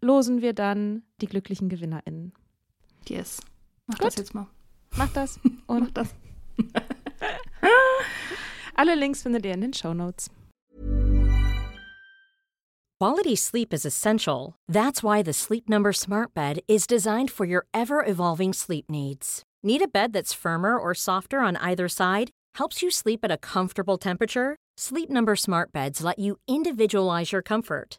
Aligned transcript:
losen 0.00 0.42
wir 0.42 0.52
dann 0.52 1.02
die 1.20 1.26
glücklichen 1.26 1.68
GewinnerInnen. 1.68 2.32
Yes. 3.08 3.40
Mach 3.86 3.98
Gut. 3.98 4.06
das 4.06 4.16
jetzt 4.16 4.34
mal. 4.34 4.46
Mach 4.96 5.12
das. 5.12 5.38
Und 5.66 5.80
Mach 5.80 5.90
das. 5.90 6.14
Alle 8.74 8.94
Links 8.94 9.22
findet 9.22 9.44
ihr 9.46 9.54
in 9.54 9.60
den 9.60 9.72
Show 9.72 9.94
Notes. 9.94 10.30
Quality 12.98 13.36
sleep 13.36 13.74
is 13.74 13.84
essential. 13.84 14.54
That's 14.68 15.02
why 15.02 15.22
the 15.22 15.34
Sleep 15.34 15.68
Number 15.68 15.92
Smart 15.92 16.32
Bed 16.34 16.60
is 16.66 16.86
designed 16.86 17.30
for 17.30 17.44
your 17.44 17.66
ever-evolving 17.74 18.54
sleep 18.54 18.86
needs. 18.90 19.42
Need 19.62 19.82
a 19.82 19.88
bed 19.88 20.14
that's 20.14 20.32
firmer 20.32 20.78
or 20.78 20.94
softer 20.94 21.40
on 21.40 21.56
either 21.56 21.88
side? 21.88 22.30
Helps 22.54 22.82
you 22.82 22.90
sleep 22.90 23.20
at 23.22 23.30
a 23.30 23.36
comfortable 23.36 23.98
temperature? 23.98 24.56
Sleep 24.78 25.10
Number 25.10 25.36
Smart 25.36 25.72
Beds 25.72 26.02
let 26.02 26.18
you 26.18 26.38
individualize 26.48 27.32
your 27.32 27.42
comfort 27.42 27.98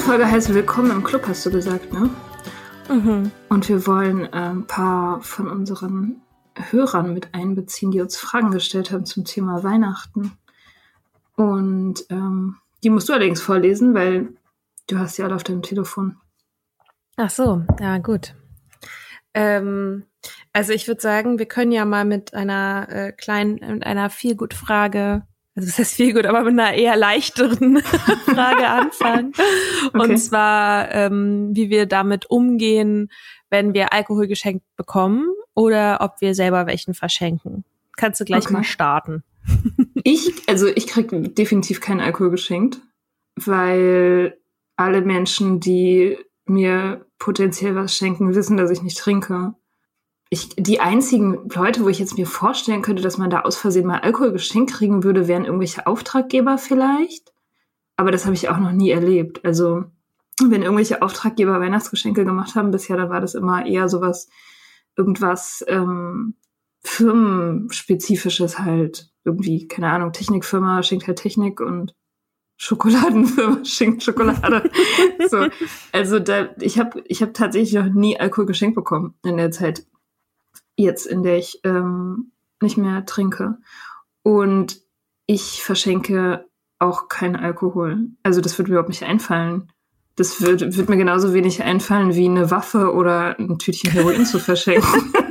Diese 0.00 0.08
Folge 0.12 0.30
heißt 0.30 0.54
Willkommen 0.54 0.92
im 0.92 1.04
Club, 1.04 1.24
hast 1.26 1.44
du 1.44 1.50
gesagt, 1.50 1.92
ne? 1.92 2.08
Mhm. 2.88 3.30
Und 3.50 3.68
wir 3.68 3.86
wollen 3.86 4.24
äh, 4.24 4.30
ein 4.30 4.66
paar 4.66 5.20
von 5.20 5.46
unseren 5.46 6.22
Hörern 6.70 7.12
mit 7.12 7.34
einbeziehen, 7.34 7.90
die 7.90 8.00
uns 8.00 8.16
Fragen 8.16 8.50
gestellt 8.50 8.92
haben 8.92 9.04
zum 9.04 9.26
Thema 9.26 9.62
Weihnachten. 9.62 10.32
Und 11.36 12.06
ähm, 12.08 12.56
die 12.82 12.88
musst 12.88 13.10
du 13.10 13.12
allerdings 13.12 13.42
vorlesen, 13.42 13.92
weil 13.92 14.30
du 14.88 14.98
hast 14.98 15.16
sie 15.16 15.22
alle 15.22 15.34
auf 15.34 15.44
deinem 15.44 15.60
Telefon. 15.60 16.16
Ach 17.18 17.28
so, 17.28 17.62
ja 17.78 17.98
gut. 17.98 18.34
Ähm, 19.34 20.06
also 20.54 20.72
ich 20.72 20.88
würde 20.88 21.02
sagen, 21.02 21.38
wir 21.38 21.46
können 21.46 21.72
ja 21.72 21.84
mal 21.84 22.06
mit 22.06 22.32
einer 22.32 22.88
äh, 22.88 23.12
kleinen, 23.12 23.56
mit 23.74 23.84
einer 23.84 24.08
viel 24.08 24.34
gut 24.34 24.54
Frage 24.54 25.26
also 25.56 25.66
das 25.68 25.78
heißt 25.78 25.94
viel 25.94 26.14
gut, 26.14 26.26
aber 26.26 26.42
mit 26.42 26.52
einer 26.52 26.74
eher 26.74 26.96
leichteren 26.96 27.78
Frage 28.24 28.68
anfangen. 28.68 29.32
Okay. 29.92 29.98
Und 29.98 30.18
zwar, 30.18 30.94
ähm, 30.94 31.50
wie 31.52 31.70
wir 31.70 31.86
damit 31.86 32.30
umgehen, 32.30 33.10
wenn 33.48 33.74
wir 33.74 33.92
Alkohol 33.92 34.28
geschenkt 34.28 34.64
bekommen 34.76 35.26
oder 35.54 35.98
ob 36.00 36.20
wir 36.20 36.34
selber 36.34 36.66
welchen 36.66 36.94
verschenken. 36.94 37.64
Kannst 37.96 38.20
du 38.20 38.24
gleich 38.24 38.44
okay. 38.44 38.52
mal 38.52 38.64
starten. 38.64 39.24
ich, 40.04 40.48
also 40.48 40.68
ich 40.68 40.86
krieg 40.86 41.10
definitiv 41.34 41.80
keinen 41.80 42.00
Alkohol 42.00 42.30
geschenkt, 42.30 42.80
weil 43.36 44.38
alle 44.76 45.00
Menschen, 45.00 45.60
die 45.60 46.18
mir 46.44 47.06
potenziell 47.18 47.74
was 47.74 47.96
schenken, 47.96 48.34
wissen, 48.34 48.56
dass 48.56 48.70
ich 48.70 48.82
nicht 48.82 48.98
trinke 48.98 49.54
ich, 50.32 50.50
die 50.56 50.78
einzigen 50.78 51.48
Leute, 51.52 51.84
wo 51.84 51.88
ich 51.88 51.98
jetzt 51.98 52.16
mir 52.16 52.26
vorstellen 52.26 52.82
könnte, 52.82 53.02
dass 53.02 53.18
man 53.18 53.30
da 53.30 53.40
aus 53.40 53.56
Versehen 53.56 53.86
mal 53.86 53.98
Alkohol 53.98 54.30
geschenkt 54.30 54.72
kriegen 54.72 55.02
würde, 55.02 55.26
wären 55.26 55.44
irgendwelche 55.44 55.88
Auftraggeber 55.88 56.56
vielleicht. 56.56 57.32
Aber 57.96 58.12
das 58.12 58.24
habe 58.24 58.34
ich 58.34 58.48
auch 58.48 58.58
noch 58.58 58.70
nie 58.70 58.90
erlebt. 58.90 59.44
Also, 59.44 59.84
wenn 60.40 60.62
irgendwelche 60.62 61.02
Auftraggeber 61.02 61.60
Weihnachtsgeschenke 61.60 62.24
gemacht 62.24 62.54
haben 62.54 62.70
bisher, 62.70 62.96
dann 62.96 63.10
war 63.10 63.20
das 63.20 63.34
immer 63.34 63.66
eher 63.66 63.88
sowas, 63.88 64.28
irgendwas 64.96 65.64
ähm, 65.66 66.34
Firmenspezifisches 66.82 68.60
halt. 68.60 69.10
Irgendwie, 69.24 69.66
keine 69.66 69.90
Ahnung, 69.90 70.12
Technikfirma 70.12 70.82
schenkt 70.84 71.08
halt 71.08 71.18
Technik 71.18 71.60
und 71.60 71.96
Schokoladenfirma 72.56 73.58
schenkt 73.64 74.04
Schokolade. 74.04 74.70
so, 75.28 75.48
also 75.90 76.20
da, 76.20 76.50
ich 76.60 76.78
habe 76.78 77.02
ich 77.06 77.20
hab 77.20 77.34
tatsächlich 77.34 77.72
noch 77.72 77.92
nie 77.92 78.18
Alkohol 78.18 78.46
geschenkt 78.46 78.76
bekommen 78.76 79.14
in 79.24 79.36
der 79.36 79.50
Zeit 79.50 79.86
jetzt, 80.82 81.06
in 81.06 81.22
der 81.22 81.38
ich 81.38 81.60
ähm, 81.64 82.32
nicht 82.60 82.76
mehr 82.76 83.04
trinke. 83.06 83.58
Und 84.22 84.80
ich 85.26 85.62
verschenke 85.62 86.46
auch 86.78 87.08
keinen 87.08 87.36
Alkohol. 87.36 88.08
Also 88.22 88.40
das 88.40 88.58
würde 88.58 88.70
mir 88.70 88.76
überhaupt 88.76 88.88
nicht 88.88 89.04
einfallen. 89.04 89.72
Das 90.16 90.42
wird, 90.42 90.76
wird 90.76 90.88
mir 90.88 90.96
genauso 90.96 91.32
wenig 91.32 91.62
einfallen, 91.62 92.14
wie 92.14 92.26
eine 92.26 92.50
Waffe 92.50 92.92
oder 92.92 93.38
ein 93.38 93.58
Tütchen 93.58 93.90
Heroin 93.92 94.26
zu 94.26 94.38
verschenken. 94.38 95.12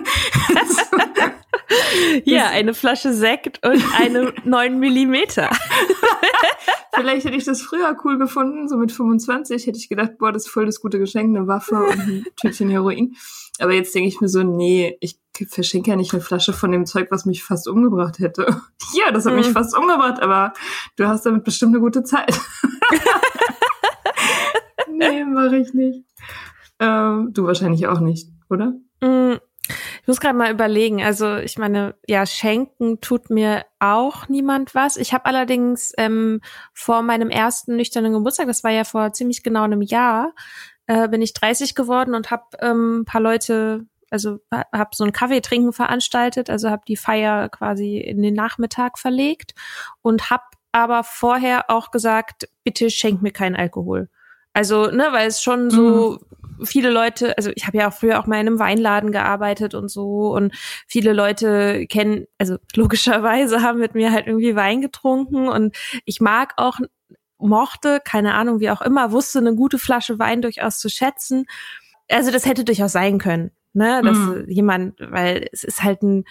Ja, 2.23 2.49
eine 2.49 2.73
Flasche 2.73 3.13
Sekt 3.13 3.65
und 3.65 3.83
eine 3.97 4.33
9 4.43 4.79
Millimeter. 4.79 5.49
Vielleicht 6.95 7.25
hätte 7.25 7.37
ich 7.37 7.45
das 7.45 7.61
früher 7.61 7.95
cool 8.03 8.17
gefunden, 8.17 8.67
so 8.67 8.77
mit 8.77 8.91
25 8.91 9.67
hätte 9.67 9.77
ich 9.77 9.89
gedacht, 9.89 10.17
boah, 10.17 10.31
das 10.31 10.45
ist 10.45 10.51
voll 10.51 10.65
das 10.65 10.81
gute 10.81 10.99
Geschenk, 10.99 11.35
eine 11.35 11.47
Waffe 11.47 11.75
und 11.75 11.99
ein 11.99 12.25
Tütchen 12.35 12.69
Heroin. 12.69 13.15
Aber 13.61 13.73
jetzt 13.73 13.93
denke 13.93 14.07
ich 14.07 14.21
mir 14.21 14.29
so, 14.29 14.43
nee, 14.43 14.97
ich 15.01 15.19
verschenke 15.47 15.91
ja 15.91 15.95
nicht 15.95 16.13
eine 16.13 16.21
Flasche 16.21 16.53
von 16.53 16.71
dem 16.71 16.85
Zeug, 16.85 17.07
was 17.11 17.25
mich 17.25 17.43
fast 17.43 17.67
umgebracht 17.67 18.19
hätte. 18.19 18.47
Ja, 18.95 19.11
das 19.11 19.27
hat 19.27 19.33
mhm. 19.33 19.39
mich 19.39 19.49
fast 19.49 19.77
umgebracht, 19.77 20.19
aber 20.19 20.51
du 20.95 21.07
hast 21.07 21.23
damit 21.23 21.43
bestimmt 21.43 21.75
eine 21.75 21.79
gute 21.79 22.03
Zeit. 22.03 22.35
nee, 24.91 25.23
mache 25.25 25.57
ich 25.57 25.75
nicht. 25.75 26.05
Ähm, 26.79 27.29
du 27.31 27.45
wahrscheinlich 27.45 27.85
auch 27.85 27.99
nicht, 27.99 28.31
oder? 28.49 28.73
Mhm. 29.01 29.39
Ich 30.01 30.07
muss 30.07 30.19
gerade 30.19 30.37
mal 30.37 30.51
überlegen. 30.51 31.03
Also 31.03 31.35
ich 31.35 31.59
meine, 31.59 31.93
ja, 32.07 32.25
schenken 32.25 32.99
tut 32.99 33.29
mir 33.29 33.63
auch 33.79 34.27
niemand 34.27 34.73
was. 34.73 34.97
Ich 34.97 35.13
habe 35.13 35.25
allerdings 35.25 35.93
ähm, 35.97 36.41
vor 36.73 37.03
meinem 37.03 37.29
ersten 37.29 37.75
nüchternen 37.75 38.13
Geburtstag, 38.13 38.47
das 38.47 38.63
war 38.63 38.71
ja 38.71 38.85
vor 38.85 39.13
ziemlich 39.13 39.43
genau 39.43 39.63
einem 39.63 39.83
Jahr, 39.83 40.33
äh, 40.89 41.07
bin 41.07 41.21
ich 41.21 41.33
30 41.33 41.75
geworden 41.75 42.15
und 42.15 42.31
habe 42.31 42.45
ähm, 42.61 43.03
paar 43.05 43.21
Leute 43.21 43.85
also 44.11 44.39
habe 44.51 44.89
so 44.95 45.03
ein 45.03 45.11
Kaffeetrinken 45.11 45.71
veranstaltet, 45.71 46.49
also 46.49 46.71
habe 46.71 46.81
die 46.87 46.97
Feier 46.97 47.47
quasi 47.49 47.99
in 47.99 48.23
den 48.23 48.33
Nachmittag 48.33 48.97
verlegt 48.97 49.53
und 50.01 50.31
habe 50.31 50.43
aber 50.71 51.03
vorher 51.03 51.69
auch 51.69 51.91
gesagt, 51.91 52.49
bitte 52.63 52.89
schenk 52.89 53.21
mir 53.21 53.31
keinen 53.31 53.55
Alkohol. 53.55 54.09
Also, 54.53 54.87
ne, 54.87 55.09
weil 55.11 55.27
es 55.27 55.43
schon 55.43 55.69
so 55.69 56.17
mhm. 56.57 56.65
viele 56.65 56.89
Leute, 56.89 57.37
also 57.37 57.51
ich 57.53 57.67
habe 57.67 57.77
ja 57.77 57.89
auch 57.89 57.93
früher 57.93 58.19
auch 58.19 58.25
mal 58.25 58.39
in 58.39 58.47
einem 58.47 58.57
Weinladen 58.57 59.11
gearbeitet 59.11 59.75
und 59.75 59.89
so 59.89 60.33
und 60.33 60.55
viele 60.87 61.13
Leute 61.13 61.85
kennen, 61.85 62.25
also 62.39 62.57
logischerweise 62.75 63.61
haben 63.61 63.79
mit 63.79 63.93
mir 63.93 64.11
halt 64.11 64.25
irgendwie 64.25 64.55
Wein 64.55 64.81
getrunken 64.81 65.47
und 65.47 65.75
ich 66.05 66.19
mag 66.19 66.53
auch 66.57 66.79
mochte, 67.39 68.01
keine 68.03 68.33
Ahnung, 68.33 68.59
wie 68.59 68.69
auch 68.69 68.81
immer, 68.81 69.11
wusste 69.11 69.39
eine 69.39 69.55
gute 69.55 69.79
Flasche 69.79 70.19
Wein 70.19 70.41
durchaus 70.41 70.79
zu 70.79 70.89
schätzen. 70.89 71.45
Also 72.09 72.31
das 72.31 72.45
hätte 72.45 72.63
durchaus 72.63 72.91
sein 72.91 73.17
können, 73.17 73.51
ne, 73.73 74.01
dass 74.03 74.17
mhm. 74.17 74.45
jemand, 74.47 74.95
weil 74.99 75.47
es 75.51 75.63
ist 75.63 75.83
halt 75.83 76.01
ein 76.01 76.25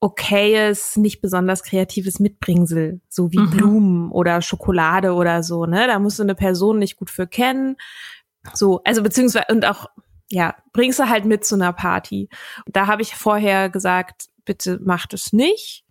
okayes, 0.00 0.96
nicht 0.96 1.22
besonders 1.22 1.62
kreatives 1.62 2.20
Mitbringsel, 2.20 3.00
so 3.08 3.32
wie 3.32 3.38
mhm. 3.38 3.50
Blumen 3.50 4.10
oder 4.10 4.42
Schokolade 4.42 5.14
oder 5.14 5.42
so, 5.42 5.64
ne? 5.64 5.86
Da 5.86 5.98
musst 5.98 6.18
du 6.18 6.22
eine 6.22 6.34
Person 6.34 6.78
nicht 6.78 6.96
gut 6.96 7.08
für 7.08 7.26
kennen. 7.26 7.76
So, 8.52 8.82
also 8.84 9.02
beziehungsweise 9.02 9.46
und 9.48 9.64
auch 9.64 9.86
ja, 10.30 10.56
bringst 10.72 10.98
du 10.98 11.08
halt 11.08 11.24
mit 11.24 11.44
zu 11.44 11.54
einer 11.54 11.72
Party. 11.72 12.28
Da 12.66 12.86
habe 12.86 13.02
ich 13.02 13.14
vorher 13.14 13.70
gesagt, 13.70 14.26
bitte 14.44 14.78
macht 14.82 15.14
es 15.14 15.32
nicht. 15.32 15.83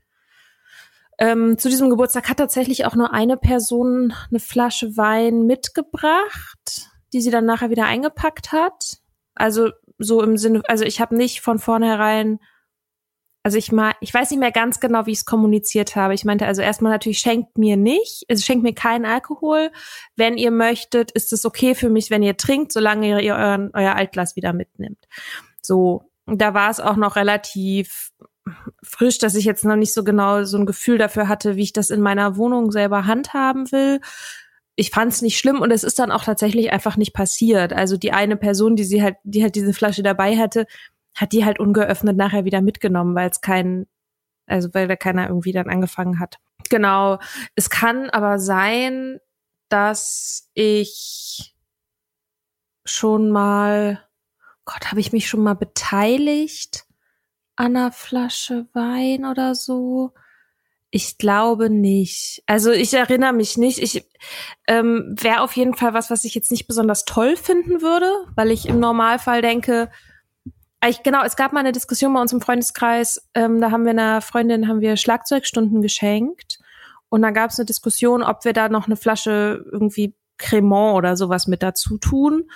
Ähm, 1.23 1.57
zu 1.57 1.69
diesem 1.69 1.89
Geburtstag 1.89 2.27
hat 2.27 2.35
tatsächlich 2.35 2.85
auch 2.85 2.95
nur 2.95 3.13
eine 3.13 3.37
Person 3.37 4.13
eine 4.29 4.41
Flasche 4.41 4.97
Wein 4.97 5.45
mitgebracht, 5.45 6.89
die 7.13 7.21
sie 7.21 7.31
dann 7.31 7.45
nachher 7.45 7.69
wieder 7.69 7.85
eingepackt 7.85 8.51
hat. 8.51 8.97
Also 9.33 9.69
so 9.97 10.21
im 10.21 10.35
Sinne, 10.35 10.63
also 10.67 10.83
ich 10.83 10.99
habe 10.99 11.15
nicht 11.15 11.39
von 11.39 11.59
vornherein 11.59 12.39
also 13.41 13.57
ich 13.57 13.71
mal, 13.71 13.93
ich 14.01 14.13
weiß 14.13 14.31
nicht 14.31 14.39
mehr 14.39 14.51
ganz 14.51 14.81
genau, 14.81 15.05
wie 15.05 15.11
ich 15.11 15.19
es 15.19 15.25
kommuniziert 15.25 15.95
habe. 15.97 16.13
Ich 16.13 16.25
meinte 16.25 16.45
also 16.45 16.61
erstmal 16.61 16.91
natürlich 16.91 17.19
schenkt 17.19 17.57
mir 17.57 17.77
nicht, 17.77 18.25
also 18.29 18.41
schenkt 18.41 18.63
mir 18.63 18.73
keinen 18.73 19.05
Alkohol. 19.05 19.71
Wenn 20.15 20.37
ihr 20.37 20.51
möchtet, 20.51 21.11
ist 21.11 21.31
es 21.31 21.45
okay 21.45 21.75
für 21.75 21.89
mich, 21.89 22.09
wenn 22.09 22.23
ihr 22.23 22.35
trinkt, 22.35 22.73
solange 22.73 23.07
ihr, 23.07 23.19
ihr 23.19 23.35
euren, 23.35 23.71
euer 23.73 23.95
Altglas 23.95 24.35
wieder 24.35 24.51
mitnimmt. 24.53 25.07
So, 25.61 26.03
da 26.25 26.53
war 26.53 26.69
es 26.69 26.79
auch 26.79 26.95
noch 26.95 27.17
relativ 27.17 28.11
frisch, 28.81 29.17
dass 29.17 29.35
ich 29.35 29.45
jetzt 29.45 29.65
noch 29.65 29.75
nicht 29.75 29.93
so 29.93 30.03
genau 30.03 30.43
so 30.43 30.57
ein 30.57 30.65
Gefühl 30.65 30.97
dafür 30.97 31.27
hatte, 31.27 31.55
wie 31.55 31.63
ich 31.63 31.73
das 31.73 31.89
in 31.89 32.01
meiner 32.01 32.35
Wohnung 32.35 32.71
selber 32.71 33.05
handhaben 33.05 33.71
will. 33.71 34.01
Ich 34.75 34.89
fand 34.89 35.13
es 35.13 35.21
nicht 35.21 35.37
schlimm 35.37 35.61
und 35.61 35.71
es 35.71 35.83
ist 35.83 35.99
dann 35.99 36.11
auch 36.11 36.23
tatsächlich 36.23 36.71
einfach 36.71 36.97
nicht 36.97 37.13
passiert. 37.13 37.73
Also 37.73 37.95
die 37.95 38.11
eine 38.11 38.37
Person, 38.37 38.75
die 38.75 38.83
sie 38.83 39.03
halt, 39.03 39.17
die 39.23 39.43
halt 39.43 39.55
diese 39.55 39.73
Flasche 39.73 40.03
dabei 40.03 40.37
hatte, 40.37 40.65
hat 41.15 41.31
die 41.31 41.45
halt 41.45 41.59
ungeöffnet 41.59 42.17
nachher 42.17 42.43
wieder 42.43 42.61
mitgenommen, 42.61 43.15
weil 43.15 43.29
es 43.29 43.41
kein, 43.41 43.85
also 44.47 44.69
weil 44.73 44.87
da 44.87 44.95
keiner 44.95 45.27
irgendwie 45.27 45.51
dann 45.51 45.69
angefangen 45.69 46.19
hat. 46.19 46.37
Genau. 46.69 47.19
Es 47.55 47.69
kann 47.69 48.09
aber 48.09 48.39
sein, 48.39 49.19
dass 49.69 50.49
ich 50.53 51.55
schon 52.83 53.29
mal, 53.29 54.03
Gott, 54.65 54.89
habe 54.89 54.99
ich 54.99 55.13
mich 55.13 55.27
schon 55.27 55.43
mal 55.43 55.55
beteiligt 55.55 56.85
an 57.55 57.75
einer 57.75 57.91
Flasche 57.91 58.67
Wein 58.73 59.25
oder 59.25 59.55
so? 59.55 60.13
Ich 60.89 61.17
glaube 61.17 61.69
nicht. 61.69 62.43
Also 62.45 62.71
ich 62.71 62.93
erinnere 62.93 63.33
mich 63.33 63.57
nicht. 63.57 63.79
Ich 63.79 64.05
ähm, 64.67 65.15
wäre 65.19 65.41
auf 65.41 65.55
jeden 65.55 65.73
Fall 65.73 65.93
was, 65.93 66.11
was 66.11 66.23
ich 66.23 66.35
jetzt 66.35 66.51
nicht 66.51 66.67
besonders 66.67 67.05
toll 67.05 67.35
finden 67.35 67.81
würde, 67.81 68.11
weil 68.35 68.51
ich 68.51 68.67
im 68.67 68.79
Normalfall 68.79 69.41
denke, 69.41 69.89
ich, 70.87 71.01
genau, 71.01 71.23
es 71.23 71.35
gab 71.35 71.53
mal 71.53 71.61
eine 71.61 71.71
Diskussion 71.71 72.13
bei 72.13 72.21
uns 72.21 72.33
im 72.33 72.41
Freundeskreis, 72.41 73.29
ähm, 73.33 73.61
da 73.61 73.71
haben 73.71 73.85
wir 73.85 73.91
einer 73.91 74.21
Freundin 74.21 74.67
haben 74.67 74.81
wir 74.81 74.97
Schlagzeugstunden 74.97 75.81
geschenkt 75.81 76.59
und 77.09 77.21
da 77.21 77.31
gab 77.31 77.51
es 77.51 77.59
eine 77.59 77.65
Diskussion, 77.65 78.21
ob 78.21 78.43
wir 78.43 78.53
da 78.53 78.69
noch 78.69 78.87
eine 78.87 78.97
Flasche 78.97 79.65
irgendwie 79.71 80.15
Cremant 80.37 80.97
oder 80.97 81.15
sowas 81.15 81.47
mit 81.47 81.63
dazu 81.63 81.97
tun. 81.97 82.49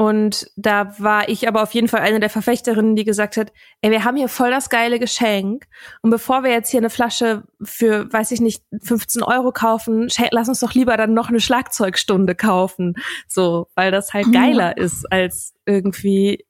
Und 0.00 0.48
da 0.54 0.94
war 1.00 1.28
ich 1.28 1.48
aber 1.48 1.60
auf 1.60 1.74
jeden 1.74 1.88
Fall 1.88 2.02
eine 2.02 2.20
der 2.20 2.30
Verfechterinnen, 2.30 2.94
die 2.94 3.04
gesagt 3.04 3.36
hat, 3.36 3.52
ey, 3.80 3.90
wir 3.90 4.04
haben 4.04 4.16
hier 4.16 4.28
voll 4.28 4.48
das 4.48 4.70
geile 4.70 5.00
Geschenk. 5.00 5.64
Und 6.02 6.10
bevor 6.10 6.44
wir 6.44 6.52
jetzt 6.52 6.70
hier 6.70 6.78
eine 6.78 6.88
Flasche 6.88 7.42
für, 7.60 8.10
weiß 8.12 8.30
ich 8.30 8.40
nicht, 8.40 8.62
15 8.80 9.24
Euro 9.24 9.50
kaufen, 9.50 10.08
lass 10.30 10.48
uns 10.48 10.60
doch 10.60 10.72
lieber 10.72 10.96
dann 10.96 11.14
noch 11.14 11.30
eine 11.30 11.40
Schlagzeugstunde 11.40 12.36
kaufen. 12.36 12.94
So, 13.26 13.66
weil 13.74 13.90
das 13.90 14.14
halt 14.14 14.32
geiler 14.32 14.76
ist 14.76 15.10
als 15.10 15.54
irgendwie 15.66 16.46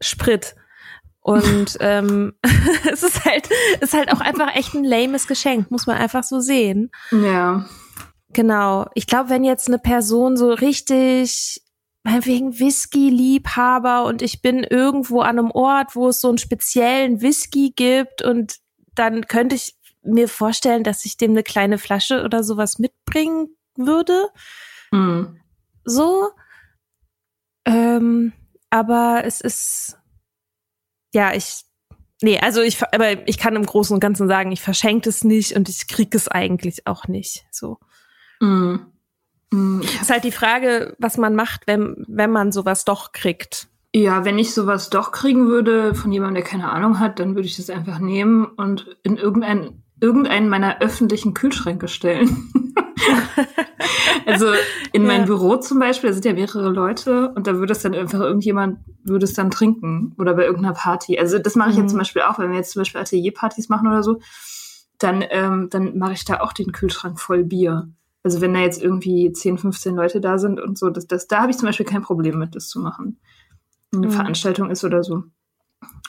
Sprit. 0.00 0.54
Und 1.20 1.76
ähm, 1.80 2.34
es 2.92 3.02
ist 3.02 3.24
halt, 3.24 3.48
ist 3.80 3.94
halt 3.94 4.12
auch 4.12 4.20
einfach 4.20 4.54
echt 4.54 4.74
ein 4.74 4.84
lames 4.84 5.26
Geschenk, 5.26 5.72
muss 5.72 5.88
man 5.88 5.96
einfach 5.96 6.22
so 6.22 6.38
sehen. 6.38 6.92
Ja. 7.10 7.66
Genau. 8.32 8.86
Ich 8.94 9.08
glaube, 9.08 9.28
wenn 9.28 9.42
jetzt 9.42 9.66
eine 9.66 9.80
Person 9.80 10.36
so 10.36 10.52
richtig 10.52 11.62
wegen 12.22 12.58
Whisky-Liebhaber 12.58 14.04
und 14.04 14.22
ich 14.22 14.42
bin 14.42 14.64
irgendwo 14.64 15.20
an 15.20 15.38
einem 15.38 15.50
Ort, 15.50 15.94
wo 15.94 16.08
es 16.08 16.20
so 16.20 16.28
einen 16.28 16.38
speziellen 16.38 17.20
Whisky 17.20 17.72
gibt 17.74 18.22
und 18.22 18.58
dann 18.94 19.26
könnte 19.26 19.54
ich 19.54 19.76
mir 20.02 20.28
vorstellen, 20.28 20.84
dass 20.84 21.04
ich 21.04 21.16
dem 21.16 21.32
eine 21.32 21.42
kleine 21.42 21.78
Flasche 21.78 22.24
oder 22.24 22.42
sowas 22.42 22.78
mitbringen 22.78 23.48
würde. 23.76 24.28
Mhm. 24.90 25.40
So. 25.84 26.30
Ähm, 27.64 28.32
aber 28.70 29.22
es 29.24 29.40
ist, 29.40 29.98
ja, 31.12 31.34
ich, 31.34 31.64
nee, 32.22 32.38
also 32.38 32.62
ich, 32.62 32.82
aber 32.92 33.28
ich 33.28 33.38
kann 33.38 33.56
im 33.56 33.66
Großen 33.66 33.94
und 33.94 34.00
Ganzen 34.00 34.28
sagen, 34.28 34.52
ich 34.52 34.62
verschenke 34.62 35.08
es 35.08 35.24
nicht 35.24 35.54
und 35.54 35.68
ich 35.68 35.88
kriege 35.88 36.16
es 36.16 36.28
eigentlich 36.28 36.86
auch 36.86 37.08
nicht, 37.08 37.46
so. 37.50 37.78
Mm. 38.40 38.76
Mm. 39.50 39.80
Ist 39.80 40.10
halt 40.10 40.24
die 40.24 40.32
Frage, 40.32 40.94
was 40.98 41.16
man 41.16 41.34
macht, 41.34 41.66
wenn, 41.66 42.04
wenn 42.06 42.30
man 42.30 42.52
sowas 42.52 42.84
doch 42.84 43.12
kriegt. 43.12 43.68
Ja, 43.94 44.24
wenn 44.24 44.38
ich 44.38 44.52
sowas 44.52 44.90
doch 44.90 45.12
kriegen 45.12 45.48
würde 45.48 45.94
von 45.94 46.12
jemandem, 46.12 46.42
der 46.42 46.50
keine 46.50 46.70
Ahnung 46.70 47.00
hat, 47.00 47.18
dann 47.18 47.34
würde 47.34 47.48
ich 47.48 47.56
das 47.56 47.70
einfach 47.70 47.98
nehmen 47.98 48.44
und 48.44 48.96
in 49.02 49.16
irgendein, 49.16 49.82
irgendeinen 50.00 50.50
meiner 50.50 50.80
öffentlichen 50.80 51.32
Kühlschränke 51.32 51.88
stellen. 51.88 52.52
also 54.26 54.46
in 54.92 55.02
ja. 55.02 55.08
meinem 55.08 55.24
Büro 55.24 55.56
zum 55.56 55.78
Beispiel, 55.78 56.10
da 56.10 56.14
sind 56.14 56.26
ja 56.26 56.34
mehrere 56.34 56.68
Leute 56.68 57.30
und 57.30 57.46
da 57.46 57.56
würde 57.56 57.72
es 57.72 57.80
dann 57.80 57.94
einfach 57.94 58.20
irgendjemand, 58.20 58.80
würde 59.04 59.24
es 59.24 59.32
dann 59.32 59.50
trinken 59.50 60.14
oder 60.18 60.34
bei 60.34 60.44
irgendeiner 60.44 60.74
Party. 60.74 61.18
Also 61.18 61.38
das 61.38 61.54
mache 61.54 61.70
ich 61.70 61.76
mhm. 61.76 61.82
jetzt 61.82 61.90
zum 61.90 61.98
Beispiel 61.98 62.22
auch, 62.22 62.38
wenn 62.38 62.50
wir 62.50 62.58
jetzt 62.58 62.72
zum 62.72 62.80
Beispiel 62.80 63.00
Atelierpartys 63.00 63.70
machen 63.70 63.88
oder 63.88 64.02
so, 64.02 64.20
dann, 64.98 65.24
ähm, 65.30 65.68
dann 65.70 65.96
mache 65.96 66.12
ich 66.12 66.24
da 66.24 66.40
auch 66.40 66.52
den 66.52 66.72
Kühlschrank 66.72 67.18
voll 67.18 67.44
Bier. 67.44 67.88
Also 68.22 68.40
wenn 68.40 68.54
da 68.54 68.60
jetzt 68.60 68.82
irgendwie 68.82 69.32
10, 69.32 69.58
15 69.58 69.94
Leute 69.94 70.20
da 70.20 70.38
sind 70.38 70.60
und 70.60 70.78
so, 70.78 70.90
das, 70.90 71.06
das, 71.06 71.28
da 71.28 71.40
habe 71.40 71.50
ich 71.50 71.58
zum 71.58 71.66
Beispiel 71.66 71.86
kein 71.86 72.02
Problem 72.02 72.38
mit, 72.38 72.54
das 72.54 72.68
zu 72.68 72.80
machen. 72.80 73.20
Eine 73.92 74.08
mhm. 74.08 74.12
Veranstaltung 74.12 74.70
ist 74.70 74.84
oder 74.84 75.02
so. 75.02 75.24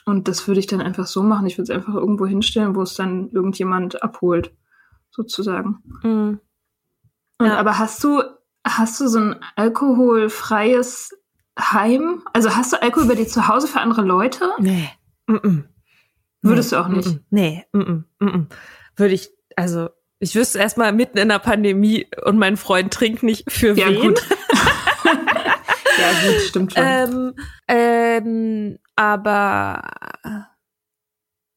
Und 0.05 0.27
das 0.27 0.47
würde 0.47 0.59
ich 0.59 0.67
dann 0.67 0.81
einfach 0.81 1.05
so 1.05 1.21
machen. 1.21 1.45
Ich 1.45 1.57
würde 1.57 1.71
es 1.71 1.77
einfach 1.77 1.93
irgendwo 1.93 2.25
hinstellen, 2.25 2.75
wo 2.75 2.81
es 2.81 2.95
dann 2.95 3.29
irgendjemand 3.29 4.01
abholt, 4.01 4.53
sozusagen. 5.11 5.83
Mhm. 6.03 6.39
Und, 7.37 7.45
ja. 7.45 7.57
Aber 7.57 7.77
hast 7.77 8.03
du, 8.03 8.21
hast 8.65 8.99
du 8.99 9.07
so 9.07 9.19
ein 9.19 9.35
alkoholfreies 9.55 11.15
Heim? 11.59 12.23
Also 12.33 12.55
hast 12.55 12.73
du 12.73 12.81
Alkohol 12.81 13.07
bei 13.07 13.15
dir 13.15 13.27
zu 13.27 13.47
Hause 13.47 13.67
für 13.67 13.79
andere 13.79 14.01
Leute? 14.01 14.49
Nee. 14.59 14.89
Mm 15.27 15.35
-mm. 15.35 15.63
Würdest 16.41 16.71
nee. 16.71 16.77
du 16.77 16.83
auch 16.83 16.87
nicht? 16.87 17.19
Nee, 17.29 17.65
mm 17.71 18.03
würde 18.99 19.13
ich, 19.13 19.31
also 19.55 19.89
ich 20.19 20.35
wüsste 20.35 20.59
erstmal 20.59 20.91
mitten 20.91 21.17
in 21.17 21.29
der 21.29 21.39
Pandemie 21.39 22.07
und 22.25 22.37
mein 22.37 22.57
Freund 22.57 22.93
trinkt 22.93 23.23
nicht 23.23 23.49
für 23.51 23.77
ja, 23.77 23.87
wen. 23.87 24.01
Gut. 24.01 24.21
ja, 25.05 26.29
gut, 26.29 26.41
stimmt 26.41 26.73
schon. 26.73 26.83
Ähm, 26.85 27.33
ähm, 27.67 28.79
aber 28.95 29.81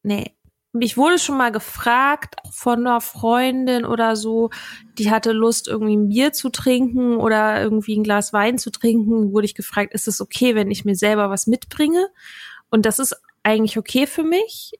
nee, 0.04 0.37
mich 0.73 0.97
wurde 0.97 1.19
schon 1.19 1.37
mal 1.37 1.52
gefragt 1.52 2.37
von 2.50 2.87
einer 2.87 3.00
Freundin 3.00 3.85
oder 3.85 4.16
so, 4.16 4.50
die 4.97 5.11
hatte 5.11 5.33
Lust, 5.33 5.69
irgendwie 5.69 5.97
ein 5.97 6.09
Bier 6.09 6.33
zu 6.33 6.49
trinken 6.49 7.16
oder 7.16 7.61
irgendwie 7.62 7.97
ein 7.97 8.04
Glas 8.04 8.33
Wein 8.33 8.59
zu 8.59 8.71
trinken, 8.71 9.33
wurde 9.33 9.45
ich 9.45 9.54
gefragt, 9.54 9.92
ist 9.92 10.09
es 10.09 10.21
okay, 10.21 10.54
wenn 10.54 10.71
ich 10.71 10.85
mir 10.85 10.95
selber 10.95 11.31
was 11.31 11.47
mitbringe? 11.47 12.09
Und 12.71 12.87
das 12.87 12.99
ist 12.99 13.14
eigentlich 13.42 13.76
okay 13.76 14.07
für 14.07 14.23
mich. 14.23 14.73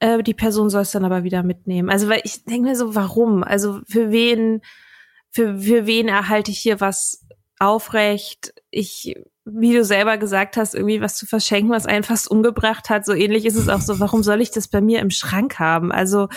Äh, 0.00 0.22
die 0.22 0.34
Person 0.34 0.70
soll 0.70 0.82
es 0.82 0.90
dann 0.90 1.04
aber 1.04 1.24
wieder 1.24 1.42
mitnehmen. 1.42 1.90
Also, 1.90 2.08
weil 2.08 2.20
ich 2.24 2.44
denke 2.44 2.68
mir 2.68 2.76
so, 2.76 2.94
warum? 2.94 3.42
Also, 3.42 3.80
für 3.88 4.10
wen, 4.10 4.62
für, 5.30 5.58
für 5.58 5.86
wen 5.86 6.08
erhalte 6.08 6.50
ich 6.50 6.58
hier 6.58 6.80
was 6.80 7.26
aufrecht? 7.58 8.54
Ich 8.70 9.16
wie 9.50 9.72
du 9.72 9.84
selber 9.84 10.18
gesagt 10.18 10.56
hast, 10.56 10.74
irgendwie 10.74 11.00
was 11.00 11.16
zu 11.16 11.26
verschenken, 11.26 11.70
was 11.70 11.86
einen 11.86 12.04
fast 12.04 12.30
umgebracht 12.30 12.90
hat. 12.90 13.06
So 13.06 13.14
ähnlich 13.14 13.46
ist 13.46 13.56
es 13.56 13.68
auch 13.68 13.80
so, 13.80 13.98
warum 14.00 14.22
soll 14.22 14.40
ich 14.40 14.50
das 14.50 14.68
bei 14.68 14.80
mir 14.80 15.00
im 15.00 15.10
Schrank 15.10 15.58
haben? 15.58 15.90
Also 15.90 16.28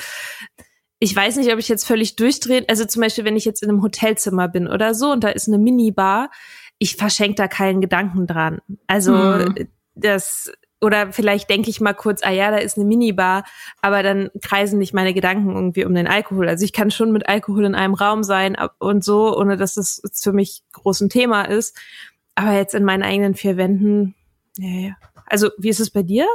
ich 0.99 1.15
weiß 1.15 1.37
nicht, 1.37 1.51
ob 1.51 1.59
ich 1.59 1.67
jetzt 1.67 1.85
völlig 1.85 2.15
durchdrehe. 2.15 2.63
Also 2.67 2.85
zum 2.85 3.01
Beispiel, 3.01 3.25
wenn 3.25 3.35
ich 3.35 3.45
jetzt 3.45 3.63
in 3.63 3.69
einem 3.69 3.81
Hotelzimmer 3.81 4.47
bin 4.47 4.67
oder 4.67 4.93
so 4.93 5.11
und 5.11 5.23
da 5.23 5.29
ist 5.29 5.47
eine 5.47 5.57
Minibar, 5.57 6.29
ich 6.77 6.95
verschenke 6.95 7.35
da 7.35 7.47
keinen 7.47 7.81
Gedanken 7.81 8.27
dran. 8.27 8.59
Also 8.87 9.15
hm. 9.15 9.67
das 9.95 10.51
oder 10.81 11.11
vielleicht 11.13 11.49
denke 11.49 11.69
ich 11.69 11.79
mal 11.79 11.93
kurz, 11.93 12.21
ah 12.23 12.31
ja, 12.31 12.49
da 12.49 12.57
ist 12.57 12.77
eine 12.77 12.85
Minibar, 12.85 13.43
aber 13.81 14.01
dann 14.01 14.29
kreisen 14.41 14.79
nicht 14.79 14.93
meine 14.93 15.13
Gedanken 15.13 15.51
irgendwie 15.51 15.85
um 15.85 15.93
den 15.93 16.07
Alkohol. 16.07 16.49
Also 16.49 16.65
ich 16.65 16.73
kann 16.73 16.89
schon 16.89 17.11
mit 17.11 17.29
Alkohol 17.29 17.65
in 17.65 17.75
einem 17.75 17.93
Raum 17.93 18.23
sein 18.23 18.57
und 18.79 19.03
so, 19.03 19.37
ohne 19.37 19.57
dass 19.57 19.75
das 19.75 20.01
für 20.13 20.33
mich 20.33 20.63
groß 20.73 21.01
ein 21.01 21.09
Thema 21.09 21.43
ist. 21.43 21.77
Aber 22.35 22.53
jetzt 22.53 22.73
in 22.73 22.83
meinen 22.83 23.03
eigenen 23.03 23.35
vier 23.35 23.57
Wänden, 23.57 24.15
nee. 24.57 24.95
Also 25.27 25.49
wie 25.57 25.69
ist 25.69 25.79
es 25.79 25.91
bei 25.91 26.03
dir? 26.03 26.27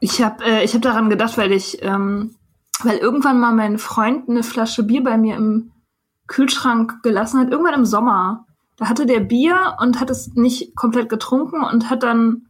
Ich 0.00 0.22
habe 0.22 0.42
äh, 0.44 0.64
ich 0.64 0.74
hab 0.74 0.82
daran 0.82 1.10
gedacht, 1.10 1.36
weil 1.36 1.52
ich, 1.52 1.82
ähm, 1.82 2.34
weil 2.82 2.96
irgendwann 2.96 3.38
mal 3.38 3.52
mein 3.52 3.78
Freund 3.78 4.28
eine 4.28 4.42
Flasche 4.42 4.82
Bier 4.82 5.04
bei 5.04 5.18
mir 5.18 5.36
im 5.36 5.72
Kühlschrank 6.26 7.02
gelassen 7.02 7.40
hat, 7.40 7.50
irgendwann 7.50 7.74
im 7.74 7.84
Sommer. 7.84 8.46
Da 8.76 8.88
hatte 8.88 9.04
der 9.04 9.20
Bier 9.20 9.76
und 9.80 10.00
hat 10.00 10.08
es 10.08 10.34
nicht 10.34 10.74
komplett 10.74 11.10
getrunken 11.10 11.62
und 11.62 11.90
hat 11.90 12.02
dann 12.02 12.46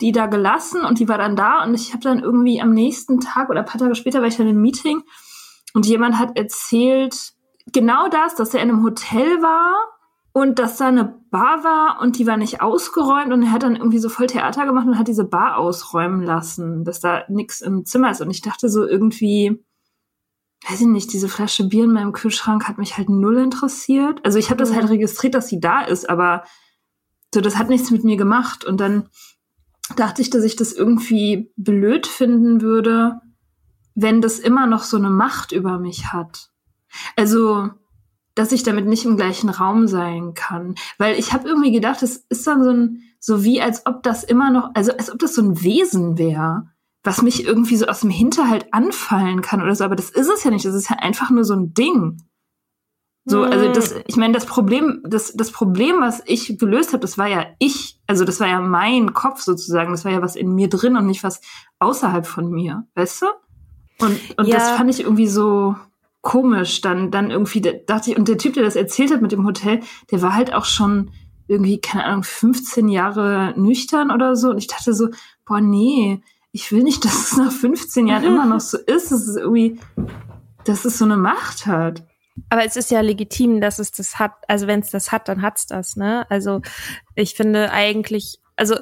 die 0.00 0.12
da 0.12 0.26
gelassen 0.26 0.84
und 0.84 0.98
die 0.98 1.08
war 1.08 1.18
dann 1.18 1.36
da 1.36 1.64
und 1.64 1.74
ich 1.74 1.92
habe 1.92 2.02
dann 2.02 2.20
irgendwie 2.20 2.60
am 2.60 2.72
nächsten 2.72 3.20
Tag 3.20 3.50
oder 3.50 3.60
ein 3.60 3.66
paar 3.66 3.80
Tage 3.80 3.94
später 3.94 4.20
war 4.20 4.28
ich 4.28 4.36
dann 4.36 4.48
im 4.48 4.60
Meeting 4.60 5.02
und 5.74 5.86
jemand 5.86 6.18
hat 6.18 6.36
erzählt 6.36 7.32
genau 7.72 8.08
das, 8.08 8.34
dass 8.34 8.54
er 8.54 8.62
in 8.62 8.70
einem 8.70 8.84
Hotel 8.84 9.42
war 9.42 9.74
und 10.32 10.58
dass 10.58 10.76
da 10.76 10.88
eine 10.88 11.20
Bar 11.30 11.64
war 11.64 12.00
und 12.00 12.18
die 12.18 12.26
war 12.26 12.36
nicht 12.36 12.62
ausgeräumt 12.62 13.32
und 13.32 13.42
er 13.42 13.52
hat 13.52 13.62
dann 13.64 13.76
irgendwie 13.76 13.98
so 13.98 14.08
voll 14.08 14.28
Theater 14.28 14.66
gemacht 14.66 14.86
und 14.86 14.98
hat 14.98 15.08
diese 15.08 15.24
Bar 15.24 15.56
ausräumen 15.56 16.22
lassen, 16.22 16.84
dass 16.84 17.00
da 17.00 17.24
nichts 17.28 17.60
im 17.60 17.84
Zimmer 17.84 18.10
ist. 18.10 18.20
Und 18.20 18.30
ich 18.30 18.40
dachte 18.40 18.68
so 18.68 18.86
irgendwie 18.86 19.62
weiß 20.66 20.80
ich 20.80 20.86
nicht, 20.86 21.12
diese 21.12 21.28
Flasche 21.28 21.64
Bier 21.64 21.84
in 21.84 21.92
meinem 21.92 22.12
Kühlschrank 22.12 22.66
hat 22.66 22.78
mich 22.78 22.96
halt 22.96 23.08
null 23.08 23.38
interessiert. 23.38 24.20
Also 24.24 24.38
ich 24.38 24.50
habe 24.50 24.58
das 24.58 24.74
halt 24.74 24.88
registriert, 24.88 25.34
dass 25.34 25.48
sie 25.48 25.60
da 25.60 25.82
ist, 25.82 26.10
aber 26.10 26.44
so 27.32 27.40
das 27.40 27.56
hat 27.56 27.68
nichts 27.68 27.90
mit 27.90 28.04
mir 28.04 28.16
gemacht. 28.16 28.64
Und 28.64 28.80
dann 28.80 29.08
dachte 29.96 30.22
ich, 30.22 30.30
dass 30.30 30.44
ich 30.44 30.56
das 30.56 30.72
irgendwie 30.72 31.52
blöd 31.56 32.06
finden 32.06 32.60
würde, 32.60 33.20
wenn 33.94 34.20
das 34.20 34.38
immer 34.38 34.66
noch 34.66 34.82
so 34.82 34.96
eine 34.96 35.10
Macht 35.10 35.52
über 35.52 35.78
mich 35.78 36.12
hat. 36.12 36.50
Also, 37.16 37.70
dass 38.34 38.52
ich 38.52 38.62
damit 38.62 38.86
nicht 38.86 39.04
im 39.04 39.16
gleichen 39.16 39.48
Raum 39.48 39.88
sein 39.88 40.34
kann. 40.34 40.76
Weil 40.96 41.18
ich 41.18 41.32
habe 41.32 41.48
irgendwie 41.48 41.72
gedacht, 41.72 42.02
es 42.02 42.24
ist 42.28 42.46
dann 42.46 42.62
so 42.62 42.70
ein, 42.70 43.02
so 43.18 43.42
wie 43.42 43.60
als 43.60 43.86
ob 43.86 44.02
das 44.02 44.22
immer 44.22 44.50
noch, 44.50 44.70
also 44.74 44.92
als 44.92 45.10
ob 45.12 45.18
das 45.18 45.34
so 45.34 45.42
ein 45.42 45.62
Wesen 45.62 46.18
wäre, 46.18 46.68
was 47.02 47.22
mich 47.22 47.44
irgendwie 47.44 47.76
so 47.76 47.86
aus 47.86 48.00
dem 48.00 48.10
Hinterhalt 48.10 48.72
anfallen 48.72 49.42
kann 49.42 49.62
oder 49.62 49.74
so. 49.74 49.84
Aber 49.84 49.96
das 49.96 50.10
ist 50.10 50.28
es 50.28 50.44
ja 50.44 50.50
nicht. 50.50 50.64
Das 50.64 50.74
ist 50.74 50.90
ja 50.90 50.96
einfach 50.96 51.30
nur 51.30 51.44
so 51.44 51.54
ein 51.54 51.74
Ding. 51.74 52.22
So, 53.24 53.42
also 53.42 53.70
das, 53.72 53.94
ich 54.06 54.16
meine, 54.16 54.32
das 54.32 54.46
Problem, 54.46 55.02
das, 55.04 55.34
das 55.34 55.52
Problem, 55.52 56.00
was 56.00 56.22
ich 56.24 56.58
gelöst 56.58 56.92
habe, 56.94 57.00
das 57.00 57.18
war 57.18 57.26
ja 57.26 57.46
ich, 57.58 57.97
also 58.08 58.24
das 58.24 58.40
war 58.40 58.48
ja 58.48 58.60
mein 58.60 59.12
Kopf 59.12 59.42
sozusagen, 59.42 59.92
das 59.92 60.04
war 60.04 60.10
ja 60.10 60.22
was 60.22 60.34
in 60.34 60.54
mir 60.54 60.68
drin 60.68 60.96
und 60.96 61.06
nicht 61.06 61.22
was 61.22 61.40
außerhalb 61.78 62.26
von 62.26 62.50
mir, 62.50 62.86
weißt 62.94 63.22
du? 63.22 63.26
Und, 64.00 64.18
und 64.38 64.46
ja. 64.48 64.56
das 64.56 64.70
fand 64.70 64.90
ich 64.90 65.00
irgendwie 65.00 65.28
so 65.28 65.76
komisch. 66.22 66.80
Dann, 66.80 67.10
dann 67.10 67.30
irgendwie 67.30 67.60
dachte 67.60 68.10
ich, 68.10 68.16
und 68.16 68.28
der 68.28 68.38
Typ, 68.38 68.54
der 68.54 68.64
das 68.64 68.76
erzählt 68.76 69.12
hat 69.12 69.20
mit 69.20 69.32
dem 69.32 69.44
Hotel, 69.44 69.80
der 70.10 70.22
war 70.22 70.34
halt 70.34 70.54
auch 70.54 70.64
schon 70.64 71.10
irgendwie, 71.48 71.80
keine 71.80 72.04
Ahnung, 72.04 72.22
15 72.22 72.88
Jahre 72.88 73.52
nüchtern 73.56 74.10
oder 74.10 74.36
so. 74.36 74.50
Und 74.50 74.58
ich 74.58 74.68
dachte 74.68 74.94
so, 74.94 75.08
boah, 75.44 75.60
nee, 75.60 76.22
ich 76.50 76.72
will 76.72 76.82
nicht, 76.82 77.04
dass 77.04 77.32
es 77.32 77.36
nach 77.36 77.52
15 77.52 78.06
Jahren 78.06 78.24
immer 78.24 78.46
noch 78.46 78.60
so 78.60 78.78
ist. 78.78 79.12
Es 79.12 79.28
ist 79.28 79.36
irgendwie, 79.36 79.78
dass 80.64 80.86
es 80.86 80.96
so 80.96 81.04
eine 81.04 81.18
Macht 81.18 81.66
hat. 81.66 82.04
Aber 82.48 82.64
es 82.64 82.76
ist 82.76 82.90
ja 82.90 83.00
legitim, 83.00 83.60
dass 83.60 83.78
es 83.78 83.90
das 83.90 84.18
hat. 84.18 84.32
Also 84.48 84.66
wenn 84.66 84.80
es 84.80 84.90
das 84.90 85.12
hat, 85.12 85.28
dann 85.28 85.42
hat's 85.42 85.66
das, 85.66 85.96
ne? 85.96 86.26
Also 86.30 86.60
ich 87.14 87.34
finde 87.34 87.70
eigentlich, 87.70 88.38
also 88.56 88.76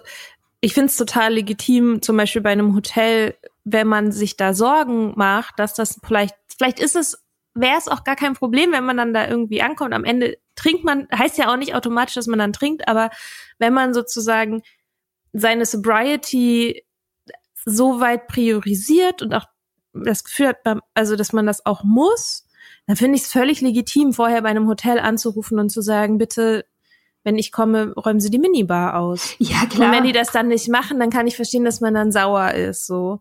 ich 0.61 0.75
finde 0.75 0.89
es 0.89 0.97
total 0.97 1.35
legitim, 1.35 2.03
zum 2.03 2.17
Beispiel 2.17 2.43
bei 2.43 2.51
einem 2.51 2.75
Hotel, 2.75 3.37
wenn 3.65 3.87
man 3.87 4.13
sich 4.13 4.37
da 4.37 4.55
Sorgen 4.55 5.13
macht, 5.17 5.59
dass 5.59 5.75
das 5.75 6.01
vielleicht, 6.05 6.35
vielleicht 6.59 6.81
ist 6.81 6.97
es, 6.97 7.23
wäre 7.55 7.79
es 7.79 7.89
auch 7.89 8.05
gar 8.05 8.17
kein 8.17 8.35
Problem, 8.35 8.73
wenn 8.73 8.85
man 8.85 8.97
dann 8.97 9.15
da 9.15 9.29
irgendwie 9.29 9.63
ankommt. 9.63 9.95
Am 9.95 10.05
Ende 10.05 10.39
trinkt 10.55 10.85
man, 10.85 11.09
heißt 11.17 11.39
ja 11.39 11.53
auch 11.53 11.57
nicht 11.57 11.75
automatisch, 11.75 12.15
dass 12.15 12.27
man 12.27 12.39
dann 12.39 12.53
trinkt, 12.53 12.89
aber 12.89 13.11
wenn 13.59 13.73
man 13.73 13.95
sozusagen 13.95 14.63
seine 15.33 15.67
Sobriety 15.67 16.85
so 17.65 18.01
weit 18.01 18.27
priorisiert 18.29 19.23
und 19.23 19.35
auch 19.35 19.47
das 19.93 20.25
Gefühl 20.25 20.49
hat, 20.49 20.59
also 20.95 21.17
dass 21.17 21.33
man 21.33 21.47
das 21.47 21.65
auch 21.67 21.83
muss, 21.85 22.46
dann 22.87 22.97
finde 22.97 23.17
ich 23.17 23.23
es 23.23 23.33
völlig 23.33 23.61
legitim, 23.61 24.13
vorher 24.13 24.43
bei 24.43 24.49
einem 24.49 24.69
Hotel 24.69 24.99
anzurufen 24.99 25.59
und 25.59 25.71
zu 25.71 25.81
sagen, 25.81 26.19
bitte, 26.19 26.67
wenn 27.25 27.39
ich 27.39 27.51
komme, 27.51 27.93
räumen 27.95 28.21
Sie 28.21 28.31
die 28.31 28.39
Minibar 28.39 28.97
aus. 28.97 29.35
Ja, 29.39 29.67
klar. 29.67 29.89
Und 29.89 29.97
wenn 29.97 30.05
die 30.05 30.13
das 30.13 30.31
dann 30.31 30.49
nicht 30.49 30.69
machen, 30.69 31.01
dann 31.01 31.11
kann 31.11 31.27
ich 31.27 31.35
verstehen, 31.35 31.65
dass 31.65 31.81
man 31.81 31.95
dann 31.95 32.13
sauer 32.13 32.53
ist. 32.53 32.87
So. 32.87 33.21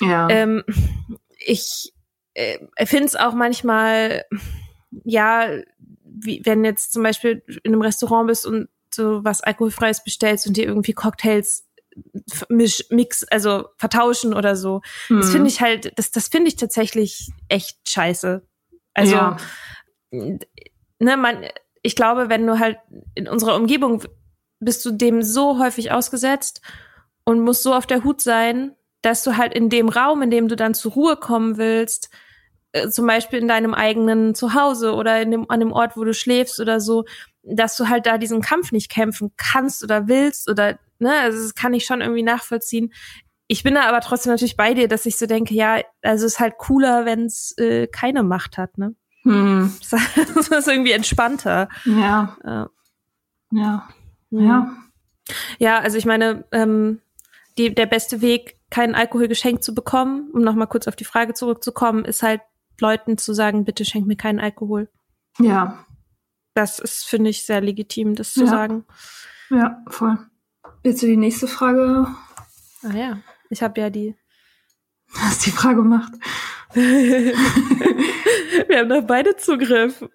Ja. 0.00 0.28
Ähm, 0.30 0.64
ich 1.38 1.92
äh, 2.32 2.58
finde 2.86 3.04
es 3.04 3.16
auch 3.16 3.34
manchmal, 3.34 4.24
ja, 5.04 5.48
wie, 6.04 6.40
wenn 6.44 6.64
jetzt 6.64 6.92
zum 6.92 7.02
Beispiel 7.02 7.42
in 7.62 7.72
einem 7.72 7.82
Restaurant 7.82 8.28
bist 8.28 8.46
und 8.46 8.68
so 8.92 9.24
was 9.24 9.42
alkoholfreies 9.42 10.04
bestellst 10.04 10.46
und 10.46 10.56
dir 10.56 10.64
irgendwie 10.64 10.92
Cocktails 10.92 11.66
misch, 12.48 12.84
mix, 12.90 13.24
also 13.24 13.68
vertauschen 13.76 14.34
oder 14.34 14.56
so. 14.56 14.80
Mhm. 15.08 15.20
Das 15.20 15.30
finde 15.30 15.48
ich 15.48 15.60
halt, 15.60 15.92
das, 15.98 16.10
das 16.10 16.28
finde 16.28 16.48
ich 16.48 16.56
tatsächlich 16.56 17.30
echt 17.48 17.88
scheiße. 17.88 18.46
Also, 18.94 19.14
ja. 19.14 19.36
ne, 20.10 21.16
man, 21.16 21.44
ich 21.82 21.96
glaube, 21.96 22.28
wenn 22.28 22.46
du 22.46 22.58
halt 22.58 22.78
in 23.14 23.28
unserer 23.28 23.56
Umgebung 23.56 24.02
bist 24.60 24.84
du 24.84 24.92
dem 24.92 25.22
so 25.22 25.58
häufig 25.58 25.92
ausgesetzt 25.92 26.62
und 27.24 27.40
musst 27.40 27.62
so 27.62 27.74
auf 27.74 27.86
der 27.86 28.04
Hut 28.04 28.20
sein, 28.20 28.74
dass 29.02 29.22
du 29.22 29.36
halt 29.36 29.52
in 29.52 29.68
dem 29.68 29.88
Raum, 29.88 30.22
in 30.22 30.30
dem 30.30 30.48
du 30.48 30.56
dann 30.56 30.74
zur 30.74 30.92
Ruhe 30.92 31.16
kommen 31.16 31.58
willst, 31.58 32.08
äh, 32.72 32.88
zum 32.88 33.06
Beispiel 33.06 33.40
in 33.40 33.48
deinem 33.48 33.74
eigenen 33.74 34.34
Zuhause 34.34 34.94
oder 34.94 35.20
in 35.20 35.30
dem, 35.30 35.50
an 35.50 35.60
dem 35.60 35.72
Ort, 35.72 35.96
wo 35.96 36.04
du 36.04 36.14
schläfst 36.14 36.58
oder 36.60 36.80
so, 36.80 37.04
dass 37.42 37.76
du 37.76 37.88
halt 37.88 38.06
da 38.06 38.16
diesen 38.16 38.40
Kampf 38.40 38.72
nicht 38.72 38.90
kämpfen 38.90 39.32
kannst 39.36 39.84
oder 39.84 40.08
willst 40.08 40.48
oder, 40.48 40.78
ne, 40.98 41.12
also 41.20 41.42
das 41.42 41.54
kann 41.54 41.74
ich 41.74 41.84
schon 41.84 42.00
irgendwie 42.00 42.22
nachvollziehen 42.22 42.92
ich 43.54 43.62
bin 43.62 43.74
da 43.74 43.82
aber 43.88 44.00
trotzdem 44.00 44.32
natürlich 44.32 44.56
bei 44.56 44.74
dir, 44.74 44.88
dass 44.88 45.06
ich 45.06 45.16
so 45.16 45.26
denke, 45.26 45.54
ja, 45.54 45.80
also 46.02 46.26
es 46.26 46.34
ist 46.34 46.40
halt 46.40 46.58
cooler, 46.58 47.06
wenn 47.06 47.26
es 47.26 47.56
äh, 47.56 47.86
keine 47.86 48.24
Macht 48.24 48.58
hat, 48.58 48.78
ne? 48.78 48.96
Hm. 49.22 49.72
Das 50.34 50.48
ist 50.48 50.66
irgendwie 50.66 50.90
entspannter. 50.90 51.68
Ja. 51.84 52.36
Ja. 52.44 52.70
Ja. 53.52 53.88
Ja, 54.30 54.76
ja 55.60 55.78
also 55.78 55.96
ich 55.96 56.04
meine, 56.04 56.44
ähm, 56.50 57.00
die, 57.56 57.72
der 57.72 57.86
beste 57.86 58.22
Weg, 58.22 58.58
keinen 58.70 58.96
Alkohol 58.96 59.28
geschenkt 59.28 59.62
zu 59.62 59.72
bekommen, 59.72 60.32
um 60.32 60.40
nochmal 60.40 60.66
kurz 60.66 60.88
auf 60.88 60.96
die 60.96 61.04
Frage 61.04 61.32
zurückzukommen, 61.34 62.04
ist 62.04 62.24
halt 62.24 62.40
Leuten 62.80 63.18
zu 63.18 63.34
sagen, 63.34 63.64
bitte 63.64 63.84
schenk 63.84 64.04
mir 64.08 64.16
keinen 64.16 64.40
Alkohol. 64.40 64.88
Ja. 65.38 65.86
Das 66.54 66.80
ist, 66.80 67.04
finde 67.04 67.30
ich, 67.30 67.46
sehr 67.46 67.60
legitim, 67.60 68.16
das 68.16 68.32
zu 68.32 68.40
ja. 68.40 68.46
sagen. 68.48 68.84
Ja, 69.48 69.80
voll. 69.86 70.18
Willst 70.82 71.04
du 71.04 71.06
die 71.06 71.16
nächste 71.16 71.46
Frage? 71.46 72.08
Ah 72.82 72.96
ja. 72.96 73.18
Ich 73.50 73.62
habe 73.62 73.80
ja 73.80 73.90
die. 73.90 74.16
Hast 75.14 75.46
die 75.46 75.50
Frage 75.50 75.76
gemacht. 75.76 76.12
Wir 76.74 77.34
haben 78.78 78.88
doch 78.88 79.02
beide 79.02 79.36
Zugriff. 79.36 80.02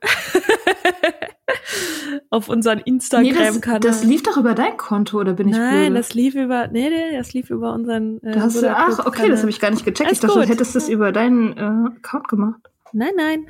Auf 2.31 2.49
unseren 2.49 2.79
Instagram-Kanal. 2.79 3.79
Nee, 3.79 3.87
das, 3.87 4.01
das, 4.01 4.03
lief 4.03 4.23
doch 4.23 4.37
über 4.37 4.55
dein 4.55 4.77
Konto, 4.77 5.19
oder 5.19 5.33
bin 5.33 5.49
ich 5.49 5.55
Nein, 5.55 5.87
blöde? 5.87 5.95
das 5.95 6.13
lief 6.13 6.35
über, 6.35 6.67
nee, 6.67 6.89
nee, 6.89 7.17
das 7.17 7.33
lief 7.33 7.49
über 7.49 7.73
unseren. 7.73 8.21
Äh, 8.23 8.33
du, 8.33 8.75
ach, 8.75 9.05
okay, 9.05 9.29
das 9.29 9.41
habe 9.41 9.49
ich 9.49 9.59
gar 9.59 9.71
nicht 9.71 9.85
gecheckt. 9.85 10.01
Alles 10.01 10.17
ich 10.17 10.19
dachte, 10.19 10.35
gut. 10.35 10.43
du 10.43 10.49
hättest 10.49 10.75
das 10.75 10.89
über 10.89 11.11
deinen 11.11 11.57
äh, 11.57 11.89
Account 11.97 12.27
gemacht. 12.27 12.59
Nein, 12.91 13.13
nein. 13.15 13.49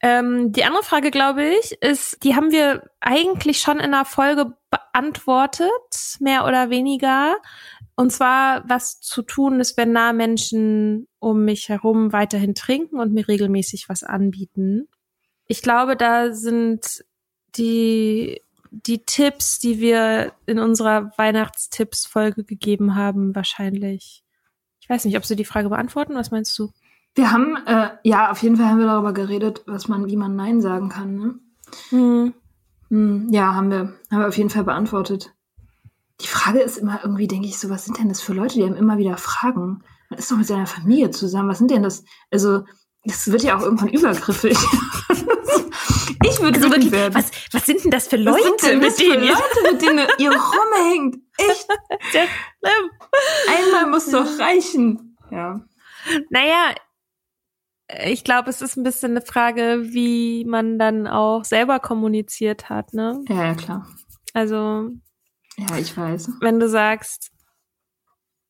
Ähm, 0.00 0.52
die 0.52 0.64
andere 0.64 0.84
Frage, 0.84 1.10
glaube 1.10 1.44
ich, 1.44 1.82
ist, 1.82 2.22
die 2.22 2.36
haben 2.36 2.52
wir 2.52 2.88
eigentlich 3.00 3.58
schon 3.58 3.78
in 3.78 3.94
einer 3.94 4.04
Folge 4.04 4.54
beantwortet, 4.70 6.16
mehr 6.20 6.46
oder 6.46 6.70
weniger. 6.70 7.36
Und 7.98 8.12
zwar, 8.12 8.62
was 8.68 9.00
zu 9.00 9.22
tun 9.22 9.58
ist, 9.58 9.76
wenn 9.76 9.90
nahe 9.90 10.14
Menschen 10.14 11.08
um 11.18 11.44
mich 11.44 11.68
herum 11.68 12.12
weiterhin 12.12 12.54
trinken 12.54 13.00
und 13.00 13.12
mir 13.12 13.26
regelmäßig 13.26 13.88
was 13.88 14.04
anbieten. 14.04 14.86
Ich 15.48 15.62
glaube, 15.62 15.96
da 15.96 16.32
sind 16.32 17.04
die, 17.56 18.40
die 18.70 19.04
Tipps, 19.04 19.58
die 19.58 19.80
wir 19.80 20.32
in 20.46 20.60
unserer 20.60 21.10
Weihnachtstipps-Folge 21.18 22.44
gegeben 22.44 22.94
haben, 22.94 23.34
wahrscheinlich. 23.34 24.22
Ich 24.78 24.88
weiß 24.88 25.04
nicht, 25.04 25.16
ob 25.16 25.24
Sie 25.24 25.34
die 25.34 25.44
Frage 25.44 25.68
beantworten. 25.68 26.14
Was 26.14 26.30
meinst 26.30 26.56
du? 26.56 26.70
Wir 27.16 27.32
haben, 27.32 27.56
äh, 27.66 27.88
ja, 28.04 28.30
auf 28.30 28.44
jeden 28.44 28.54
Fall 28.54 28.66
haben 28.66 28.78
wir 28.78 28.86
darüber 28.86 29.12
geredet, 29.12 29.64
was 29.66 29.88
man, 29.88 30.06
wie 30.06 30.16
man 30.16 30.36
Nein 30.36 30.60
sagen 30.60 30.88
kann, 30.88 31.16
ne? 31.16 31.34
Hm. 31.88 32.34
Hm, 32.90 33.28
ja, 33.32 33.56
haben 33.56 33.72
wir, 33.72 33.78
haben 34.12 34.20
wir 34.20 34.28
auf 34.28 34.38
jeden 34.38 34.50
Fall 34.50 34.62
beantwortet. 34.62 35.34
Die 36.20 36.26
Frage 36.26 36.60
ist 36.60 36.78
immer 36.78 37.00
irgendwie, 37.02 37.28
denke 37.28 37.46
ich, 37.46 37.58
so, 37.58 37.70
was 37.70 37.84
sind 37.84 37.98
denn 37.98 38.08
das 38.08 38.20
für 38.20 38.32
Leute, 38.32 38.54
die 38.54 38.64
einem 38.64 38.74
immer 38.76 38.98
wieder 38.98 39.16
fragen? 39.16 39.84
Man 40.10 40.18
ist 40.18 40.30
doch 40.30 40.36
mit 40.36 40.46
seiner 40.46 40.66
Familie 40.66 41.10
zusammen. 41.10 41.48
Was 41.48 41.58
sind 41.58 41.70
denn 41.70 41.82
das? 41.82 42.04
Also, 42.30 42.64
das 43.04 43.30
wird 43.30 43.42
ja 43.42 43.56
auch 43.56 43.62
irgendwann 43.62 43.88
übergriffig. 43.88 44.56
Ich 46.24 46.40
würde 46.40 46.58
Also 46.58 46.70
wirklich, 46.70 46.90
werden. 46.90 47.14
was, 47.14 47.30
was 47.52 47.64
sind 47.64 47.84
denn 47.84 47.90
das 47.90 48.08
für 48.08 48.16
Leute, 48.16 48.38
was 48.38 48.60
sind 48.60 48.62
denn 48.62 48.80
das 48.80 48.98
mit 48.98 49.06
denen 49.06 49.20
für 49.20 49.26
ihr 49.26 49.32
Leute, 49.32 49.72
mit 49.72 49.82
denen 49.82 50.06
ihr 50.18 50.30
rumhängt? 50.32 51.16
Echt? 51.38 51.66
schlimm. 52.10 52.90
Einmal 53.48 53.90
muss 53.90 54.10
doch 54.10 54.26
reichen. 54.38 55.16
Ja. 55.30 55.60
Naja, 56.30 56.74
ich 58.04 58.24
glaube, 58.24 58.50
es 58.50 58.60
ist 58.62 58.76
ein 58.76 58.82
bisschen 58.82 59.12
eine 59.12 59.22
Frage, 59.22 59.84
wie 59.92 60.44
man 60.44 60.78
dann 60.78 61.06
auch 61.06 61.44
selber 61.44 61.78
kommuniziert 61.78 62.68
hat, 62.68 62.92
ne? 62.92 63.22
Ja, 63.28 63.44
ja, 63.44 63.54
klar. 63.54 63.86
Also, 64.34 64.90
Ja, 65.58 65.76
ich 65.76 65.96
weiß. 65.96 66.30
wenn 66.40 66.60
du 66.60 66.68
sagst, 66.68 67.30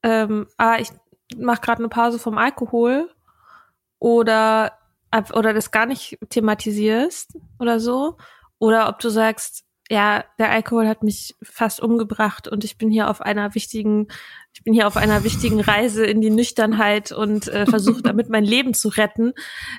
ähm, 0.02 0.46
ah, 0.56 0.76
ich 0.78 0.90
mache 1.36 1.60
gerade 1.60 1.80
eine 1.80 1.88
Pause 1.88 2.18
vom 2.18 2.38
Alkohol 2.38 3.10
oder 3.98 4.72
oder 5.32 5.54
das 5.54 5.70
gar 5.70 5.86
nicht 5.86 6.18
thematisierst 6.28 7.38
oder 7.58 7.80
so, 7.80 8.18
oder 8.58 8.88
ob 8.88 8.98
du 8.98 9.08
sagst, 9.08 9.64
ja, 9.90 10.24
der 10.38 10.50
Alkohol 10.50 10.86
hat 10.86 11.02
mich 11.02 11.34
fast 11.42 11.80
umgebracht 11.80 12.46
und 12.46 12.62
ich 12.62 12.76
bin 12.76 12.90
hier 12.90 13.08
auf 13.08 13.22
einer 13.22 13.54
wichtigen, 13.54 14.08
ich 14.52 14.62
bin 14.62 14.74
hier 14.74 14.86
auf 14.86 14.98
einer 14.98 15.24
wichtigen 15.24 15.60
Reise 15.60 16.04
in 16.04 16.20
die 16.20 16.28
Nüchternheit 16.28 17.10
und 17.10 17.48
äh, 17.48 17.64
versuche 17.64 18.02
damit 18.02 18.28
mein 18.28 18.44
Leben 18.44 18.74
zu 18.74 18.88
retten, 18.88 19.32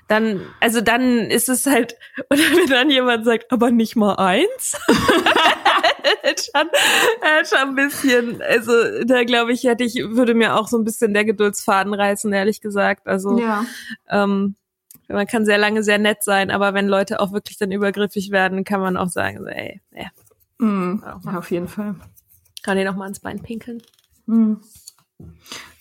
dann, 0.07 0.41
also 0.59 0.81
dann 0.81 1.29
ist 1.29 1.47
es 1.47 1.67
halt, 1.67 1.95
oder 2.31 2.41
wenn 2.41 2.69
dann 2.69 2.89
jemand 2.89 3.23
sagt, 3.23 3.51
aber 3.51 3.69
nicht 3.69 3.95
mal 3.95 4.15
eins, 4.15 4.81
schon, 6.35 6.69
schon 7.45 7.69
ein 7.69 7.75
bisschen, 7.75 8.41
also 8.41 8.71
da 9.05 9.23
glaube 9.23 9.51
ich, 9.53 9.63
hätte 9.63 9.83
ich, 9.83 9.95
würde 9.95 10.33
mir 10.33 10.55
auch 10.55 10.67
so 10.67 10.77
ein 10.77 10.83
bisschen 10.83 11.13
der 11.13 11.25
Geduldsfaden 11.25 11.93
reißen, 11.93 12.31
ehrlich 12.33 12.61
gesagt. 12.61 13.07
Also 13.07 13.39
Ja. 13.39 13.65
ähm, 14.09 14.55
man 15.07 15.25
kann 15.27 15.45
sehr 15.45 15.57
lange 15.57 15.83
sehr 15.83 15.97
nett 15.97 16.23
sein, 16.23 16.51
aber 16.51 16.73
wenn 16.73 16.87
Leute 16.87 17.19
auch 17.19 17.31
wirklich 17.31 17.57
dann 17.57 17.71
übergriffig 17.71 18.29
werden, 18.31 18.63
kann 18.63 18.79
man 18.81 18.95
auch 18.97 19.09
sagen, 19.09 19.39
so, 19.39 19.45
ey, 19.47 19.81
Mhm. 20.59 21.03
ja, 21.05 21.37
auf 21.37 21.51
jeden 21.51 21.67
Fall. 21.67 21.95
kann 22.63 22.77
dir 22.77 22.83
noch 22.85 22.95
mal 22.97 23.07
ins 23.07 23.19
Bein 23.21 23.41
pinkeln. 23.41 23.81
Mhm. 24.25 24.59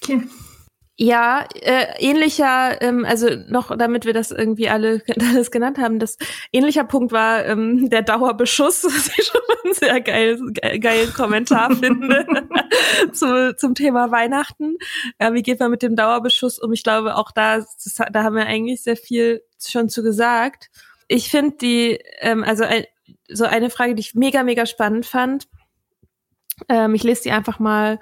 Okay. 0.02 0.22
Ja, 1.00 1.46
äh, 1.54 1.86
ähnlicher, 2.00 2.82
ähm, 2.82 3.04
also 3.04 3.28
noch, 3.46 3.76
damit 3.76 4.04
wir 4.04 4.12
das 4.12 4.32
irgendwie 4.32 4.68
alle 4.68 5.00
alles 5.20 5.52
genannt 5.52 5.78
haben, 5.78 6.00
das 6.00 6.16
ähnlicher 6.50 6.82
Punkt 6.82 7.12
war 7.12 7.46
ähm, 7.46 7.88
der 7.88 8.02
Dauerbeschuss, 8.02 8.82
was 8.84 9.16
ich 9.16 9.26
schon 9.26 9.40
einen 9.62 9.74
sehr 9.74 10.00
geil, 10.00 10.40
ge 10.50 10.78
geilen 10.80 11.14
Kommentar 11.14 11.70
finde 11.76 12.26
zu, 13.12 13.54
zum 13.56 13.76
Thema 13.76 14.10
Weihnachten. 14.10 14.76
Ja, 15.20 15.32
wie 15.34 15.42
geht 15.42 15.60
man 15.60 15.70
mit 15.70 15.82
dem 15.82 15.94
Dauerbeschuss 15.94 16.58
um? 16.58 16.72
Ich 16.72 16.82
glaube, 16.82 17.14
auch 17.14 17.30
da, 17.30 17.58
das, 17.58 18.00
da 18.10 18.24
haben 18.24 18.34
wir 18.34 18.46
eigentlich 18.46 18.82
sehr 18.82 18.96
viel 18.96 19.44
schon 19.64 19.88
zu 19.88 20.02
gesagt. 20.02 20.68
Ich 21.06 21.30
finde 21.30 21.58
die, 21.58 22.00
ähm, 22.18 22.42
also 22.42 22.64
ein, 22.64 22.86
so 23.28 23.44
eine 23.44 23.70
Frage, 23.70 23.94
die 23.94 24.00
ich 24.00 24.16
mega, 24.16 24.42
mega 24.42 24.66
spannend 24.66 25.06
fand. 25.06 25.46
Ähm, 26.68 26.96
ich 26.96 27.04
lese 27.04 27.22
die 27.22 27.30
einfach 27.30 27.60
mal 27.60 28.00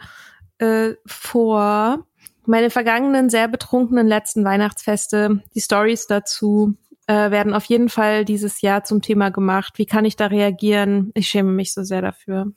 äh, 0.56 0.94
vor. 1.04 2.06
Meine 2.46 2.70
vergangenen, 2.70 3.28
sehr 3.28 3.48
betrunkenen 3.48 4.06
letzten 4.06 4.44
Weihnachtsfeste, 4.44 5.42
die 5.54 5.60
Stories 5.60 6.06
dazu 6.06 6.76
äh, 7.08 7.30
werden 7.30 7.54
auf 7.54 7.64
jeden 7.64 7.88
Fall 7.88 8.24
dieses 8.24 8.60
Jahr 8.60 8.84
zum 8.84 9.02
Thema 9.02 9.30
gemacht. 9.30 9.74
Wie 9.78 9.86
kann 9.86 10.04
ich 10.04 10.16
da 10.16 10.26
reagieren? 10.26 11.10
Ich 11.14 11.28
schäme 11.28 11.50
mich 11.52 11.72
so 11.74 11.82
sehr 11.82 12.02
dafür. 12.02 12.52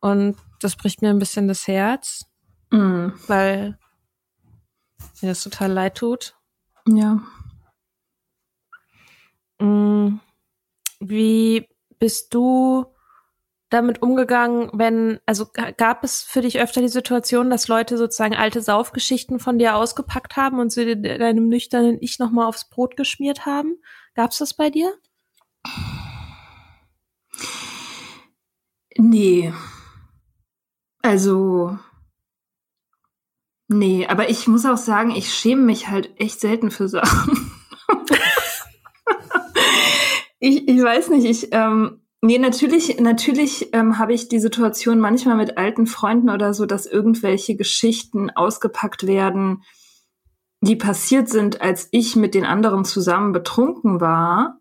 Und 0.00 0.36
das 0.60 0.76
bricht 0.76 1.02
mir 1.02 1.10
ein 1.10 1.18
bisschen 1.18 1.48
das 1.48 1.66
Herz, 1.66 2.26
Mhm. 2.70 3.12
weil 3.26 3.78
mir 5.22 5.28
das 5.28 5.42
total 5.42 5.70
leid 5.72 5.96
tut. 5.96 6.36
Ja. 6.88 7.20
Mm, 9.60 10.18
Wie 11.00 11.68
bist 11.98 12.32
du 12.34 12.86
damit 13.70 14.02
umgegangen, 14.02 14.70
wenn, 14.72 15.18
also 15.26 15.46
ga- 15.52 15.72
gab 15.72 16.04
es 16.04 16.22
für 16.22 16.42
dich 16.42 16.60
öfter 16.60 16.80
die 16.80 16.88
Situation, 16.88 17.50
dass 17.50 17.66
Leute 17.68 17.96
sozusagen 17.98 18.34
alte 18.36 18.60
Saufgeschichten 18.60 19.38
von 19.40 19.58
dir 19.58 19.74
ausgepackt 19.76 20.36
haben 20.36 20.60
und 20.60 20.70
sie 20.70 20.84
de- 21.00 21.18
deinem 21.18 21.48
nüchternen 21.48 21.98
Ich 22.00 22.18
nochmal 22.18 22.46
aufs 22.46 22.68
Brot 22.68 22.96
geschmiert 22.96 23.46
haben? 23.46 23.76
Gab's 24.14 24.38
das 24.38 24.54
bei 24.54 24.70
dir? 24.70 24.92
Nee. 28.96 29.52
Also. 31.02 31.78
Nee, 33.68 34.06
aber 34.06 34.28
ich 34.28 34.46
muss 34.46 34.66
auch 34.66 34.76
sagen, 34.76 35.10
ich 35.10 35.32
schäme 35.34 35.62
mich 35.62 35.88
halt 35.88 36.12
echt 36.20 36.38
selten 36.38 36.70
für 36.70 36.86
Sachen. 36.88 37.50
ich, 40.38 40.68
ich 40.68 40.82
weiß 40.82 41.08
nicht, 41.08 41.24
ich, 41.24 41.48
ähm, 41.52 42.03
nee, 42.24 42.38
natürlich, 42.38 43.00
natürlich 43.00 43.72
ähm, 43.72 43.98
habe 43.98 44.14
ich 44.14 44.28
die 44.28 44.40
Situation 44.40 44.98
manchmal 44.98 45.36
mit 45.36 45.58
alten 45.58 45.86
Freunden 45.86 46.30
oder 46.30 46.54
so, 46.54 46.66
dass 46.66 46.86
irgendwelche 46.86 47.56
Geschichten 47.56 48.30
ausgepackt 48.30 49.06
werden, 49.06 49.62
die 50.60 50.76
passiert 50.76 51.28
sind, 51.28 51.60
als 51.60 51.88
ich 51.90 52.16
mit 52.16 52.34
den 52.34 52.46
anderen 52.46 52.84
zusammen 52.84 53.32
betrunken 53.32 54.00
war. 54.00 54.58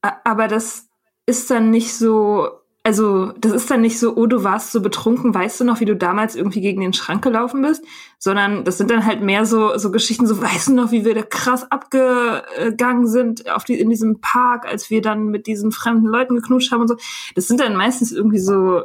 Aber 0.00 0.48
das 0.48 0.88
ist 1.26 1.50
dann 1.50 1.70
nicht 1.70 1.94
so, 1.94 2.48
also 2.88 3.32
das 3.38 3.52
ist 3.52 3.70
dann 3.70 3.82
nicht 3.82 3.98
so, 3.98 4.16
oh, 4.16 4.24
du 4.24 4.44
warst 4.44 4.72
so 4.72 4.80
betrunken, 4.80 5.34
weißt 5.34 5.60
du 5.60 5.64
noch, 5.64 5.80
wie 5.80 5.84
du 5.84 5.94
damals 5.94 6.34
irgendwie 6.34 6.62
gegen 6.62 6.80
den 6.80 6.94
Schrank 6.94 7.22
gelaufen 7.22 7.60
bist, 7.60 7.84
sondern 8.18 8.64
das 8.64 8.78
sind 8.78 8.90
dann 8.90 9.04
halt 9.04 9.20
mehr 9.20 9.44
so 9.44 9.76
so 9.76 9.90
Geschichten, 9.90 10.26
so 10.26 10.40
weißt 10.40 10.68
du 10.68 10.74
noch, 10.74 10.90
wie 10.90 11.04
wir 11.04 11.14
da 11.14 11.20
krass 11.20 11.70
abgegangen 11.70 13.06
sind 13.06 13.50
auf 13.50 13.64
die 13.64 13.78
in 13.78 13.90
diesem 13.90 14.22
Park, 14.22 14.64
als 14.64 14.88
wir 14.88 15.02
dann 15.02 15.26
mit 15.26 15.46
diesen 15.46 15.70
fremden 15.70 16.06
Leuten 16.06 16.36
geknutscht 16.36 16.72
haben 16.72 16.80
und 16.80 16.88
so. 16.88 16.96
Das 17.34 17.46
sind 17.46 17.60
dann 17.60 17.76
meistens 17.76 18.10
irgendwie 18.10 18.38
so 18.38 18.84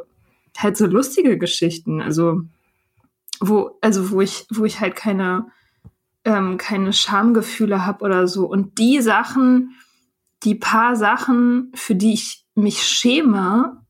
halt 0.58 0.76
so 0.76 0.84
lustige 0.84 1.38
Geschichten, 1.38 2.02
also 2.02 2.42
wo 3.40 3.78
also 3.80 4.10
wo 4.10 4.20
ich 4.20 4.46
wo 4.50 4.66
ich 4.66 4.80
halt 4.80 4.96
keine 4.96 5.46
ähm, 6.26 6.58
keine 6.58 6.92
Schamgefühle 6.92 7.86
habe 7.86 8.04
oder 8.04 8.28
so. 8.28 8.44
Und 8.44 8.78
die 8.78 9.00
Sachen, 9.00 9.76
die 10.42 10.56
paar 10.56 10.94
Sachen, 10.94 11.72
für 11.74 11.94
die 11.94 12.12
ich 12.12 12.44
mich 12.54 12.82
schäme 12.82 13.82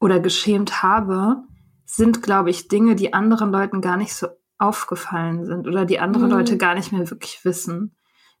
oder 0.00 0.20
geschämt 0.20 0.82
habe, 0.82 1.42
sind, 1.84 2.22
glaube 2.22 2.50
ich, 2.50 2.68
Dinge, 2.68 2.96
die 2.96 3.12
anderen 3.14 3.50
Leuten 3.52 3.80
gar 3.80 3.96
nicht 3.96 4.14
so 4.14 4.26
aufgefallen 4.58 5.44
sind 5.44 5.66
oder 5.66 5.84
die 5.84 5.98
andere 5.98 6.24
Mhm. 6.24 6.30
Leute 6.30 6.56
gar 6.56 6.74
nicht 6.74 6.92
mehr 6.92 7.08
wirklich 7.10 7.44
wissen. 7.44 7.94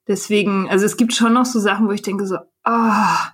Deswegen, 0.08 0.68
also 0.68 0.84
es 0.86 0.96
gibt 0.96 1.14
schon 1.14 1.32
noch 1.32 1.44
so 1.46 1.58
Sachen, 1.60 1.88
wo 1.88 1.92
ich 1.92 2.02
denke 2.02 2.26
so, 2.26 2.36
ah, 2.64 3.32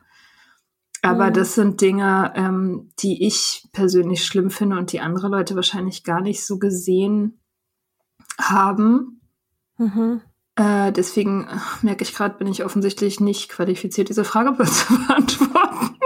aber 1.02 1.30
Mhm. 1.30 1.32
das 1.34 1.54
sind 1.54 1.80
Dinge, 1.80 2.32
ähm, 2.36 2.90
die 3.00 3.26
ich 3.26 3.68
persönlich 3.72 4.24
schlimm 4.24 4.50
finde 4.50 4.76
und 4.78 4.92
die 4.92 5.00
andere 5.00 5.28
Leute 5.28 5.54
wahrscheinlich 5.56 6.04
gar 6.04 6.20
nicht 6.20 6.44
so 6.44 6.58
gesehen 6.58 7.40
haben. 8.38 9.20
Mhm. 9.78 10.20
Äh, 10.54 10.92
deswegen 10.92 11.48
merke 11.82 12.04
ich 12.04 12.14
gerade, 12.14 12.36
bin 12.36 12.46
ich 12.46 12.64
offensichtlich 12.64 13.20
nicht 13.20 13.48
qualifiziert, 13.48 14.08
diese 14.10 14.24
Frage 14.24 14.56
zu 14.64 14.98
beantworten. 15.06 15.96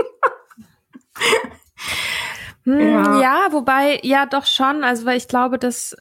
Hm, 2.66 2.80
Ja. 2.80 3.20
ja. 3.20 3.48
wobei, 3.52 4.00
ja, 4.02 4.26
doch 4.26 4.44
schon. 4.44 4.84
Also, 4.84 5.06
weil 5.06 5.16
ich 5.16 5.28
glaube, 5.28 5.58
dass, 5.58 5.96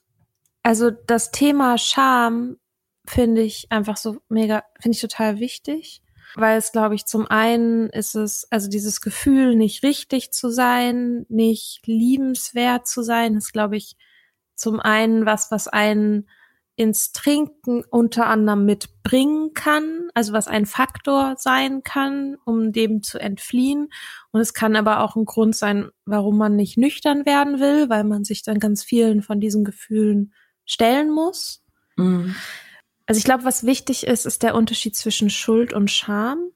also 0.63 0.91
das 0.91 1.31
Thema 1.31 1.77
Scham 1.77 2.57
finde 3.07 3.41
ich 3.41 3.67
einfach 3.71 3.97
so 3.97 4.17
mega, 4.29 4.63
finde 4.81 4.95
ich 4.95 5.01
total 5.01 5.39
wichtig. 5.39 6.01
Weil 6.37 6.57
es, 6.57 6.73
glaube 6.73 6.95
ich, 6.95 7.05
zum 7.05 7.27
einen 7.27 7.89
ist 7.91 8.13
es, 8.13 8.45
also 8.51 8.67
dieses 8.69 8.99
Gefühl, 8.99 9.55
nicht 9.55 9.83
richtig 9.83 10.31
zu 10.31 10.49
sein, 10.49 11.25
nicht 11.29 11.79
liebenswert 11.85 12.87
zu 12.87 13.03
sein, 13.03 13.35
ist, 13.35 13.53
glaube 13.53 13.77
ich, 13.77 13.95
zum 14.55 14.81
einen 14.81 15.25
was, 15.25 15.49
was 15.51 15.69
einen 15.69 16.27
ins 16.77 17.13
Trinken 17.13 17.83
unter 17.89 18.27
anderem 18.27 18.65
mitbringen 18.65 19.53
kann, 19.53 20.09
also 20.13 20.33
was 20.33 20.47
ein 20.47 20.65
Faktor 20.65 21.35
sein 21.37 21.83
kann, 21.83 22.35
um 22.43 22.73
dem 22.73 23.01
zu 23.01 23.17
entfliehen. 23.17 23.89
Und 24.31 24.41
es 24.41 24.53
kann 24.53 24.75
aber 24.75 24.99
auch 24.99 25.15
ein 25.15 25.25
Grund 25.25 25.55
sein, 25.55 25.89
warum 26.05 26.37
man 26.37 26.55
nicht 26.57 26.77
nüchtern 26.77 27.25
werden 27.25 27.59
will, 27.59 27.89
weil 27.89 28.03
man 28.03 28.25
sich 28.25 28.43
dann 28.43 28.59
ganz 28.59 28.83
vielen 28.83 29.21
von 29.21 29.39
diesen 29.39 29.63
Gefühlen 29.63 30.33
stellen 30.65 31.09
muss. 31.11 31.63
Also 33.05 33.19
ich 33.19 33.23
glaube, 33.23 33.45
was 33.45 33.65
wichtig 33.65 34.05
ist, 34.05 34.25
ist 34.25 34.43
der 34.43 34.55
Unterschied 34.55 34.95
zwischen 34.97 35.29
Schuld 35.29 35.71
und 35.71 35.89
Scham. 35.89 36.49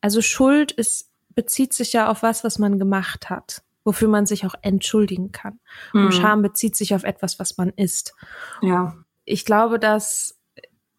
Also 0.00 0.22
Schuld 0.22 0.72
ist, 0.72 1.10
bezieht 1.34 1.74
sich 1.74 1.92
ja 1.92 2.08
auf 2.08 2.22
was, 2.22 2.42
was 2.42 2.58
man 2.58 2.78
gemacht 2.78 3.28
hat, 3.28 3.62
wofür 3.84 4.08
man 4.08 4.24
sich 4.24 4.46
auch 4.46 4.54
entschuldigen 4.62 5.30
kann. 5.32 5.60
Und 5.92 6.04
Mhm. 6.06 6.12
Scham 6.12 6.42
bezieht 6.42 6.74
sich 6.74 6.94
auf 6.94 7.04
etwas, 7.04 7.38
was 7.38 7.58
man 7.58 7.68
ist. 7.70 8.14
Ja. 8.62 8.96
Ich 9.24 9.44
glaube, 9.44 9.78
dass 9.78 10.38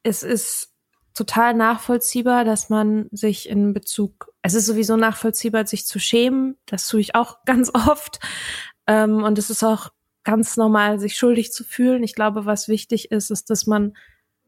es 0.04 0.24
ist 0.24 0.74
total 1.14 1.54
nachvollziehbar, 1.54 2.44
dass 2.44 2.70
man 2.70 3.08
sich 3.12 3.48
in 3.48 3.74
Bezug, 3.74 4.34
es 4.42 4.54
ist 4.54 4.66
sowieso 4.66 4.98
nachvollziehbar, 4.98 5.66
sich 5.68 5.86
zu 5.86 6.00
schämen. 6.00 6.58
Das 6.66 6.88
tue 6.88 7.02
ich 7.02 7.16
auch 7.16 7.38
ganz 7.46 7.72
oft. 7.74 8.20
Ähm, 8.88 9.24
und 9.24 9.38
es 9.38 9.50
ist 9.50 9.64
auch 9.64 9.90
ganz 10.24 10.58
normal, 10.58 11.00
sich 11.00 11.16
schuldig 11.16 11.52
zu 11.52 11.64
fühlen. 11.64 12.04
Ich 12.04 12.16
glaube, 12.16 12.46
was 12.46 12.68
wichtig 12.68 13.12
ist, 13.12 13.30
ist, 13.30 13.50
dass 13.50 13.68
man 13.68 13.94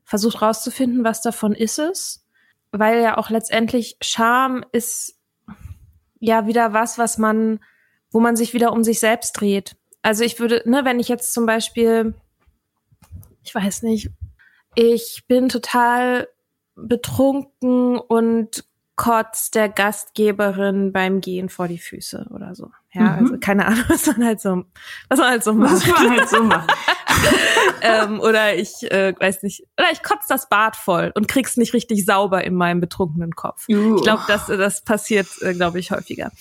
versucht 0.04 0.42
rauszufinden, 0.42 1.04
was 1.04 1.22
davon 1.22 1.54
ist 1.54 1.80
es. 1.80 2.26
weil 2.72 3.02
ja 3.02 3.18
auch 3.18 3.30
letztendlich 3.30 3.98
Scham 4.02 4.66
ist 4.72 5.18
ja 6.20 6.48
wieder 6.48 6.74
was, 6.74 6.98
was 6.98 7.18
man, 7.18 7.60
wo 8.12 8.20
man 8.20 8.36
sich 8.36 8.54
wieder 8.54 8.74
um 8.74 8.84
sich 8.84 9.00
selbst 9.00 9.34
dreht. 9.34 9.76
Also 10.02 10.24
ich 10.24 10.40
würde, 10.40 10.62
ne, 10.66 10.86
wenn 10.86 11.00
ich 11.00 11.08
jetzt 11.08 11.34
zum 11.34 11.46
Beispiel, 11.46 12.16
ich 13.46 13.54
weiß 13.54 13.84
nicht, 13.84 14.10
ich 14.76 15.24
bin 15.28 15.50
total 15.50 16.28
betrunken 16.76 17.98
und 17.98 18.66
kotzt 18.96 19.56
der 19.56 19.68
Gastgeberin 19.68 20.94
beim 20.94 21.20
Gehen 21.20 21.50
vor 21.50 21.68
die 21.68 21.78
Füße 21.78 22.28
oder 22.34 22.56
so. 22.56 22.72
Ja, 22.94 23.02
mhm. 23.02 23.20
also 23.20 23.38
keine 23.40 23.66
Ahnung, 23.66 23.84
was 23.90 24.06
man 24.08 24.26
halt 24.26 24.42
so, 24.42 24.64
was 25.10 25.20
man 25.20 25.30
halt 25.30 25.44
so 25.44 25.54
macht. 25.54 25.74
Was 25.74 25.88
man 25.88 26.18
halt 26.18 26.30
so 26.30 26.44
macht. 26.44 26.74
ähm, 27.82 28.20
oder 28.22 28.56
ich 28.56 28.90
äh, 28.92 29.14
weiß 29.18 29.44
nicht, 29.44 29.66
oder 29.78 29.92
ich 29.92 30.02
kotze 30.02 30.28
das 30.30 30.48
Bad 30.48 30.76
voll 30.76 31.12
und 31.14 31.28
krieg's 31.28 31.58
nicht 31.58 31.74
richtig 31.74 32.06
sauber 32.06 32.44
in 32.44 32.56
meinem 32.56 32.80
betrunkenen 32.80 33.36
Kopf. 33.36 33.68
Uh. 33.70 33.98
Ich 33.98 34.04
glaube, 34.04 34.24
das, 34.28 34.48
das 34.48 34.84
passiert, 34.84 35.28
äh, 35.42 35.54
glaube 35.54 35.80
ich, 35.80 35.92
häufiger. 35.92 36.32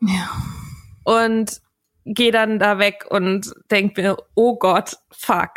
Ja. 0.00 0.30
Und 1.04 1.60
gehe 2.04 2.32
dann 2.32 2.58
da 2.58 2.78
weg 2.78 3.06
und 3.08 3.52
denk 3.70 3.96
mir, 3.96 4.16
oh 4.34 4.56
Gott, 4.56 4.98
fuck. 5.10 5.50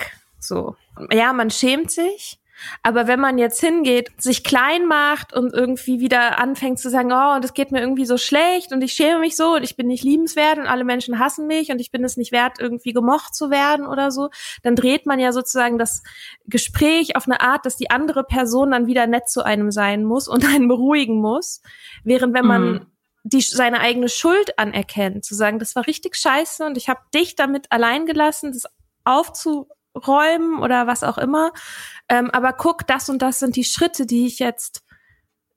So. 0.43 0.75
Ja, 1.11 1.33
man 1.33 1.49
schämt 1.49 1.91
sich 1.91 2.39
aber 2.81 3.07
wenn 3.07 3.19
man 3.19 3.37
jetzt 3.37 3.59
hingeht, 3.59 4.09
sich 4.21 4.43
klein 4.43 4.85
macht 4.85 5.33
und 5.33 5.53
irgendwie 5.53 5.99
wieder 5.99 6.39
anfängt 6.39 6.79
zu 6.79 6.89
sagen, 6.89 7.11
oh, 7.11 7.35
und 7.35 7.43
es 7.43 7.53
geht 7.53 7.71
mir 7.71 7.81
irgendwie 7.81 8.05
so 8.05 8.17
schlecht 8.17 8.71
und 8.71 8.81
ich 8.81 8.93
schäme 8.93 9.19
mich 9.19 9.35
so 9.35 9.55
und 9.55 9.63
ich 9.63 9.75
bin 9.75 9.87
nicht 9.87 10.03
liebenswert 10.03 10.57
und 10.57 10.67
alle 10.67 10.83
Menschen 10.83 11.19
hassen 11.19 11.47
mich 11.47 11.71
und 11.71 11.79
ich 11.79 11.91
bin 11.91 12.03
es 12.03 12.17
nicht 12.17 12.31
wert, 12.31 12.59
irgendwie 12.59 12.93
gemocht 12.93 13.35
zu 13.35 13.49
werden 13.49 13.85
oder 13.85 14.11
so, 14.11 14.29
dann 14.61 14.75
dreht 14.75 15.05
man 15.05 15.19
ja 15.19 15.31
sozusagen 15.31 15.77
das 15.77 16.03
Gespräch 16.45 17.15
auf 17.15 17.25
eine 17.25 17.41
Art, 17.41 17.65
dass 17.65 17.77
die 17.77 17.89
andere 17.89 18.23
Person 18.23 18.71
dann 18.71 18.87
wieder 18.87 19.07
nett 19.07 19.29
zu 19.29 19.43
einem 19.43 19.71
sein 19.71 20.03
muss 20.03 20.27
und 20.27 20.45
einen 20.53 20.67
beruhigen 20.67 21.19
muss. 21.19 21.61
Während 22.03 22.33
wenn 22.33 22.45
man 22.45 22.71
mhm. 22.71 22.85
die 23.23 23.41
seine 23.41 23.79
eigene 23.79 24.09
Schuld 24.09 24.57
anerkennt, 24.59 25.25
zu 25.25 25.35
sagen, 25.35 25.59
das 25.59 25.75
war 25.75 25.87
richtig 25.87 26.15
scheiße 26.15 26.65
und 26.65 26.77
ich 26.77 26.89
habe 26.89 27.01
dich 27.13 27.35
damit 27.35 27.71
allein 27.71 28.05
gelassen, 28.05 28.51
das 28.51 28.65
aufzu 29.05 29.67
räumen 29.95 30.59
oder 30.59 30.87
was 30.87 31.03
auch 31.03 31.17
immer. 31.17 31.51
Ähm, 32.09 32.29
aber 32.31 32.53
guck, 32.53 32.87
das 32.87 33.09
und 33.09 33.21
das 33.21 33.39
sind 33.39 33.55
die 33.55 33.63
Schritte, 33.63 34.05
die 34.05 34.25
ich 34.25 34.39
jetzt 34.39 34.83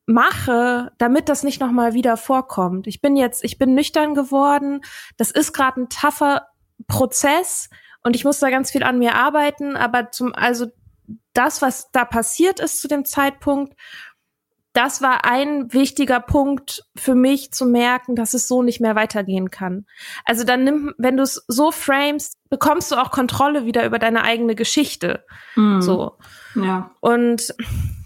mache, 0.06 0.92
damit 0.98 1.28
das 1.28 1.42
nicht 1.42 1.60
nochmal 1.60 1.94
wieder 1.94 2.16
vorkommt. 2.16 2.86
Ich 2.86 3.00
bin 3.00 3.16
jetzt, 3.16 3.42
ich 3.44 3.58
bin 3.58 3.74
nüchtern 3.74 4.14
geworden. 4.14 4.82
Das 5.16 5.30
ist 5.30 5.52
gerade 5.52 5.82
ein 5.82 5.88
tougher 5.88 6.46
Prozess 6.86 7.68
und 8.02 8.14
ich 8.14 8.24
muss 8.24 8.38
da 8.38 8.50
ganz 8.50 8.70
viel 8.70 8.84
an 8.84 8.98
mir 8.98 9.16
arbeiten. 9.16 9.76
Aber 9.76 10.12
zum, 10.12 10.32
also 10.34 10.66
das, 11.32 11.60
was 11.60 11.90
da 11.90 12.04
passiert 12.04 12.60
ist 12.60 12.80
zu 12.80 12.88
dem 12.88 13.04
Zeitpunkt 13.04 13.74
das 14.76 15.00
war 15.00 15.24
ein 15.24 15.72
wichtiger 15.72 16.20
Punkt 16.20 16.84
für 16.94 17.14
mich 17.14 17.50
zu 17.50 17.64
merken, 17.64 18.14
dass 18.14 18.34
es 18.34 18.46
so 18.46 18.62
nicht 18.62 18.78
mehr 18.78 18.94
weitergehen 18.94 19.50
kann. 19.50 19.86
Also 20.26 20.44
dann 20.44 20.64
nimm, 20.64 20.94
wenn 20.98 21.16
du 21.16 21.22
es 21.22 21.44
so 21.48 21.72
framest, 21.72 22.36
bekommst 22.50 22.92
du 22.92 22.96
auch 22.96 23.10
Kontrolle 23.10 23.64
wieder 23.64 23.86
über 23.86 23.98
deine 23.98 24.22
eigene 24.22 24.54
Geschichte. 24.54 25.24
Mm. 25.54 25.80
So. 25.80 26.18
Ja. 26.54 26.90
Und 27.00 27.54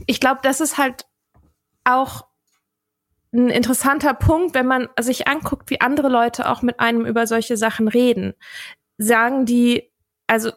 ich 0.06 0.20
glaube, 0.20 0.40
das 0.44 0.60
ist 0.60 0.78
halt 0.78 1.06
auch 1.82 2.26
ein 3.32 3.50
interessanter 3.50 4.14
Punkt, 4.14 4.54
wenn 4.54 4.66
man 4.66 4.88
sich 5.00 5.26
anguckt, 5.26 5.70
wie 5.70 5.80
andere 5.80 6.08
Leute 6.08 6.48
auch 6.48 6.62
mit 6.62 6.78
einem 6.78 7.04
über 7.04 7.26
solche 7.26 7.56
Sachen 7.56 7.88
reden. 7.88 8.34
Sagen 8.96 9.44
die, 9.44 9.90
also 10.28 10.52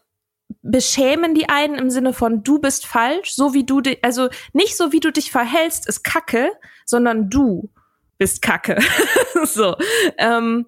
beschämen 0.64 1.36
die 1.36 1.50
einen 1.50 1.76
im 1.76 1.90
Sinne 1.90 2.14
von 2.14 2.42
du 2.42 2.58
bist 2.58 2.86
falsch, 2.86 3.36
so 3.36 3.54
wie 3.54 3.66
du 3.66 3.82
dich, 3.82 4.04
also 4.04 4.30
nicht 4.54 4.76
so 4.78 4.92
wie 4.92 5.02
du 5.02 5.12
dich 5.12 5.32
verhältst, 5.32 5.88
ist 5.88 6.04
Kacke, 6.04 6.52
sondern 6.86 7.30
du 7.30 7.70
bist 8.18 8.42
Kacke. 8.42 8.80
so, 9.44 9.76
ähm, 10.18 10.66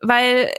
weil 0.00 0.52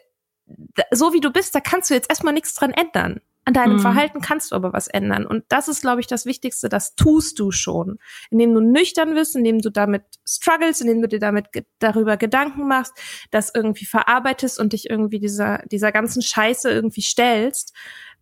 so 0.92 1.14
wie 1.14 1.20
du 1.20 1.30
bist, 1.30 1.54
da 1.54 1.60
kannst 1.60 1.90
du 1.90 1.94
jetzt 1.94 2.10
erstmal 2.10 2.34
nichts 2.34 2.56
dran 2.56 2.72
ändern. 2.72 3.20
An 3.46 3.54
deinem 3.54 3.78
mhm. 3.78 3.80
Verhalten 3.80 4.22
kannst 4.22 4.52
du 4.52 4.56
aber 4.56 4.74
was 4.74 4.88
ändern. 4.88 5.26
Und 5.26 5.44
das 5.50 5.68
ist, 5.68 5.82
glaube 5.82 6.02
ich, 6.02 6.08
das 6.08 6.26
Wichtigste. 6.26 6.70
Das 6.70 6.94
tust 6.96 7.40
du 7.40 7.52
schon. 7.52 7.98
Indem 8.30 8.54
du 8.54 8.62
nüchtern 8.62 9.16
wirst, 9.16 9.36
indem 9.36 9.60
du 9.60 9.72
damit 9.72 10.04
struggles, 10.28 10.82
indem 10.82 11.02
du 11.02 11.08
dir 11.08 11.20
damit 11.20 11.52
ge 11.52 11.66
darüber 11.80 12.16
Gedanken 12.16 12.68
machst, 12.68 12.94
das 13.32 13.52
irgendwie 13.54 13.86
verarbeitest 13.86 14.60
und 14.60 14.74
dich 14.74 14.90
irgendwie 14.90 15.20
dieser, 15.20 15.64
dieser 15.72 15.92
ganzen 15.92 16.22
Scheiße 16.22 16.70
irgendwie 16.70 17.02
stellst 17.02 17.74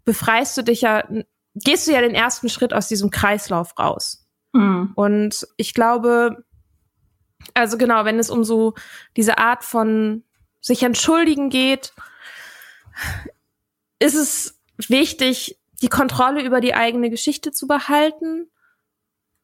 befreist 0.08 0.56
du 0.56 0.63
dich 0.63 0.82
ja, 0.82 1.04
gehst 1.54 1.86
du 1.86 1.91
ja 1.91 2.00
den 2.00 2.15
ersten 2.15 2.48
Schritt 2.48 2.74
aus 2.74 2.88
diesem 2.88 3.12
Kreislauf 3.12 3.78
raus. 3.78 4.26
Mhm. 4.54 4.93
Und 4.96 5.46
ich 5.58 5.74
glaube, 5.74 6.46
also 7.54 7.78
genau, 7.78 8.06
wenn 8.06 8.17
es 8.17 8.30
um 8.30 8.46
so 8.46 8.74
diese 9.17 9.38
Art 9.38 9.65
von 9.65 10.24
sich 10.62 10.82
entschuldigen 10.82 11.50
geht, 11.50 11.93
ist 14.00 14.15
es 14.15 14.62
wichtig, 14.88 15.60
die 15.82 15.89
Kontrolle 15.89 16.41
über 16.41 16.62
die 16.62 16.74
eigene 16.74 17.10
Geschichte 17.10 17.52
zu 17.52 17.67
behalten 17.67 18.50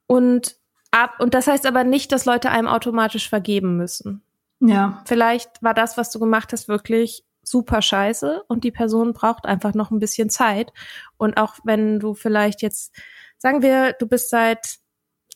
und 0.08 0.56
ab, 0.92 1.20
und 1.20 1.34
das 1.34 1.48
heißt 1.48 1.66
aber 1.66 1.84
nicht, 1.84 2.14
dass 2.14 2.24
Leute 2.24 2.52
einem 2.52 2.70
automatisch 2.70 3.28
vergeben 3.28 3.76
müssen. 3.76 4.22
Ja. 4.62 5.04
Vielleicht 5.06 5.62
war 5.62 5.74
das, 5.74 5.98
was 5.98 6.10
du 6.10 6.20
gemacht 6.20 6.54
hast, 6.54 6.70
wirklich 6.70 7.26
super 7.44 7.82
scheiße 7.82 8.44
und 8.48 8.64
die 8.64 8.72
Person 8.72 9.14
braucht 9.14 9.46
einfach 9.46 9.74
noch 9.74 9.92
ein 9.92 10.00
bisschen 10.00 10.30
Zeit. 10.30 10.72
Und 11.18 11.38
auch 11.38 11.56
wenn 11.64 12.00
du 12.00 12.14
vielleicht 12.14 12.62
jetzt, 12.62 12.94
sagen 13.38 13.62
wir, 13.62 13.94
du 13.94 14.08
bist 14.08 14.30
seit 14.30 14.80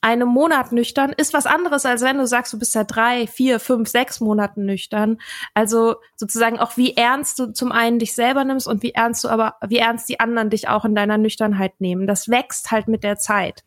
einem 0.02 0.28
Monat 0.28 0.72
nüchtern, 0.72 1.12
ist 1.12 1.34
was 1.34 1.46
anderes, 1.46 1.86
als 1.86 2.02
wenn 2.02 2.18
du 2.18 2.28
sagst, 2.28 2.54
du 2.54 2.60
bist 2.60 2.72
seit 2.72 2.96
drei, 2.96 3.28
vier, 3.28 3.60
fünf, 3.60 3.90
sechs 3.90 4.20
Monaten 4.20 4.66
nüchtern. 4.66 5.18
Also 5.54 5.96
sozusagen 6.16 6.60
auch, 6.60 6.78
wie 6.78 6.96
ernst 6.96 7.40
du 7.40 7.52
zum 7.52 7.72
einen 7.72 8.00
dich 8.00 8.14
selber 8.14 8.44
nimmst 8.44 8.68
und 8.68 8.84
wie 8.84 8.92
ernst 8.92 9.24
du 9.24 9.30
aber, 9.30 9.56
wie 9.68 9.78
ernst 9.78 10.08
die 10.08 10.20
anderen 10.20 10.50
dich 10.50 10.70
auch 10.70 10.86
in 10.86 10.96
deiner 10.96 11.18
Nüchternheit 11.18 11.82
nehmen. 11.82 12.06
Das 12.08 12.30
wächst 12.30 12.72
halt 12.72 12.88
mit 12.88 13.04
der 13.04 13.18
Zeit. 13.18 13.64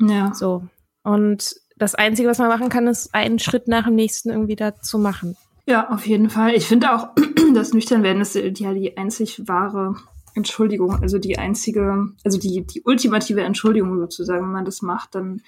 Ja. 0.00 0.34
So. 0.34 0.64
Und 1.04 1.54
das 1.76 1.94
Einzige, 1.94 2.28
was 2.28 2.38
man 2.38 2.48
machen 2.48 2.68
kann, 2.68 2.88
ist 2.88 3.14
einen 3.14 3.38
Schritt 3.38 3.68
nach 3.68 3.84
dem 3.84 3.94
nächsten 3.94 4.30
irgendwie 4.30 4.56
dazu 4.56 4.98
machen. 4.98 5.36
Ja, 5.68 5.90
auf 5.90 6.06
jeden 6.06 6.30
Fall. 6.30 6.54
Ich 6.54 6.66
finde 6.66 6.94
auch, 6.94 7.08
das 7.54 7.72
Nüchternwerden 7.72 8.22
ist 8.22 8.36
ja 8.36 8.72
die 8.72 8.96
einzig 8.96 9.48
wahre 9.48 9.96
Entschuldigung, 10.34 11.00
also 11.02 11.18
die 11.18 11.38
einzige, 11.38 12.12
also 12.24 12.38
die, 12.38 12.64
die 12.66 12.82
ultimative 12.82 13.42
Entschuldigung 13.42 13.98
sozusagen, 13.98 14.44
wenn 14.44 14.52
man 14.52 14.64
das 14.64 14.82
macht, 14.82 15.14
dann, 15.14 15.42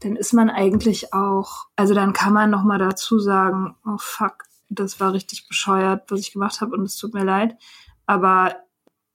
dann 0.00 0.16
ist 0.16 0.34
man 0.34 0.50
eigentlich 0.50 1.14
auch, 1.14 1.66
also 1.76 1.94
dann 1.94 2.12
kann 2.12 2.32
man 2.32 2.50
nochmal 2.50 2.78
dazu 2.78 3.18
sagen, 3.20 3.76
oh 3.86 3.96
fuck, 3.96 4.44
das 4.68 5.00
war 5.00 5.12
richtig 5.12 5.48
bescheuert, 5.48 6.10
was 6.10 6.20
ich 6.20 6.32
gemacht 6.32 6.60
habe 6.60 6.74
und 6.74 6.82
es 6.82 6.96
tut 6.96 7.14
mir 7.14 7.24
leid. 7.24 7.56
Aber 8.06 8.56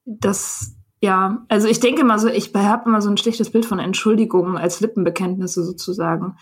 das, 0.05 0.73
ja, 1.01 1.45
also 1.49 1.67
ich 1.67 1.81
denke 1.81 2.01
immer 2.01 2.17
so, 2.17 2.29
ich 2.29 2.55
habe 2.55 2.89
immer 2.89 3.01
so 3.01 3.09
ein 3.09 3.17
schlechtes 3.17 3.51
Bild 3.51 3.65
von 3.65 3.79
Entschuldigungen 3.79 4.57
als 4.57 4.79
Lippenbekenntnisse 4.79 5.63
sozusagen. 5.63 6.37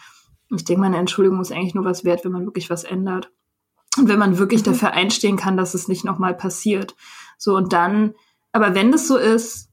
Ich 0.55 0.63
denke, 0.63 0.81
meine 0.81 0.97
Entschuldigung 0.97 1.41
ist 1.41 1.51
eigentlich 1.51 1.75
nur 1.75 1.83
was 1.83 2.05
wert, 2.05 2.23
wenn 2.23 2.31
man 2.31 2.45
wirklich 2.45 2.69
was 2.69 2.83
ändert. 2.83 3.31
Und 3.97 4.07
wenn 4.07 4.19
man 4.19 4.37
wirklich 4.37 4.61
mhm. 4.61 4.71
dafür 4.71 4.91
einstehen 4.91 5.37
kann, 5.37 5.57
dass 5.57 5.73
es 5.73 5.87
nicht 5.87 6.05
nochmal 6.05 6.35
passiert. 6.35 6.95
So, 7.37 7.55
und 7.55 7.73
dann, 7.73 8.13
aber 8.51 8.75
wenn 8.75 8.91
das 8.91 9.07
so 9.07 9.17
ist, 9.17 9.69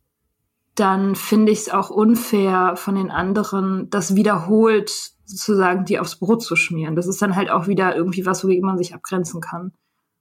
dann 0.75 1.15
finde 1.15 1.53
ich 1.53 1.61
es 1.61 1.71
auch 1.71 1.91
unfair 1.91 2.75
von 2.77 2.97
den 2.97 3.11
anderen, 3.11 3.89
das 3.91 4.17
wiederholt 4.17 5.13
sozusagen 5.25 5.85
die 5.85 5.99
aufs 5.99 6.17
Brot 6.17 6.43
zu 6.43 6.57
schmieren. 6.57 6.97
Das 6.97 7.07
ist 7.07 7.23
dann 7.23 7.37
halt 7.37 7.51
auch 7.51 7.67
wieder 7.67 7.97
irgendwie 7.97 8.27
was, 8.27 8.45
wogegen 8.45 8.67
man 8.67 8.77
sich 8.77 8.95
abgrenzen 8.95 9.41
kann. 9.41 9.73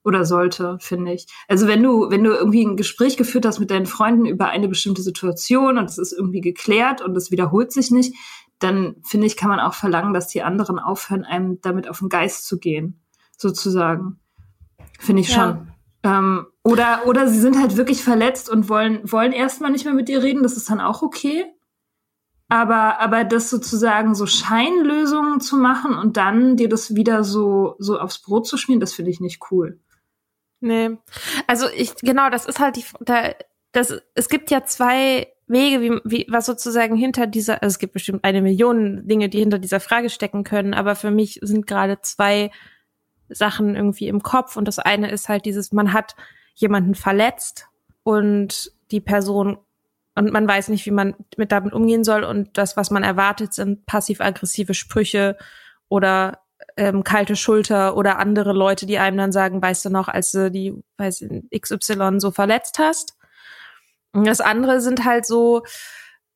Oder 0.05 0.25
sollte, 0.25 0.77
finde 0.81 1.13
ich. 1.13 1.27
Also 1.47 1.65
wenn 1.67 1.81
du, 1.81 2.09
wenn 2.09 2.23
du 2.23 2.31
irgendwie 2.31 2.65
ein 2.65 2.75
Gespräch 2.75 3.15
geführt 3.15 3.45
hast 3.45 3.59
mit 3.59 3.71
deinen 3.71 3.85
Freunden 3.85 4.25
über 4.25 4.49
eine 4.49 4.67
bestimmte 4.67 5.01
Situation 5.01 5.77
und 5.77 5.85
es 5.85 5.97
ist 5.97 6.11
irgendwie 6.11 6.41
geklärt 6.41 7.01
und 7.01 7.15
es 7.15 7.31
wiederholt 7.31 7.71
sich 7.71 7.89
nicht, 7.89 8.13
dann 8.59 8.95
finde 9.03 9.27
ich, 9.27 9.37
kann 9.37 9.49
man 9.49 9.61
auch 9.61 9.73
verlangen, 9.73 10.13
dass 10.13 10.27
die 10.27 10.43
anderen 10.43 10.77
aufhören, 10.77 11.23
einem 11.23 11.59
damit 11.61 11.89
auf 11.89 11.99
den 11.99 12.09
Geist 12.09 12.45
zu 12.45 12.59
gehen 12.59 13.02
sozusagen. 13.37 14.19
Finde 14.99 15.21
ich 15.21 15.31
schon. 15.31 15.67
Ja. 16.03 16.19
Ähm, 16.19 16.47
oder, 16.63 17.03
oder 17.05 17.27
sie 17.27 17.39
sind 17.39 17.59
halt 17.59 17.77
wirklich 17.77 18.03
verletzt 18.03 18.49
und 18.49 18.69
wollen, 18.69 18.99
wollen 19.11 19.33
erstmal 19.33 19.71
nicht 19.71 19.85
mehr 19.85 19.93
mit 19.93 20.07
dir 20.07 20.23
reden, 20.23 20.43
das 20.43 20.57
ist 20.57 20.69
dann 20.69 20.79
auch 20.79 21.01
okay. 21.01 21.45
Aber, 22.49 22.99
aber 22.99 23.23
das 23.23 23.49
sozusagen 23.49 24.15
so 24.15 24.25
Scheinlösungen 24.25 25.39
zu 25.39 25.57
machen 25.57 25.95
und 25.95 26.17
dann 26.17 26.55
dir 26.55 26.69
das 26.69 26.95
wieder 26.95 27.23
so, 27.23 27.75
so 27.79 27.99
aufs 27.99 28.19
Brot 28.19 28.47
zu 28.47 28.57
schmieren, 28.57 28.79
das 28.79 28.93
finde 28.93 29.11
ich 29.11 29.19
nicht 29.19 29.41
cool. 29.51 29.79
Nee. 30.59 30.97
Also 31.47 31.67
ich, 31.75 31.95
genau, 31.95 32.29
das 32.29 32.45
ist 32.45 32.59
halt 32.59 32.75
die, 32.77 32.85
da, 33.01 33.31
das, 33.71 33.99
es 34.13 34.29
gibt 34.29 34.51
ja 34.51 34.63
zwei 34.63 35.27
Wege, 35.47 35.81
wie, 35.81 35.99
wie, 36.05 36.27
was 36.29 36.45
sozusagen 36.45 36.95
hinter 36.95 37.27
dieser, 37.27 37.61
also 37.61 37.73
es 37.73 37.79
gibt 37.79 37.93
bestimmt 37.93 38.23
eine 38.23 38.41
Million 38.41 39.05
Dinge, 39.07 39.27
die 39.27 39.39
hinter 39.39 39.59
dieser 39.59 39.79
Frage 39.79 40.09
stecken 40.09 40.43
können, 40.43 40.73
aber 40.73 40.95
für 40.95 41.11
mich 41.11 41.39
sind 41.41 41.67
gerade 41.67 41.99
zwei 42.01 42.51
Sachen 43.33 43.75
irgendwie 43.75 44.07
im 44.07 44.23
Kopf. 44.23 44.55
Und 44.55 44.67
das 44.67 44.79
eine 44.79 45.11
ist 45.11 45.29
halt 45.29 45.45
dieses, 45.45 45.71
man 45.71 45.93
hat 45.93 46.15
jemanden 46.55 46.95
verletzt 46.95 47.67
und 48.03 48.71
die 48.91 49.01
Person 49.01 49.57
und 50.15 50.31
man 50.31 50.47
weiß 50.47 50.69
nicht, 50.69 50.85
wie 50.85 50.91
man 50.91 51.15
mit 51.37 51.51
damit 51.51 51.73
umgehen 51.73 52.03
soll 52.03 52.23
und 52.23 52.57
das, 52.57 52.77
was 52.77 52.91
man 52.91 53.03
erwartet, 53.03 53.53
sind 53.53 53.85
passiv-aggressive 53.87 54.75
Sprüche 54.75 55.37
oder 55.89 56.43
ähm, 56.77 57.03
kalte 57.03 57.35
Schulter 57.35 57.97
oder 57.97 58.19
andere 58.19 58.53
Leute, 58.53 58.85
die 58.85 58.99
einem 58.99 59.17
dann 59.17 59.31
sagen, 59.31 59.61
weißt 59.61 59.85
du 59.85 59.89
noch, 59.89 60.07
als 60.07 60.31
du 60.31 60.51
die, 60.51 60.75
weiß 60.97 61.25
XY 61.57 62.19
so 62.19 62.31
verletzt 62.31 62.77
hast. 62.79 63.17
Und 64.11 64.27
das 64.27 64.41
andere 64.41 64.81
sind 64.81 65.05
halt 65.05 65.25
so, 65.25 65.63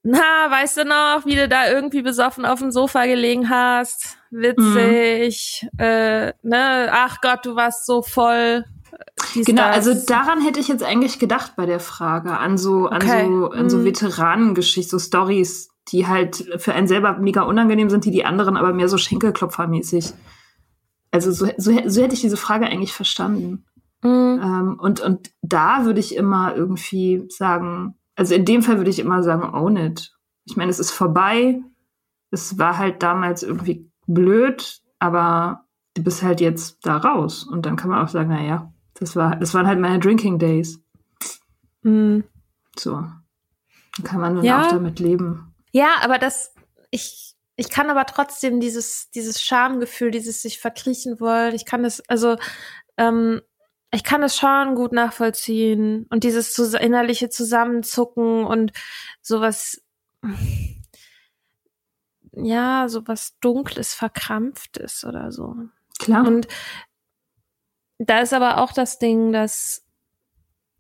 na, 0.10 0.50
weißt 0.50 0.78
du 0.78 0.86
noch, 0.86 1.26
wie 1.26 1.36
du 1.36 1.50
da 1.50 1.70
irgendwie 1.70 2.02
besoffen 2.02 2.46
auf 2.46 2.60
dem 2.60 2.72
Sofa 2.72 3.06
gelegen 3.06 3.50
hast? 3.50 4.17
Witzig, 4.32 5.67
mhm. 5.74 5.80
äh, 5.80 6.28
ne, 6.43 6.89
ach 6.93 7.20
Gott, 7.20 7.46
du 7.46 7.58
warst 7.58 7.86
so 7.86 8.02
voll. 8.02 8.63
Dies, 9.36 9.46
genau, 9.46 9.63
das. 9.63 9.86
also 9.86 10.06
daran 10.08 10.41
hätte 10.41 10.62
ich 10.62 10.70
jetzt 10.70 10.84
eigentlich 10.84 11.20
gedacht 11.20 11.58
bei 11.58 11.65
der 11.65 11.82
Frage, 11.82 12.38
an 12.38 12.58
so, 12.58 12.86
okay. 12.86 13.26
an 13.26 13.28
so, 13.28 13.52
an 13.52 13.70
so 13.70 13.78
mhm. 13.80 13.84
Veteranengeschichte, 13.84 14.91
so 14.91 15.00
Stories, 15.00 15.72
die 15.89 16.08
halt 16.08 16.54
für 16.56 16.72
einen 16.72 16.88
selber 16.88 17.17
mega 17.17 17.41
unangenehm 17.41 17.89
sind, 17.89 18.06
die 18.06 18.12
die 18.12 18.24
anderen 18.24 18.56
aber 18.56 18.72
mehr 18.72 18.88
so 18.88 18.98
Schenkelklopfermäßig. 18.98 20.13
Also 21.12 21.34
so, 21.34 21.48
so, 21.58 21.78
so 21.86 22.02
hätte 22.02 22.13
ich 22.13 22.22
diese 22.22 22.38
Frage 22.38 22.65
eigentlich 22.65 22.93
verstanden. 22.93 23.65
Mhm. 24.04 24.39
Ähm, 24.41 24.80
und, 24.80 25.02
und 25.02 25.32
da 25.41 25.84
würde 25.84 26.00
ich 26.00 26.15
immer 26.15 26.56
irgendwie 26.56 27.26
sagen, 27.28 27.98
also 28.17 28.34
in 28.34 28.45
dem 28.45 28.63
Fall 28.63 28.77
würde 28.77 28.89
ich 28.89 28.99
immer 28.99 29.23
sagen, 29.23 29.43
own 29.53 29.77
it. 29.77 30.12
Ich 30.45 30.58
meine, 30.58 30.71
es 30.71 30.80
ist 30.80 30.91
vorbei. 30.91 31.62
Es 32.32 32.58
war 32.58 32.77
halt 32.77 33.03
damals 33.03 33.43
irgendwie 33.43 33.89
blöd, 34.08 34.82
aber 34.99 35.65
du 35.93 36.03
bist 36.03 36.23
halt 36.23 36.41
jetzt 36.41 36.80
da 36.86 36.97
raus. 36.97 37.43
Und 37.43 37.65
dann 37.65 37.75
kann 37.75 37.91
man 37.91 38.03
auch 38.03 38.10
sagen, 38.10 38.30
naja, 38.30 38.73
das 38.95 39.15
war, 39.15 39.36
das 39.36 39.53
waren 39.53 39.67
halt 39.67 39.80
meine 39.80 39.99
Drinking 39.99 40.39
Days. 40.39 40.82
Mhm. 41.84 42.23
So. 42.77 42.93
Dann 42.95 44.03
kann 44.03 44.19
man 44.19 44.36
dann 44.36 44.45
ja. 44.45 44.65
auch 44.65 44.71
damit 44.71 44.99
leben. 44.99 45.53
Ja, 45.71 45.89
aber 46.01 46.17
das, 46.17 46.56
ich, 46.89 47.36
ich 47.56 47.69
kann 47.69 47.91
aber 47.91 48.06
trotzdem 48.06 48.60
dieses, 48.60 49.12
dieses 49.12 49.41
Schamgefühl, 49.41 50.10
dieses 50.10 50.41
sich 50.41 50.60
verkriechen 50.60 51.19
wollen, 51.19 51.53
ich 51.53 51.65
kann 51.65 51.84
das, 51.84 52.01
also, 52.10 52.38
ähm, 52.97 53.41
ich 53.91 54.04
kann 54.04 54.23
es 54.23 54.38
schon 54.38 54.76
gut 54.76 54.91
nachvollziehen 54.91 56.06
und 56.10 56.23
dieses 56.23 56.54
zus 56.54 56.73
innerliche 56.73 57.30
Zusammenzucken 57.30 58.45
und 58.45 58.71
sowas, 59.21 59.82
ja, 62.34 62.89
sowas 62.89 63.38
Dunkles, 63.39 63.93
Verkrampftes 63.93 65.04
oder 65.06 65.32
so. 65.32 65.56
Klar. 66.00 66.28
Und 66.28 66.47
da 67.97 68.19
ist 68.19 68.34
aber 68.34 68.62
auch 68.62 68.73
das 68.73 69.00
Ding, 69.00 69.32
dass 69.32 69.86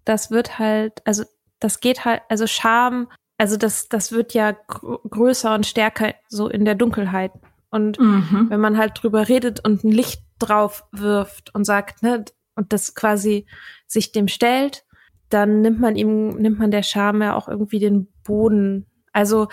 das 0.05 0.31
wird 0.31 0.59
halt, 0.59 1.05
also 1.05 1.23
das 1.59 1.79
geht 1.79 2.05
halt, 2.05 2.21
also 2.29 2.45
Scham, 2.45 3.09
also 3.37 3.57
das, 3.57 3.87
das 3.89 4.11
wird 4.11 4.33
ja 4.33 4.51
größer 4.51 5.53
und 5.53 5.65
stärker 5.65 6.13
so 6.27 6.47
in 6.47 6.65
der 6.65 6.75
Dunkelheit. 6.75 7.31
Und 7.69 7.99
mhm. 7.99 8.47
wenn 8.49 8.59
man 8.59 8.77
halt 8.77 9.01
drüber 9.01 9.27
redet 9.27 9.63
und 9.65 9.83
ein 9.83 9.91
Licht 9.91 10.23
drauf 10.39 10.85
wirft 10.91 11.53
und 11.53 11.65
sagt, 11.65 12.03
ne, 12.03 12.23
und 12.57 12.73
das 12.73 12.95
quasi 12.95 13.45
sich 13.87 14.11
dem 14.11 14.27
stellt, 14.27 14.83
dann 15.29 15.61
nimmt 15.61 15.79
man 15.79 15.95
ihm, 15.95 16.37
nimmt 16.37 16.59
man 16.59 16.71
der 16.71 16.83
Scham 16.83 17.21
ja 17.21 17.35
auch 17.35 17.47
irgendwie 17.47 17.79
den 17.79 18.07
Boden. 18.23 18.87
Also 19.13 19.47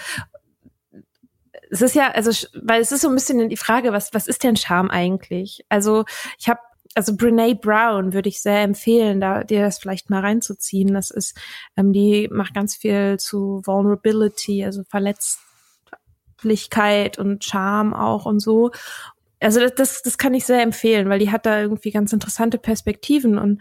es 1.71 1.83
ist 1.83 1.95
ja, 1.95 2.11
also 2.11 2.31
weil 2.63 2.81
es 2.81 2.93
ist 2.93 3.03
so 3.03 3.09
ein 3.09 3.15
bisschen 3.15 3.49
die 3.49 3.57
Frage, 3.57 3.93
was 3.93 4.15
was 4.15 4.27
ist 4.27 4.45
denn 4.45 4.57
Scham 4.57 4.91
eigentlich? 4.91 5.65
Also 5.69 6.05
ich 6.39 6.49
habe 6.49 6.61
also 6.95 7.17
Brene 7.17 7.55
Brown 7.57 8.13
würde 8.13 8.29
ich 8.29 8.41
sehr 8.41 8.63
empfehlen, 8.63 9.21
da 9.21 9.43
dir 9.45 9.63
das 9.63 9.79
vielleicht 9.79 10.11
mal 10.11 10.21
reinzuziehen. 10.21 10.95
Das 10.95 11.11
ist, 11.11 11.37
ähm, 11.77 11.93
die 11.93 12.29
macht 12.31 12.55
ganz 12.55 12.77
viel 12.77 13.19
zu 13.19 13.63
Vulnerability, 13.65 14.65
also 14.65 14.85
Verletzlichkeit 14.85 17.19
und 17.19 17.45
Scham 17.45 17.95
auch 17.95 18.27
und 18.27 18.41
so. 18.41 18.71
Also 19.45 19.61
das, 19.61 19.75
das, 19.75 20.03
das 20.03 20.19
kann 20.19 20.33
ich 20.33 20.47
sehr 20.47 20.63
empfehlen, 20.63 21.11
weil 21.11 21.19
die 21.19 21.31
hat 21.31 21.45
da 21.45 21.61
irgendwie 21.61 21.91
ganz 21.91 22.13
interessante 22.13 22.59
Perspektiven 22.59 23.39
und 23.39 23.61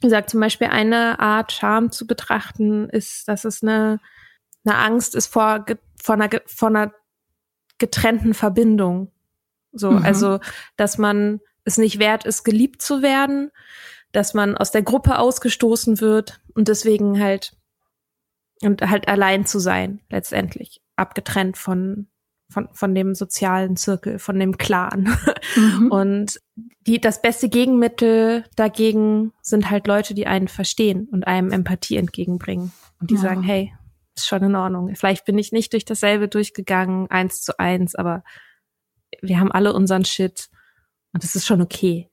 wie 0.00 0.08
gesagt, 0.08 0.28
zum 0.28 0.40
Beispiel 0.40 0.66
eine 0.66 1.20
Art 1.20 1.52
Scham 1.52 1.92
zu 1.92 2.06
betrachten 2.06 2.88
ist, 2.90 3.28
dass 3.28 3.44
es 3.44 3.62
eine, 3.62 4.00
eine 4.64 4.76
Angst 4.76 5.14
ist 5.14 5.28
vor, 5.28 5.64
vor, 6.02 6.16
einer, 6.16 6.28
vor 6.46 6.68
einer 6.68 6.92
getrennten 7.78 8.34
Verbindung. 8.34 9.12
So, 9.72 9.92
mhm. 9.92 10.04
also, 10.04 10.40
dass 10.76 10.98
man 10.98 11.40
es 11.64 11.78
nicht 11.78 12.00
wert 12.00 12.26
ist, 12.26 12.42
geliebt 12.42 12.82
zu 12.82 13.00
werden, 13.00 13.52
dass 14.10 14.34
man 14.34 14.56
aus 14.56 14.72
der 14.72 14.82
Gruppe 14.82 15.18
ausgestoßen 15.18 16.00
wird 16.00 16.40
und 16.54 16.66
deswegen 16.66 17.22
halt 17.22 17.56
und 18.62 18.82
halt 18.82 19.08
allein 19.08 19.46
zu 19.46 19.58
sein, 19.60 20.00
letztendlich, 20.10 20.82
abgetrennt 20.96 21.56
von 21.56 22.08
von, 22.54 22.68
von 22.72 22.94
dem 22.94 23.14
sozialen 23.14 23.76
Zirkel, 23.76 24.18
von 24.18 24.38
dem 24.38 24.56
Clan. 24.56 25.14
Mhm. 25.56 25.88
Und 25.90 26.40
die, 26.86 27.00
das 27.00 27.20
beste 27.20 27.48
Gegenmittel 27.48 28.44
dagegen 28.56 29.32
sind 29.42 29.70
halt 29.70 29.86
Leute, 29.86 30.14
die 30.14 30.26
einen 30.26 30.48
verstehen 30.48 31.08
und 31.10 31.26
einem 31.26 31.50
Empathie 31.50 31.96
entgegenbringen. 31.96 32.72
Und 33.00 33.10
die 33.10 33.14
ja. 33.14 33.20
sagen, 33.20 33.42
hey, 33.42 33.72
ist 34.16 34.28
schon 34.28 34.42
in 34.44 34.54
Ordnung. 34.54 34.94
Vielleicht 34.94 35.24
bin 35.24 35.36
ich 35.38 35.50
nicht 35.50 35.72
durch 35.72 35.84
dasselbe 35.84 36.28
durchgegangen, 36.28 37.10
eins 37.10 37.42
zu 37.42 37.58
eins, 37.58 37.94
aber 37.94 38.22
wir 39.20 39.40
haben 39.40 39.50
alle 39.50 39.72
unseren 39.72 40.04
Shit 40.04 40.48
und 41.12 41.24
es 41.24 41.34
ist 41.34 41.46
schon 41.46 41.62
okay. 41.62 42.10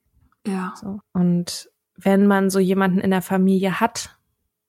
Ja. 0.47 0.73
So. 0.81 0.99
Und 1.13 1.69
wenn 1.95 2.25
man 2.25 2.49
so 2.49 2.59
jemanden 2.59 2.99
in 2.99 3.11
der 3.11 3.21
Familie 3.21 3.79
hat 3.79 4.17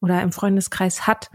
oder 0.01 0.21
im 0.21 0.33
Freundeskreis 0.33 1.07
hat, 1.07 1.31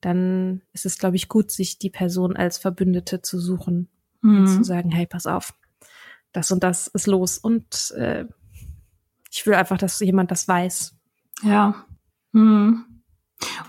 dann 0.00 0.62
ist 0.72 0.86
es, 0.86 0.98
glaube 0.98 1.16
ich, 1.16 1.28
gut, 1.28 1.50
sich 1.50 1.78
die 1.78 1.90
Person 1.90 2.36
als 2.36 2.58
Verbündete 2.58 3.22
zu 3.22 3.38
suchen 3.38 3.88
mhm. 4.22 4.38
und 4.38 4.46
zu 4.48 4.64
sagen, 4.64 4.90
hey, 4.90 5.06
pass 5.06 5.26
auf, 5.26 5.54
das 6.32 6.50
und 6.50 6.62
das 6.62 6.86
ist 6.88 7.06
los. 7.06 7.38
Und 7.38 7.92
äh, 7.96 8.24
ich 9.30 9.46
will 9.46 9.54
einfach, 9.54 9.78
dass 9.78 10.00
jemand 10.00 10.30
das 10.30 10.48
weiß. 10.48 10.94
Ja. 11.42 11.86
Mhm. 12.32 12.84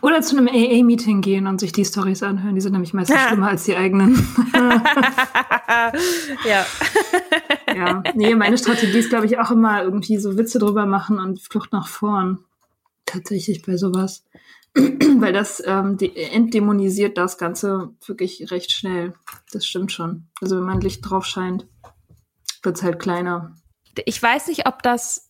Oder 0.01 0.21
zu 0.21 0.37
einem 0.37 0.47
AA-Meeting 0.47 1.21
gehen 1.21 1.47
und 1.47 1.59
sich 1.59 1.71
die 1.71 1.85
Stories 1.85 2.23
anhören. 2.23 2.55
Die 2.55 2.61
sind 2.61 2.73
nämlich 2.73 2.93
meistens 2.93 3.15
ja. 3.15 3.27
schlimmer 3.27 3.49
als 3.49 3.63
die 3.63 3.75
eigenen. 3.75 4.15
ja. 6.45 6.65
ja. 7.75 8.03
Nee, 8.15 8.35
meine 8.35 8.57
Strategie 8.57 8.97
ist, 8.97 9.09
glaube 9.09 9.27
ich, 9.27 9.39
auch 9.39 9.51
immer 9.51 9.83
irgendwie 9.83 10.17
so 10.17 10.37
Witze 10.37 10.59
drüber 10.59 10.85
machen 10.85 11.19
und 11.19 11.39
Flucht 11.41 11.71
nach 11.71 11.87
vorn. 11.87 12.39
Tatsächlich 13.05 13.61
bei 13.61 13.77
sowas. 13.77 14.25
weil 14.75 15.33
das 15.33 15.61
ähm, 15.65 15.97
entdämonisiert 15.99 17.17
das 17.17 17.37
Ganze 17.37 17.93
wirklich 18.05 18.51
recht 18.51 18.71
schnell. 18.71 19.13
Das 19.51 19.65
stimmt 19.65 19.91
schon. 19.91 20.27
Also 20.41 20.57
wenn 20.57 20.63
man 20.63 20.81
Licht 20.81 21.01
drauf 21.01 21.25
scheint, 21.25 21.67
wird 22.63 22.77
es 22.77 22.83
halt 22.83 22.99
kleiner. 22.99 23.55
Ich 24.05 24.21
weiß 24.21 24.47
nicht, 24.47 24.67
ob 24.67 24.81
das, 24.83 25.27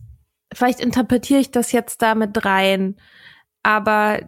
vielleicht 0.53 0.79
interpretiere 0.79 1.39
ich 1.39 1.51
das 1.51 1.71
jetzt 1.71 2.01
damit 2.01 2.45
rein, 2.45 2.97
aber 3.63 4.21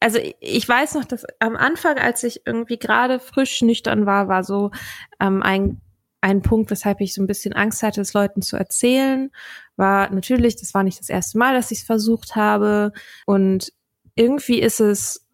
also 0.00 0.18
ich 0.40 0.68
weiß 0.68 0.94
noch, 0.94 1.06
dass 1.06 1.24
am 1.40 1.56
Anfang, 1.56 1.96
als 1.96 2.22
ich 2.24 2.42
irgendwie 2.46 2.78
gerade 2.78 3.18
frisch 3.18 3.62
nüchtern 3.62 4.06
war, 4.06 4.28
war 4.28 4.44
so 4.44 4.70
ähm, 5.18 5.42
ein 5.42 5.80
ein 6.24 6.40
Punkt, 6.40 6.70
weshalb 6.70 7.02
ich 7.02 7.12
so 7.12 7.22
ein 7.22 7.26
bisschen 7.26 7.52
Angst 7.52 7.82
hatte, 7.82 8.00
es 8.00 8.14
Leuten 8.14 8.40
zu 8.40 8.56
erzählen, 8.56 9.30
war 9.76 10.08
natürlich, 10.08 10.56
das 10.56 10.72
war 10.72 10.82
nicht 10.82 10.98
das 10.98 11.10
erste 11.10 11.36
Mal, 11.36 11.52
dass 11.52 11.70
ich 11.70 11.80
es 11.80 11.84
versucht 11.84 12.34
habe. 12.34 12.92
Und 13.26 13.74
irgendwie 14.14 14.60
ist 14.60 14.80
es 14.80 15.26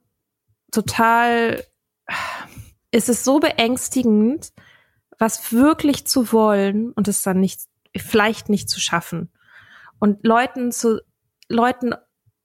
total, 0.71 1.65
ist 2.91 3.09
es 3.09 3.25
so 3.25 3.41
beängstigend, 3.41 4.53
was 5.19 5.53
wirklich 5.53 6.07
zu 6.07 6.33
wollen 6.33 6.93
und 6.93 7.09
es 7.09 7.23
dann 7.23 7.41
nicht, 7.41 7.61
vielleicht 7.97 8.49
nicht 8.49 8.71
zu 8.71 8.81
schaffen. 8.81 9.31
Und 9.99 10.27
Leuten 10.27 10.73
zu, 10.73 11.01
Leuten 11.49 11.95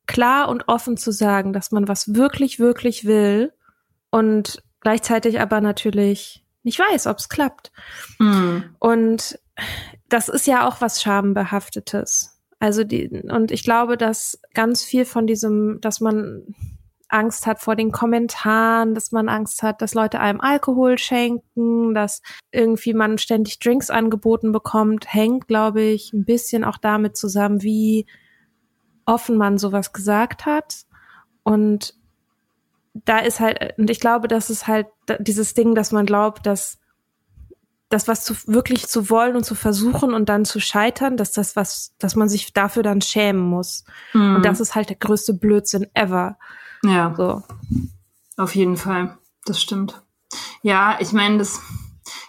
klar 0.08 0.50
und 0.50 0.68
offen 0.68 0.98
zu 0.98 1.12
sagen, 1.12 1.54
dass 1.54 1.72
man 1.72 1.88
was 1.88 2.16
wirklich, 2.16 2.60
wirklich 2.60 3.06
will 3.06 3.54
und 4.12 4.62
gleichzeitig 4.82 5.40
aber 5.40 5.62
natürlich 5.62 6.46
nicht 6.64 6.80
weiß, 6.80 7.08
ob 7.08 7.18
es 7.18 7.30
klappt. 7.30 7.72
Mhm. 8.20 8.76
Und 8.80 9.40
das 10.10 10.30
ist 10.30 10.48
ja 10.48 10.68
auch 10.68 10.82
was 10.82 11.02
Schambehaftetes. 11.02 12.35
Also 12.60 12.84
die, 12.84 13.10
und 13.10 13.52
ich 13.52 13.64
glaube, 13.64 13.98
dass 13.98 14.40
ganz 14.54 14.84
viel 14.84 15.06
von 15.06 15.28
diesem, 15.28 15.80
dass 15.82 16.00
man 16.00 16.56
Angst 17.08 17.46
hat 17.46 17.60
vor 17.60 17.76
den 17.76 17.92
Kommentaren, 17.92 18.96
dass 18.96 19.12
man 19.12 19.30
Angst 19.30 19.62
hat, 19.62 19.82
dass 19.82 19.94
Leute 19.94 20.20
einem 20.20 20.42
Alkohol 20.42 20.98
schenken, 20.98 21.94
dass 21.94 22.22
irgendwie 22.52 22.94
man 22.94 23.18
ständig 23.18 23.60
Drinks 23.60 23.90
angeboten 23.90 24.52
bekommt, 24.52 25.14
hängt, 25.14 25.48
glaube 25.48 25.82
ich, 25.82 26.14
ein 26.14 26.26
bisschen 26.26 26.64
auch 26.64 26.78
damit 26.78 27.16
zusammen, 27.16 27.62
wie 27.62 28.06
offen 29.06 29.38
man 29.38 29.58
sowas 29.58 29.94
gesagt 29.94 30.46
hat. 30.46 30.86
Und 31.44 31.94
da 32.94 33.20
ist 33.20 33.40
halt, 33.40 33.78
und 33.78 33.90
ich 33.90 34.00
glaube, 34.00 34.28
das 34.28 34.50
ist 34.50 34.68
halt 34.68 34.88
dieses 35.20 35.54
Ding, 35.54 35.76
dass 35.76 35.92
man 35.92 36.06
glaubt, 36.06 36.46
dass 36.46 36.80
das 37.96 38.10
was 38.10 38.26
zu, 38.26 38.36
wirklich 38.46 38.88
zu 38.88 39.10
wollen 39.10 39.38
und 39.38 39.46
zu 39.46 39.56
versuchen 39.56 40.14
und 40.14 40.28
dann 40.28 40.44
zu 40.44 40.60
scheitern, 40.60 41.16
dass 41.16 41.32
das 41.32 41.56
was, 41.56 41.96
dass 41.98 42.16
man 42.16 42.28
sich 42.28 42.52
dafür 42.52 42.84
dann 42.84 43.02
schämen 43.02 43.42
muss. 43.42 43.86
Mhm. 44.14 44.36
Und 44.36 44.46
das 44.46 44.60
ist 44.60 44.76
halt 44.76 44.90
der 44.90 44.98
größte 44.98 45.34
Blödsinn 45.34 45.88
ever. 45.94 46.38
Ja. 46.84 47.14
So. 47.16 47.42
Auf 48.36 48.54
jeden 48.54 48.76
Fall. 48.76 49.18
Das 49.46 49.62
stimmt. 49.62 50.04
Ja, 50.62 50.98
ich 51.00 51.14
meine, 51.14 51.38
das, 51.38 51.62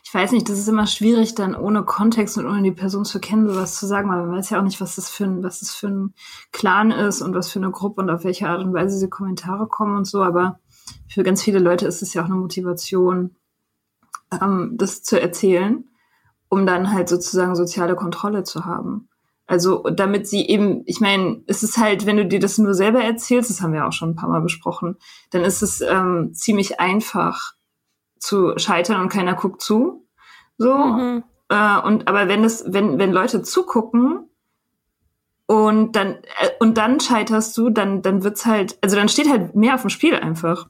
ich 0.05 0.15
weiß 0.15 0.31
nicht, 0.31 0.49
das 0.49 0.61
ist 0.61 0.69
immer 0.69 0.87
schwierig, 0.87 1.35
dann 1.35 1.57
ohne 1.57 1.83
Kontext 1.83 2.39
und 2.39 2.47
ohne 2.47 2.63
die 2.63 2.71
Person 2.71 3.05
zu 3.05 3.19
kennen, 3.19 3.49
sowas 3.49 3.77
zu 3.77 3.87
sagen, 3.87 4.09
weil 4.09 4.25
man 4.25 4.37
weiß 4.37 4.51
ja 4.51 4.61
auch 4.61 4.65
nicht, 4.65 4.81
was 4.81 4.95
das 4.95 5.11
für 5.11 5.25
ein, 5.25 5.43
was 5.43 5.59
das 5.59 5.75
für 5.75 5.89
ein 5.89 6.15
Clan 6.53 6.93
ist 6.93 7.23
und 7.23 7.35
was 7.35 7.51
für 7.51 7.59
eine 7.59 7.73
Gruppe 7.73 8.03
und 8.03 8.11
auf 8.11 8.23
welche 8.23 8.49
Art 8.49 8.63
und 8.63 8.73
Weise 8.73 8.95
diese 8.95 9.09
Kommentare 9.09 9.67
kommen 9.67 9.97
und 9.97 10.07
so. 10.07 10.23
Aber 10.23 10.61
für 11.09 11.25
ganz 11.25 11.43
viele 11.43 11.59
Leute 11.59 11.87
ist 11.87 12.03
es 12.03 12.15
ja 12.15 12.23
auch 12.23 12.27
eine 12.27 12.37
Motivation, 12.37 13.35
ähm, 14.43 14.73
das 14.75 15.03
zu 15.03 15.21
erzählen, 15.21 15.85
um 16.49 16.67
dann 16.67 16.93
halt 16.93 17.09
sozusagen 17.09 17.57
soziale 17.57 17.97
Kontrolle 17.97 18.45
zu 18.45 18.65
haben. 18.65 19.09
Also 19.47 19.85
damit 19.93 20.27
sie 20.27 20.47
eben, 20.47 20.83
ich 20.87 21.01
meine, 21.01 21.43
es 21.47 21.63
ist 21.63 21.79
halt, 21.79 22.05
wenn 22.05 22.17
du 22.17 22.27
dir 22.27 22.41
das 22.41 22.59
nur 22.59 22.75
selber 22.75 23.03
erzählst, 23.03 23.49
das 23.49 23.61
haben 23.63 23.73
wir 23.73 23.87
auch 23.87 23.93
schon 23.93 24.11
ein 24.11 24.17
paar 24.17 24.29
Mal 24.29 24.41
besprochen, 24.41 24.97
dann 25.31 25.43
ist 25.43 25.63
es 25.63 25.81
ähm, 25.81 26.35
ziemlich 26.35 26.81
einfach 26.81 27.53
zu 28.19 28.59
scheitern 28.59 29.01
und 29.01 29.09
keiner 29.09 29.35
guckt 29.35 29.63
zu. 29.63 30.05
So. 30.59 30.77
Mhm. 30.77 31.25
Äh, 31.49 31.79
und 31.81 32.09
aber 32.09 32.27
wenn 32.27 32.43
es, 32.43 32.65
wenn, 32.67 32.99
wenn 32.99 33.13
Leute 33.13 33.43
zugucken 33.43 34.29
und 35.47 35.95
dann, 35.95 36.15
äh, 36.41 36.49
und 36.59 36.77
dann 36.77 36.99
scheiterst 36.99 37.57
du, 37.57 37.71
dann, 37.71 38.03
dann 38.03 38.25
wird's 38.25 38.47
halt, 38.47 38.79
also 38.83 38.97
dann 38.97 39.09
steht 39.09 39.31
halt 39.31 39.55
mehr 39.55 39.77
auf 39.77 39.83
dem 39.83 39.91
Spiel 39.91 40.17
einfach. 40.17 40.69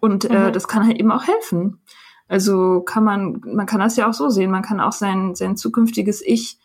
Und 0.00 0.24
äh, 0.24 0.48
mhm. 0.48 0.52
das 0.52 0.66
kann 0.66 0.84
halt 0.84 0.98
eben 0.98 1.12
auch 1.12 1.26
helfen. 1.26 1.80
Also 2.28 2.80
kann 2.80 3.04
man, 3.04 3.40
man 3.44 3.66
kann 3.66 3.80
das 3.80 3.96
ja 3.96 4.08
auch 4.08 4.14
so 4.14 4.28
sehen. 4.28 4.50
Man 4.50 4.62
kann 4.62 4.80
auch 4.80 4.92
sein, 4.92 5.34
sein 5.34 5.56
zukünftiges 5.56 6.22
Ich 6.22 6.58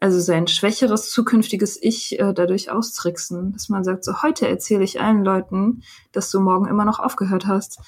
also 0.00 0.18
sein 0.18 0.48
schwächeres 0.48 1.10
zukünftiges 1.10 1.80
Ich 1.80 2.18
äh, 2.18 2.32
dadurch 2.32 2.70
austricksen, 2.70 3.52
dass 3.52 3.68
man 3.68 3.84
sagt, 3.84 4.02
so 4.02 4.22
heute 4.22 4.48
erzähle 4.48 4.82
ich 4.82 5.00
allen 5.00 5.22
Leuten, 5.22 5.82
dass 6.12 6.30
du 6.30 6.40
morgen 6.40 6.66
immer 6.66 6.86
noch 6.86 6.98
aufgehört 6.98 7.46
hast. 7.46 7.78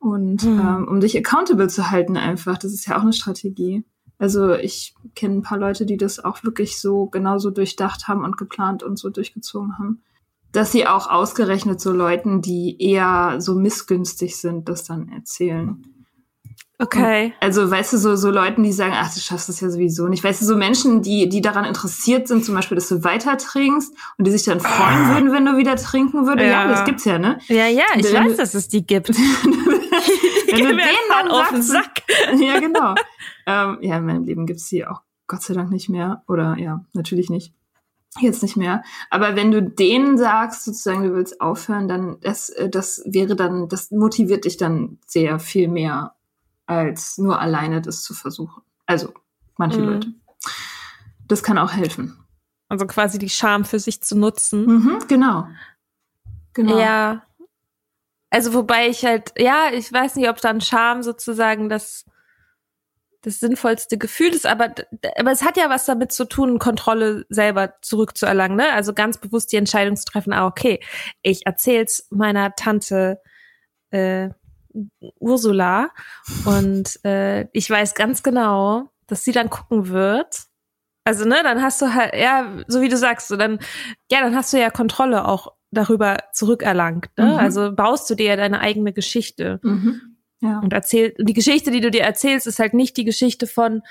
Und 0.00 0.42
mhm. 0.42 0.60
ähm, 0.60 0.88
um 0.88 1.00
dich 1.00 1.16
accountable 1.16 1.68
zu 1.68 1.92
halten 1.92 2.16
einfach, 2.16 2.58
das 2.58 2.72
ist 2.72 2.86
ja 2.88 2.98
auch 2.98 3.02
eine 3.02 3.12
Strategie. 3.12 3.84
Also 4.18 4.52
ich 4.52 4.94
kenne 5.14 5.36
ein 5.36 5.42
paar 5.42 5.58
Leute, 5.58 5.86
die 5.86 5.96
das 5.96 6.22
auch 6.22 6.42
wirklich 6.42 6.80
so 6.80 7.06
genauso 7.06 7.50
durchdacht 7.50 8.08
haben 8.08 8.24
und 8.24 8.36
geplant 8.36 8.82
und 8.82 8.98
so 8.98 9.08
durchgezogen 9.08 9.78
haben. 9.78 10.02
Dass 10.50 10.72
sie 10.72 10.86
auch 10.86 11.08
ausgerechnet 11.08 11.80
so 11.80 11.92
Leuten, 11.92 12.42
die 12.42 12.76
eher 12.80 13.40
so 13.40 13.54
missgünstig 13.54 14.36
sind, 14.36 14.68
das 14.68 14.84
dann 14.84 15.08
erzählen. 15.08 15.82
Okay. 16.78 17.32
Also, 17.38 17.70
weißt 17.70 17.92
du, 17.92 17.98
so, 17.98 18.16
so 18.16 18.30
Leuten, 18.30 18.64
die 18.64 18.72
sagen, 18.72 18.94
ach, 18.96 19.12
du 19.14 19.20
schaffst 19.20 19.48
das 19.48 19.60
ja 19.60 19.70
sowieso 19.70 20.08
nicht. 20.08 20.24
Weißt 20.24 20.42
du, 20.42 20.44
so 20.44 20.56
Menschen, 20.56 21.02
die, 21.02 21.28
die 21.28 21.40
daran 21.40 21.64
interessiert 21.64 22.26
sind, 22.26 22.44
zum 22.44 22.54
Beispiel, 22.56 22.74
dass 22.74 22.88
du 22.88 23.04
weiter 23.04 23.36
trinkst 23.38 23.94
und 24.18 24.26
die 24.26 24.32
sich 24.32 24.42
dann 24.42 24.58
freuen 24.58 25.04
ah. 25.04 25.14
würden, 25.14 25.32
wenn 25.32 25.44
du 25.44 25.56
wieder 25.56 25.76
trinken 25.76 26.26
würdest. 26.26 26.46
Ja. 26.46 26.64
ja, 26.64 26.68
das 26.68 26.84
gibt's 26.84 27.04
ja, 27.04 27.18
ne? 27.18 27.38
Ja, 27.46 27.68
ja, 27.68 27.84
ich 27.96 28.12
wenn, 28.12 28.28
weiß, 28.28 28.36
dass 28.36 28.54
es 28.54 28.66
die 28.66 28.84
gibt. 28.84 29.08
wenn 30.54 30.64
du 30.64 30.68
denen 30.68 31.08
dann 31.10 31.30
auf 31.30 31.50
den 31.50 31.62
Sack. 31.62 32.02
ja, 32.40 32.58
genau. 32.58 32.94
ähm, 33.46 33.78
ja, 33.80 33.98
in 33.98 34.06
meinem 34.06 34.24
Leben 34.24 34.46
gibt's 34.46 34.68
die 34.68 34.84
auch 34.84 35.02
Gott 35.28 35.42
sei 35.42 35.54
Dank 35.54 35.70
nicht 35.70 35.88
mehr. 35.88 36.24
Oder 36.26 36.56
ja, 36.58 36.84
natürlich 36.92 37.30
nicht. 37.30 37.54
Jetzt 38.20 38.42
nicht 38.42 38.56
mehr. 38.56 38.82
Aber 39.10 39.36
wenn 39.36 39.52
du 39.52 39.62
denen 39.62 40.18
sagst, 40.18 40.64
sozusagen, 40.64 41.04
du 41.04 41.14
willst 41.14 41.40
aufhören, 41.40 41.86
dann 41.86 42.16
das, 42.20 42.48
äh, 42.48 42.68
das 42.68 43.02
wäre 43.06 43.36
dann, 43.36 43.68
das 43.68 43.92
motiviert 43.92 44.44
dich 44.44 44.56
dann 44.56 44.98
sehr 45.06 45.38
viel 45.38 45.68
mehr 45.68 46.14
als 46.66 47.18
nur 47.18 47.40
alleine 47.40 47.80
das 47.82 48.02
zu 48.02 48.14
versuchen. 48.14 48.62
Also 48.86 49.12
manche 49.56 49.80
mhm. 49.80 49.88
Leute. 49.88 50.14
Das 51.26 51.42
kann 51.42 51.58
auch 51.58 51.72
helfen. 51.72 52.18
Also 52.68 52.86
quasi 52.86 53.18
die 53.18 53.30
Scham 53.30 53.64
für 53.64 53.78
sich 53.78 54.02
zu 54.02 54.16
nutzen. 54.16 54.66
Mhm, 54.66 54.98
genau. 55.08 55.46
Genau. 56.52 56.78
Ja. 56.78 57.22
Also 58.30 58.52
wobei 58.52 58.88
ich 58.88 59.04
halt, 59.04 59.32
ja, 59.38 59.70
ich 59.72 59.92
weiß 59.92 60.16
nicht, 60.16 60.28
ob 60.28 60.40
dann 60.40 60.60
Scham 60.60 61.02
sozusagen 61.02 61.68
das 61.68 62.04
das 63.24 63.40
sinnvollste 63.40 63.96
Gefühl 63.96 64.34
ist, 64.34 64.44
aber, 64.44 64.74
aber 65.16 65.32
es 65.32 65.42
hat 65.42 65.56
ja 65.56 65.70
was 65.70 65.86
damit 65.86 66.12
zu 66.12 66.26
tun, 66.26 66.58
Kontrolle 66.58 67.24
selber 67.30 67.74
zurückzuerlangen, 67.80 68.56
ne? 68.56 68.72
Also 68.74 68.92
ganz 68.92 69.16
bewusst 69.16 69.50
die 69.50 69.56
Entscheidung 69.56 69.96
zu 69.96 70.04
treffen, 70.04 70.34
ah, 70.34 70.46
okay, 70.46 70.78
ich 71.22 71.46
erzähl's 71.46 72.06
meiner 72.10 72.54
Tante 72.54 73.20
äh, 73.90 74.28
Ursula 75.18 75.90
und 76.44 77.04
äh, 77.04 77.46
ich 77.52 77.68
weiß 77.68 77.94
ganz 77.94 78.22
genau, 78.22 78.90
dass 79.06 79.24
sie 79.24 79.32
dann 79.32 79.50
gucken 79.50 79.88
wird. 79.88 80.44
Also, 81.04 81.26
ne, 81.26 81.40
dann 81.42 81.62
hast 81.62 81.82
du 81.82 81.94
halt, 81.94 82.14
ja, 82.14 82.64
so 82.66 82.80
wie 82.80 82.88
du 82.88 82.96
sagst, 82.96 83.28
so 83.28 83.36
dann, 83.36 83.58
ja, 84.10 84.20
dann 84.20 84.34
hast 84.34 84.52
du 84.52 84.58
ja 84.58 84.70
Kontrolle 84.70 85.26
auch 85.28 85.52
darüber 85.70 86.16
zurückerlangt. 86.32 87.10
Ne? 87.16 87.26
Mhm. 87.26 87.32
Also 87.32 87.72
baust 87.74 88.08
du 88.08 88.14
dir 88.14 88.26
ja 88.26 88.36
deine 88.36 88.60
eigene 88.60 88.92
Geschichte. 88.92 89.60
Mhm. 89.62 90.16
Ja. 90.40 90.60
Und 90.60 90.72
erzähl, 90.72 91.14
die 91.18 91.32
Geschichte, 91.32 91.70
die 91.70 91.80
du 91.80 91.90
dir 91.90 92.02
erzählst, 92.02 92.46
ist 92.46 92.58
halt 92.58 92.74
nicht 92.74 92.96
die 92.96 93.04
Geschichte 93.04 93.46
von, 93.46 93.82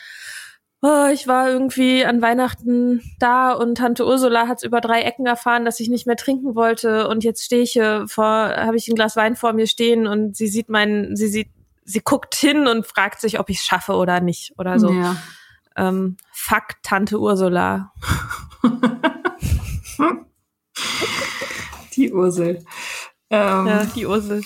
oh, 0.84 1.08
ich 1.12 1.28
war 1.30 1.50
irgendwie 1.50 2.06
an 2.06 2.22
Weihnachten 2.22 3.02
da 3.18 3.54
und 3.54 3.76
Tante 3.76 4.06
Ursula 4.06 4.50
hat 4.50 4.64
über 4.64 4.82
drei 4.82 5.02
Ecken 5.02 5.26
erfahren, 5.26 5.64
dass 5.64 5.80
ich 5.80 5.90
nicht 5.90 6.06
mehr 6.06 6.18
trinken 6.18 6.56
wollte 6.56 7.08
und 7.08 7.24
jetzt 7.24 7.46
stehe 7.46 7.64
ich 7.64 7.72
hier 7.72 8.06
vor, 8.08 8.26
habe 8.26 8.76
ich 8.76 8.90
ein 8.90 8.96
Glas 8.96 9.16
Wein 9.16 9.38
vor 9.38 9.54
mir 9.54 9.66
stehen 9.66 10.08
und 10.08 10.36
sie 10.36 10.48
sieht 10.48 10.68
meinen, 10.68 11.16
sie 11.16 11.30
sieht, 11.30 11.48
sie 11.86 12.02
guckt 12.02 12.36
hin 12.36 12.68
und 12.68 12.86
fragt 12.86 13.22
sich, 13.22 13.40
ob 13.40 13.50
ich 13.50 13.60
es 13.60 13.64
schaffe 13.64 13.94
oder 13.94 14.20
nicht 14.20 14.54
oder 14.58 14.78
so. 14.78 14.92
Ja. 14.92 15.16
Ähm, 15.78 16.18
fuck 16.34 16.76
Tante 16.84 17.18
Ursula. 17.18 17.94
die 21.96 22.12
Ursel. 22.12 22.66
Ähm, 23.30 23.68
ja, 23.68 23.86
die 23.86 24.06
Ursel. 24.06 24.42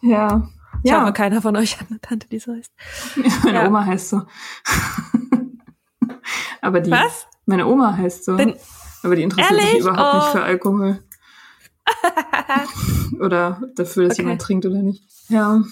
Ja. 0.00 0.48
Ich 0.82 0.90
ja. 0.90 1.02
hoffe, 1.02 1.12
keiner 1.12 1.42
von 1.42 1.54
euch 1.56 1.78
hat 1.78 1.88
eine 1.90 2.00
Tante, 2.00 2.28
die 2.28 2.38
so 2.38 2.54
heißt. 2.54 2.72
Meine 3.44 3.58
ja. 3.58 3.66
Oma 3.66 3.84
heißt 3.84 4.08
so. 4.08 4.22
Aber 6.60 6.80
die, 6.80 6.90
Was? 6.90 7.26
Meine 7.46 7.66
Oma 7.66 7.96
heißt 7.96 8.24
so. 8.24 8.36
Bin, 8.36 8.54
aber 9.04 9.14
die 9.14 9.22
interessiert 9.22 9.52
ehrlich? 9.52 9.70
sich 9.70 9.80
überhaupt 9.80 10.14
oh. 10.14 10.16
nicht 10.16 10.28
für 10.32 10.38
oh. 10.38 10.42
Alkohol. 10.42 10.98
oder 13.20 13.62
dafür, 13.76 14.04
dass 14.04 14.14
okay. 14.14 14.22
jemand 14.22 14.42
trinkt 14.42 14.66
oder 14.66 14.82
nicht. 14.82 15.04
Ja. 15.28 15.62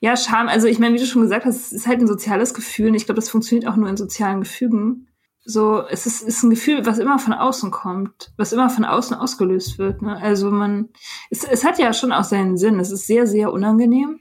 ja, 0.00 0.16
Scham. 0.16 0.48
Also 0.48 0.68
ich 0.68 0.78
meine, 0.78 0.94
wie 0.94 0.98
du 0.98 1.06
schon 1.06 1.20
gesagt 1.22 1.44
hast, 1.44 1.66
es 1.66 1.72
ist 1.72 1.86
halt 1.86 2.00
ein 2.00 2.06
soziales 2.06 2.54
Gefühl. 2.54 2.88
Und 2.88 2.94
ich 2.94 3.04
glaube, 3.04 3.20
das 3.20 3.28
funktioniert 3.28 3.68
auch 3.68 3.76
nur 3.76 3.90
in 3.90 3.98
sozialen 3.98 4.40
Gefügen. 4.40 5.08
So, 5.48 5.86
es 5.86 6.06
ist, 6.06 6.22
ist 6.22 6.42
ein 6.42 6.50
Gefühl, 6.50 6.86
was 6.86 6.98
immer 6.98 7.20
von 7.20 7.32
außen 7.32 7.70
kommt, 7.70 8.32
was 8.36 8.52
immer 8.52 8.68
von 8.68 8.84
außen 8.84 9.16
ausgelöst 9.16 9.78
wird. 9.78 10.02
Ne? 10.02 10.16
Also 10.20 10.50
man, 10.50 10.88
es, 11.30 11.44
es 11.44 11.64
hat 11.64 11.78
ja 11.78 11.92
schon 11.92 12.10
auch 12.10 12.24
seinen 12.24 12.56
Sinn. 12.56 12.80
Es 12.80 12.90
ist 12.90 13.06
sehr, 13.06 13.28
sehr 13.28 13.52
unangenehm, 13.52 14.18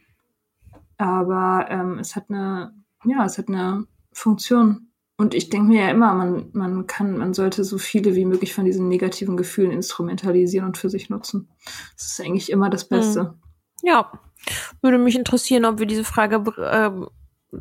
aber 0.99 1.65
ähm, 1.69 1.97
es 1.97 2.15
hat 2.15 2.25
eine, 2.29 2.75
ja, 3.05 3.25
es 3.25 3.37
hat 3.37 3.47
eine 3.47 3.85
Funktion. 4.11 4.89
Und 5.17 5.33
ich 5.33 5.49
denke 5.49 5.69
mir 5.69 5.83
ja 5.83 5.89
immer, 5.89 6.13
man, 6.13 6.49
man 6.51 6.87
kann, 6.87 7.17
man 7.17 7.33
sollte 7.33 7.63
so 7.63 7.77
viele 7.77 8.15
wie 8.15 8.25
möglich 8.25 8.53
von 8.53 8.65
diesen 8.65 8.89
negativen 8.89 9.37
Gefühlen 9.37 9.71
instrumentalisieren 9.71 10.67
und 10.67 10.77
für 10.77 10.89
sich 10.89 11.09
nutzen. 11.09 11.49
Das 11.95 12.07
ist 12.07 12.21
eigentlich 12.21 12.51
immer 12.51 12.69
das 12.69 12.89
Beste. 12.89 13.19
Hm. 13.21 13.33
Ja, 13.83 14.11
würde 14.81 14.97
mich 14.97 15.15
interessieren, 15.15 15.63
ob 15.65 15.79
wir 15.79 15.85
diese 15.85 16.03
Frage 16.03 16.43
äh, 16.61 16.91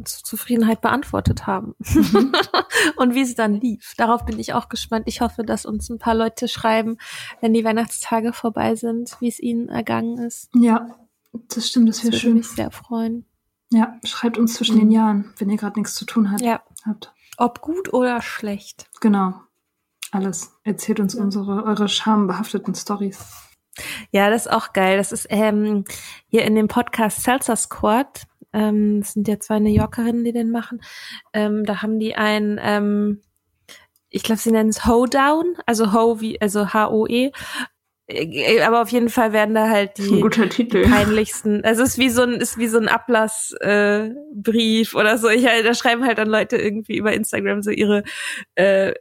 zur 0.04 0.24
Zufriedenheit 0.24 0.80
beantwortet 0.80 1.46
haben. 1.46 1.74
Mhm. 1.78 2.32
und 2.96 3.14
wie 3.14 3.22
es 3.22 3.34
dann 3.34 3.60
lief. 3.60 3.94
Darauf 3.96 4.24
bin 4.24 4.38
ich 4.38 4.52
auch 4.52 4.68
gespannt. 4.68 5.04
Ich 5.06 5.20
hoffe, 5.20 5.44
dass 5.44 5.66
uns 5.66 5.88
ein 5.90 5.98
paar 5.98 6.14
Leute 6.14 6.48
schreiben, 6.48 6.96
wenn 7.40 7.54
die 7.54 7.64
Weihnachtstage 7.64 8.32
vorbei 8.32 8.74
sind, 8.74 9.16
wie 9.20 9.28
es 9.28 9.38
ihnen 9.38 9.68
ergangen 9.68 10.18
ist. 10.18 10.50
Ja, 10.54 10.88
das 11.32 11.68
stimmt, 11.68 11.88
das 11.88 12.02
wäre 12.02 12.16
schön. 12.16 12.30
Würde 12.30 12.38
mich 12.38 12.48
sehr 12.48 12.70
freuen. 12.70 13.26
Ja, 13.74 13.98
schreibt 14.04 14.38
uns 14.38 14.54
zwischen 14.54 14.76
mhm. 14.76 14.80
den 14.80 14.90
Jahren, 14.92 15.34
wenn 15.38 15.50
ihr 15.50 15.56
gerade 15.56 15.78
nichts 15.78 15.94
zu 15.96 16.04
tun 16.04 16.30
habt. 16.30 16.42
Ja. 16.42 16.62
habt. 16.86 17.12
Ob 17.36 17.60
gut 17.60 17.92
oder 17.92 18.22
schlecht. 18.22 18.88
Genau. 19.00 19.34
Alles. 20.12 20.52
Erzählt 20.62 21.00
uns 21.00 21.14
ja. 21.14 21.22
unsere, 21.22 21.64
eure 21.64 21.88
schambehafteten 21.88 22.76
Stories. 22.76 23.18
Ja, 24.12 24.30
das 24.30 24.46
ist 24.46 24.52
auch 24.52 24.72
geil. 24.72 24.96
Das 24.96 25.10
ist 25.10 25.26
ähm, 25.28 25.84
hier 26.28 26.44
in 26.44 26.54
dem 26.54 26.68
Podcast 26.68 27.24
Salsa 27.24 27.56
Squad. 27.56 28.26
Ähm, 28.52 29.00
das 29.00 29.14
sind 29.14 29.26
ja 29.26 29.40
zwei 29.40 29.58
New 29.58 29.74
Yorkerinnen, 29.74 30.22
die 30.22 30.32
den 30.32 30.52
machen. 30.52 30.80
Ähm, 31.32 31.64
da 31.64 31.82
haben 31.82 31.98
die 31.98 32.14
ein, 32.14 32.60
ähm, 32.62 33.22
ich 34.08 34.22
glaube, 34.22 34.40
sie 34.40 34.52
nennen 34.52 34.70
es 34.70 34.86
Hoedown, 34.86 35.56
also 35.66 35.92
Ho 35.92 36.20
wie, 36.20 36.40
also 36.40 36.72
H-O-E. 36.72 37.32
Äh, 38.06 38.60
aber 38.62 38.82
auf 38.82 38.90
jeden 38.90 39.08
Fall 39.08 39.32
werden 39.32 39.54
da 39.54 39.68
halt 39.68 39.98
die 39.98 40.22
peinlichsten. 40.82 41.64
Also 41.64 41.82
es 41.82 41.90
ist 41.90 41.98
wie 41.98 42.10
so 42.10 42.22
ein 42.22 42.34
ist 42.34 42.58
wie 42.58 42.68
so 42.68 42.78
ein 42.78 42.88
Ablassbrief 42.88 44.94
äh, 44.94 44.96
oder 44.96 45.18
so. 45.18 45.28
Ich 45.28 45.46
halt, 45.46 45.64
da 45.64 45.74
schreiben 45.74 46.04
halt 46.04 46.18
dann 46.18 46.28
Leute 46.28 46.56
irgendwie 46.56 46.98
über 46.98 47.12
Instagram 47.12 47.62
so 47.62 47.70
ihre. 47.70 48.04
Äh, 48.54 48.94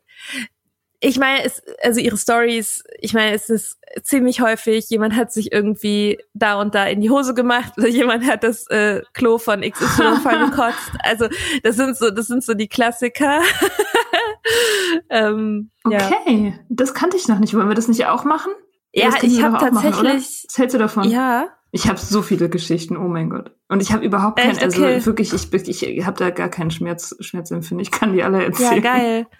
ich 1.05 1.19
meine, 1.19 1.43
es, 1.43 1.61
also 1.83 1.99
ihre 1.99 2.15
Stories. 2.15 2.81
Ich 2.99 3.13
meine, 3.13 3.35
es 3.35 3.49
ist 3.49 3.77
ziemlich 4.03 4.39
häufig. 4.39 4.89
Jemand 4.89 5.17
hat 5.17 5.33
sich 5.33 5.51
irgendwie 5.51 6.17
da 6.33 6.61
und 6.61 6.73
da 6.73 6.87
in 6.87 7.01
die 7.01 7.09
Hose 7.09 7.33
gemacht. 7.33 7.73
Oder 7.77 7.87
jemand 7.89 8.25
hat 8.25 8.45
das 8.45 8.67
äh, 8.67 9.01
Klo 9.11 9.37
von 9.37 9.69
XY 9.69 10.15
voll 10.23 10.49
gekotzt. 10.49 10.91
Also 10.99 11.27
das 11.61 11.75
sind 11.75 11.97
so 11.97 12.09
das 12.09 12.27
sind 12.27 12.41
so 12.41 12.53
die 12.53 12.69
Klassiker. 12.69 13.41
ähm, 15.09 15.71
okay, 15.83 16.13
ja. 16.27 16.53
das 16.69 16.93
kannte 16.93 17.17
ich 17.17 17.27
noch 17.27 17.39
nicht. 17.39 17.53
Wollen 17.53 17.67
wir 17.67 17.75
das 17.75 17.89
nicht 17.89 18.05
auch 18.05 18.23
machen? 18.23 18.53
Ja, 18.93 19.09
Das 19.11 19.23
ich 19.23 19.41
habe 19.41 19.57
auch 19.57 19.71
machen, 19.71 19.91
tatsächlich. 19.91 20.45
Was 20.47 20.57
hältst 20.57 20.73
du 20.75 20.77
davon? 20.77 21.09
Ja, 21.09 21.47
Ich 21.71 21.87
habe 21.87 21.97
so 21.99 22.21
viele 22.21 22.47
Geschichten, 22.49 22.95
oh 22.95 23.07
mein 23.07 23.29
Gott. 23.31 23.51
Und 23.67 23.81
ich 23.81 23.91
habe 23.91 24.05
überhaupt 24.05 24.37
kein, 24.37 24.51
Echt? 24.51 24.63
also 24.63 24.83
Okay. 24.83 25.03
wirklich, 25.05 25.33
ich, 25.33 25.83
ich 25.83 26.05
habe 26.05 26.19
da 26.19 26.29
gar 26.29 26.49
keinen 26.49 26.69
Schmerz, 26.69 27.15
Schmerzempfinden. 27.19 27.81
Ich 27.81 27.89
kann 27.89 28.13
die 28.13 28.21
alle 28.21 28.39
ja, 28.39 28.43
erzählen. 28.45 28.81
geil. 28.81 29.27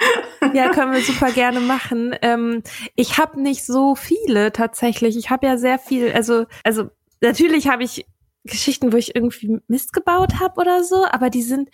Ja, 0.53 0.69
können 0.73 0.91
wir 0.91 1.01
super 1.01 1.31
gerne 1.31 1.61
machen. 1.61 2.13
Ähm, 2.21 2.63
ich 2.95 3.17
habe 3.17 3.41
nicht 3.41 3.63
so 3.65 3.95
viele 3.95 4.51
tatsächlich. 4.51 5.15
Ich 5.15 5.29
habe 5.29 5.47
ja 5.47 5.57
sehr 5.57 5.79
viel, 5.79 6.11
also, 6.11 6.45
also 6.65 6.89
natürlich 7.21 7.69
habe 7.69 7.83
ich 7.83 8.05
Geschichten, 8.43 8.91
wo 8.91 8.97
ich 8.97 9.15
irgendwie 9.15 9.61
Mist 9.67 9.93
gebaut 9.93 10.41
habe 10.41 10.59
oder 10.59 10.83
so, 10.83 11.05
aber 11.09 11.29
die 11.29 11.43
sind, 11.43 11.69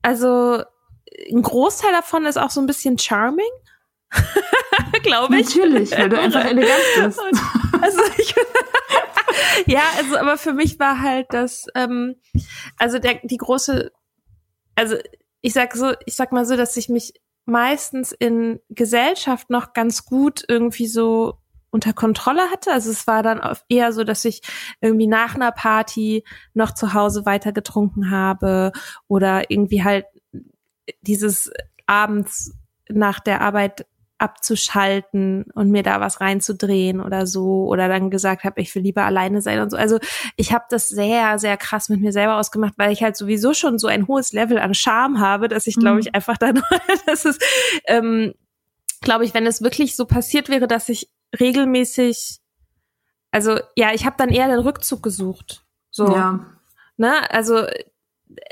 also 0.00 0.62
ein 1.32 1.42
Großteil 1.42 1.90
davon 1.90 2.24
ist 2.24 2.36
auch 2.38 2.50
so 2.50 2.60
ein 2.60 2.66
bisschen 2.68 2.98
charming. 2.98 3.44
Glaube 5.02 5.38
ich. 5.38 5.54
Natürlich, 5.54 5.92
weil 5.92 6.08
du 6.08 6.18
einfach 6.18 6.44
elegant 6.44 6.82
bist. 6.96 7.20
Und, 7.20 7.82
also 7.82 8.00
ich, 8.18 8.34
ja, 9.66 9.82
also 9.98 10.16
aber 10.16 10.38
für 10.38 10.52
mich 10.52 10.78
war 10.78 11.00
halt 11.00 11.26
das, 11.30 11.66
ähm, 11.74 12.16
also 12.78 12.98
der 12.98 13.20
die 13.22 13.36
große, 13.36 13.90
also 14.74 14.96
ich 15.40 15.52
sag 15.52 15.74
so, 15.74 15.92
ich 16.06 16.14
sag 16.14 16.32
mal 16.32 16.44
so, 16.44 16.56
dass 16.56 16.76
ich 16.76 16.88
mich 16.88 17.14
meistens 17.44 18.12
in 18.12 18.60
Gesellschaft 18.70 19.50
noch 19.50 19.72
ganz 19.72 20.04
gut 20.04 20.44
irgendwie 20.48 20.88
so 20.88 21.38
unter 21.70 21.92
Kontrolle 21.92 22.50
hatte. 22.50 22.72
Also 22.72 22.90
es 22.90 23.06
war 23.06 23.22
dann 23.22 23.40
eher 23.68 23.92
so, 23.92 24.02
dass 24.02 24.24
ich 24.24 24.40
irgendwie 24.80 25.06
nach 25.06 25.34
einer 25.34 25.52
Party 25.52 26.24
noch 26.54 26.72
zu 26.72 26.94
Hause 26.94 27.26
weiter 27.26 27.52
getrunken 27.52 28.10
habe 28.10 28.72
oder 29.08 29.50
irgendwie 29.50 29.84
halt 29.84 30.06
dieses 31.02 31.52
abends 31.86 32.54
nach 32.88 33.20
der 33.20 33.40
Arbeit 33.40 33.86
abzuschalten 34.18 35.44
und 35.54 35.70
mir 35.70 35.82
da 35.82 36.00
was 36.00 36.20
reinzudrehen 36.20 37.00
oder 37.00 37.26
so 37.26 37.66
oder 37.66 37.88
dann 37.88 38.10
gesagt 38.10 38.44
habe, 38.44 38.60
ich 38.60 38.74
will 38.74 38.82
lieber 38.82 39.04
alleine 39.04 39.42
sein 39.42 39.60
und 39.60 39.70
so. 39.70 39.76
Also 39.76 39.98
ich 40.36 40.52
habe 40.52 40.64
das 40.70 40.88
sehr, 40.88 41.38
sehr 41.38 41.56
krass 41.56 41.88
mit 41.88 42.00
mir 42.00 42.12
selber 42.12 42.36
ausgemacht, 42.38 42.74
weil 42.76 42.92
ich 42.92 43.02
halt 43.02 43.16
sowieso 43.16 43.52
schon 43.54 43.78
so 43.78 43.88
ein 43.88 44.08
hohes 44.08 44.32
Level 44.32 44.58
an 44.58 44.74
Charme 44.74 45.20
habe, 45.20 45.48
dass 45.48 45.66
ich, 45.66 45.76
glaube 45.76 45.96
Mhm. 45.96 46.00
ich, 46.00 46.14
einfach 46.14 46.38
dann, 46.38 46.62
das 47.06 47.24
ist, 47.24 47.42
ähm, 47.86 48.34
glaube 49.02 49.24
ich, 49.24 49.34
wenn 49.34 49.46
es 49.46 49.62
wirklich 49.62 49.96
so 49.96 50.06
passiert 50.06 50.48
wäre, 50.48 50.66
dass 50.66 50.88
ich 50.88 51.10
regelmäßig, 51.38 52.38
also 53.30 53.58
ja, 53.76 53.92
ich 53.92 54.06
habe 54.06 54.16
dann 54.18 54.30
eher 54.30 54.48
den 54.48 54.60
Rückzug 54.60 55.02
gesucht. 55.02 55.64
So, 55.90 56.10
Ja. 56.10 56.40
ne? 56.96 57.30
Also 57.30 57.58
äh, 57.58 57.84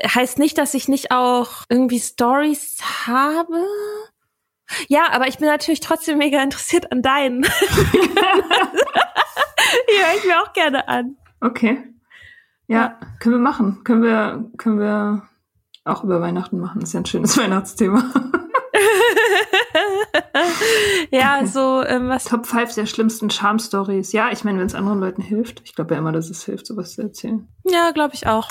heißt 0.07 0.39
nicht, 0.39 0.59
dass 0.59 0.75
ich 0.75 0.89
nicht 0.89 1.11
auch 1.11 1.65
irgendwie 1.69 2.01
Stories 2.01 2.79
habe. 3.07 3.65
Ja, 4.89 5.09
aber 5.13 5.29
ich 5.29 5.39
bin 5.39 5.49
natürlich 5.49 5.81
trotzdem 5.81 6.19
mega 6.19 6.43
interessiert 6.43 6.91
an 6.93 7.03
deinen. 7.03 7.43
Die 7.43 7.49
höre 9.99 10.15
ich 10.17 10.25
mir 10.25 10.41
auch 10.43 10.53
gerne 10.53 10.89
an. 10.89 11.17
Okay. 11.41 11.83
Ja, 12.67 12.99
können 13.21 13.35
wir 13.37 13.41
machen. 13.41 13.83
Können 13.85 14.03
wir, 14.03 14.51
können 14.57 14.79
wir 14.79 15.23
auch 15.85 16.03
über 16.05 16.21
Weihnachten 16.21 16.59
machen. 16.61 16.81
ist 16.83 16.95
ja 16.95 17.01
ein 17.01 17.07
schönes 17.07 17.37
Weihnachtsthema. 17.43 18.03
ja, 21.11 21.37
Okay. 21.39 21.47
so 21.47 21.83
ähm, 21.85 22.09
was. 22.09 22.25
Top 22.25 22.47
5 22.47 22.75
der 22.75 22.87
schlimmsten 22.87 23.29
Charm-Stories. 23.31 24.13
Ja, 24.13 24.31
ich 24.33 24.45
meine, 24.45 24.59
wenn 24.59 24.67
es 24.67 24.75
anderen 24.75 25.01
Leuten 25.01 25.23
hilft. 25.23 25.61
Ich 25.65 25.75
glaube 25.75 25.95
ja 25.95 26.01
immer, 26.01 26.13
dass 26.13 26.31
es 26.31 26.45
hilft, 26.45 26.67
sowas 26.67 26.95
zu 26.95 27.03
erzählen. 27.03 27.49
Ja, 27.65 27.91
glaube 27.93 28.15
ich 28.15 28.27
auch. 28.27 28.49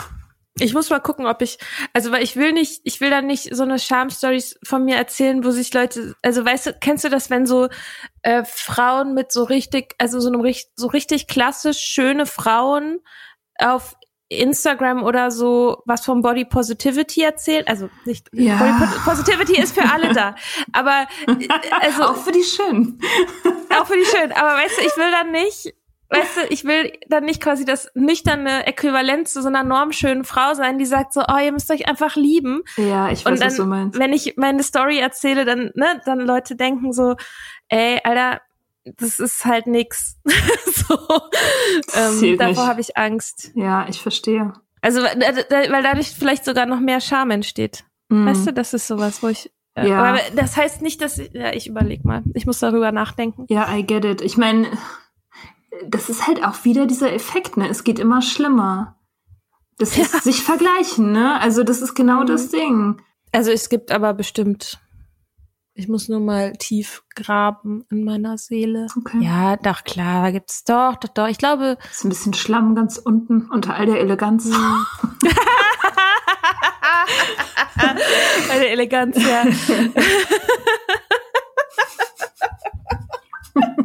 Ich 0.59 0.73
muss 0.73 0.89
mal 0.91 0.99
gucken, 0.99 1.25
ob 1.25 1.41
ich, 1.41 1.57
also 1.93 2.11
weil 2.11 2.21
ich 2.23 2.35
will 2.35 2.51
nicht, 2.53 2.81
ich 2.83 3.01
will 3.01 3.09
dann 3.09 3.25
nicht 3.25 3.55
so 3.55 3.63
eine 3.63 3.79
Charm-Stories 3.79 4.59
von 4.63 4.85
mir 4.85 4.95
erzählen, 4.97 5.43
wo 5.43 5.49
sich 5.49 5.73
Leute, 5.73 6.15
also 6.21 6.45
weißt 6.45 6.65
du, 6.67 6.73
kennst 6.73 7.03
du 7.03 7.09
das, 7.09 7.29
wenn 7.31 7.47
so 7.47 7.69
äh, 8.21 8.43
Frauen 8.45 9.15
mit 9.15 9.31
so 9.31 9.43
richtig, 9.45 9.95
also 9.97 10.19
so 10.19 10.27
einem 10.27 10.41
richtig, 10.41 10.71
so 10.75 10.87
richtig 10.87 11.27
klassisch 11.27 11.79
schöne 11.79 12.27
Frauen 12.27 12.99
auf 13.57 13.95
Instagram 14.29 15.03
oder 15.03 15.29
so 15.31 15.81
was 15.85 16.05
vom 16.05 16.21
Body 16.21 16.45
Positivity 16.45 17.21
erzählen? 17.23 17.65
Also 17.67 17.89
nicht 18.05 18.29
Ja. 18.33 18.57
Body 18.57 18.71
Po- 18.73 19.09
Positivity 19.11 19.59
ist 19.61 19.75
für 19.75 19.87
alle 19.91 20.13
da, 20.13 20.35
aber 20.71 21.07
äh, 21.27 21.47
also 21.81 22.03
auch 22.09 22.15
für 22.17 22.31
die 22.31 22.43
Schönen. 22.43 22.99
auch 23.77 23.85
für 23.87 23.95
die 23.97 24.05
schön. 24.05 24.31
Aber 24.31 24.55
weißt 24.55 24.77
du, 24.77 24.81
ich 24.85 24.97
will 24.97 25.11
dann 25.11 25.31
nicht, 25.31 25.73
weißt 26.13 26.37
du, 26.37 26.41
ich 26.53 26.63
will 26.65 26.91
dann 27.09 27.25
nicht 27.25 27.41
quasi 27.41 27.65
das 27.65 27.89
nüchterne 27.95 28.65
Äquivalent 28.67 29.27
zu 29.27 29.41
so 29.41 29.47
einer 29.49 29.63
normschönen 29.63 30.23
Frau 30.23 30.53
sein, 30.53 30.77
die 30.77 30.85
sagt 30.85 31.13
so, 31.13 31.21
oh, 31.21 31.37
ihr 31.43 31.51
müsst 31.51 31.69
euch 31.71 31.87
einfach 31.89 32.15
lieben. 32.15 32.61
Ja, 32.77 33.09
ich 33.09 33.25
weiß, 33.25 33.39
dann, 33.39 33.47
was 33.47 33.55
du 33.57 33.65
meinst. 33.65 33.99
wenn 33.99 34.13
ich 34.13 34.35
meine 34.37 34.63
Story 34.63 34.99
erzähle, 34.99 35.45
dann, 35.45 35.71
ne, 35.75 36.01
dann 36.05 36.19
Leute 36.19 36.55
denken 36.55 36.93
so, 36.93 37.15
ey, 37.69 37.99
Alter, 38.03 38.41
das 38.85 39.19
ist 39.19 39.45
halt 39.45 39.67
nix. 39.67 40.17
so, 40.65 40.97
ähm, 41.95 42.37
davor 42.37 42.67
habe 42.67 42.81
ich 42.81 42.97
Angst. 42.97 43.51
Ja, 43.55 43.85
ich 43.87 44.01
verstehe. 44.01 44.53
Also, 44.81 45.01
weil 45.01 45.17
da- 45.17 45.71
weil 45.71 45.83
dadurch 45.83 46.09
vielleicht 46.09 46.43
sogar 46.45 46.65
noch 46.65 46.79
mehr 46.79 46.99
Scham 46.99 47.31
entsteht. 47.31 47.85
Mhm. 48.09 48.25
Weißt 48.27 48.47
du, 48.47 48.51
das 48.53 48.73
ist 48.73 48.87
sowas, 48.87 49.23
wo 49.23 49.29
ich. 49.29 49.49
äh, 49.75 49.87
Ja. 49.87 50.03
Aber 50.03 50.19
das 50.35 50.57
heißt 50.57 50.81
nicht, 50.81 51.01
dass 51.01 51.17
ich, 51.17 51.31
ja, 51.33 51.53
ich 51.53 51.67
überleg 51.67 52.03
mal. 52.03 52.23
Ich 52.33 52.45
muss 52.45 52.59
darüber 52.59 52.91
nachdenken. 52.91 53.45
Ja, 53.47 53.73
I 53.73 53.83
get 53.85 54.03
it. 54.03 54.21
Ich 54.21 54.35
meine, 54.35 54.67
das 55.87 56.09
ist 56.09 56.27
halt 56.27 56.43
auch 56.43 56.65
wieder 56.65 56.85
dieser 56.85 57.11
Effekt, 57.13 57.57
ne? 57.57 57.67
Es 57.69 57.83
geht 57.83 57.97
immer 57.99 58.21
schlimmer. 58.21 58.97
Das 59.77 59.97
ist 59.97 60.23
sich 60.23 60.43
vergleichen, 60.43 61.11
ne? 61.11 61.39
Also 61.41 61.63
das 61.63 61.81
ist 61.81 61.95
genau 61.95 62.21
Mhm. 62.21 62.25
das 62.27 62.49
Ding. 62.49 63.01
Also 63.31 63.49
es 63.51 63.69
gibt 63.69 63.91
aber 63.91 64.13
bestimmt, 64.13 64.79
ich 65.73 65.87
muss 65.87 66.07
nur 66.09 66.19
mal 66.19 66.53
tief 66.53 67.03
graben 67.15 67.83
in 67.89 68.03
meiner 68.03 68.37
Seele. 68.37 68.85
Okay. 68.95 69.17
Ja, 69.21 69.57
doch, 69.57 69.83
klar, 69.83 70.31
gibt's 70.31 70.63
doch, 70.63 70.95
doch, 70.97 71.09
doch. 71.09 71.27
Ich 71.27 71.39
glaube, 71.39 71.79
Ist 71.91 72.05
ein 72.05 72.09
bisschen 72.09 72.35
Schlamm 72.35 72.75
ganz 72.75 72.99
unten 72.99 73.49
unter 73.49 73.73
all 73.73 73.87
der 73.87 73.99
Eleganz. 73.99 74.45
Mhm. 74.45 74.85
eine 78.51 78.67
Eleganz, 78.67 79.17
ja. 79.17 79.43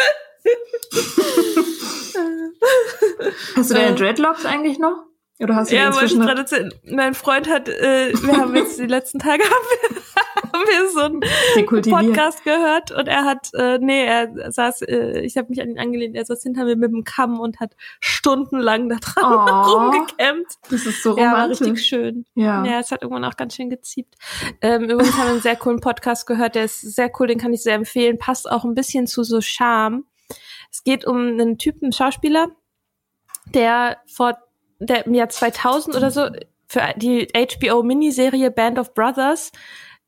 Hast 3.56 3.70
du 3.70 3.74
deine 3.74 3.90
Äh. 3.90 3.94
Dreadlocks 3.94 4.44
eigentlich 4.46 4.78
noch? 4.78 5.04
Oder 5.40 5.56
hast 5.56 5.70
du 5.70 5.76
Ja, 5.76 5.94
wollte 5.94 6.14
ich 6.14 6.20
gerade 6.20 6.40
erzählen. 6.40 6.72
Mein 6.84 7.14
Freund 7.14 7.48
hat, 7.48 7.68
äh, 7.68 8.12
wir 8.22 8.36
haben 8.36 8.54
jetzt 8.56 8.78
die 8.78 8.86
letzten 8.86 9.18
Tage 9.18 9.42
haben 9.44 9.66
wir, 9.80 9.90
haben 10.52 10.64
wir 10.66 10.90
so 10.90 11.00
einen. 11.00 11.20
Podcast 11.90 12.44
gehört 12.44 12.90
und 12.92 13.06
er 13.08 13.24
hat, 13.24 13.50
äh, 13.54 13.78
nee, 13.78 14.04
er 14.04 14.50
saß, 14.52 14.82
äh, 14.82 15.20
ich 15.20 15.36
habe 15.36 15.48
mich 15.48 15.60
an 15.60 15.70
ihn 15.70 15.78
angelehnt, 15.78 16.16
er 16.16 16.24
saß 16.24 16.42
hinter 16.42 16.64
mir 16.64 16.76
mit 16.76 16.90
dem 16.92 17.04
Kamm 17.04 17.40
und 17.40 17.60
hat 17.60 17.74
stundenlang 18.00 18.88
da 18.88 18.96
dran 18.96 19.24
Oh. 19.24 19.72
rumgekämmt. 19.74 20.46
Das 20.70 20.86
ist 20.86 21.02
so 21.02 21.16
Ja, 21.18 21.30
romantisch. 21.32 21.60
richtig 21.60 21.84
schön. 21.86 22.24
Ja. 22.34 22.64
Ja, 22.64 22.80
es 22.80 22.90
hat 22.90 23.02
irgendwann 23.02 23.24
auch 23.24 23.36
ganz 23.36 23.54
schön 23.56 23.70
geziept. 23.70 24.14
Ähm, 24.60 24.84
übrigens 24.84 25.16
haben 25.16 25.26
wir 25.26 25.32
einen 25.32 25.40
sehr 25.42 25.56
coolen 25.56 25.80
Podcast 25.80 26.26
gehört, 26.26 26.54
der 26.54 26.64
ist 26.64 26.80
sehr 26.80 27.10
cool, 27.18 27.26
den 27.26 27.38
kann 27.38 27.52
ich 27.52 27.62
sehr 27.62 27.74
empfehlen. 27.74 28.18
Passt 28.18 28.50
auch 28.50 28.64
ein 28.64 28.74
bisschen 28.74 29.06
zu 29.06 29.22
so 29.22 29.40
Charme. 29.40 30.04
Es 30.70 30.84
geht 30.84 31.04
um 31.06 31.16
einen 31.16 31.58
Typen, 31.58 31.92
Schauspieler, 31.92 32.48
der 33.54 33.98
vor 34.06 34.38
der 34.78 35.06
im 35.06 35.14
Jahr 35.14 35.28
2000 35.28 35.96
oder 35.96 36.10
so 36.10 36.28
für 36.66 36.82
die 36.96 37.26
HBO-Miniserie 37.34 38.50
Band 38.50 38.78
of 38.78 38.94
Brothers 38.94 39.50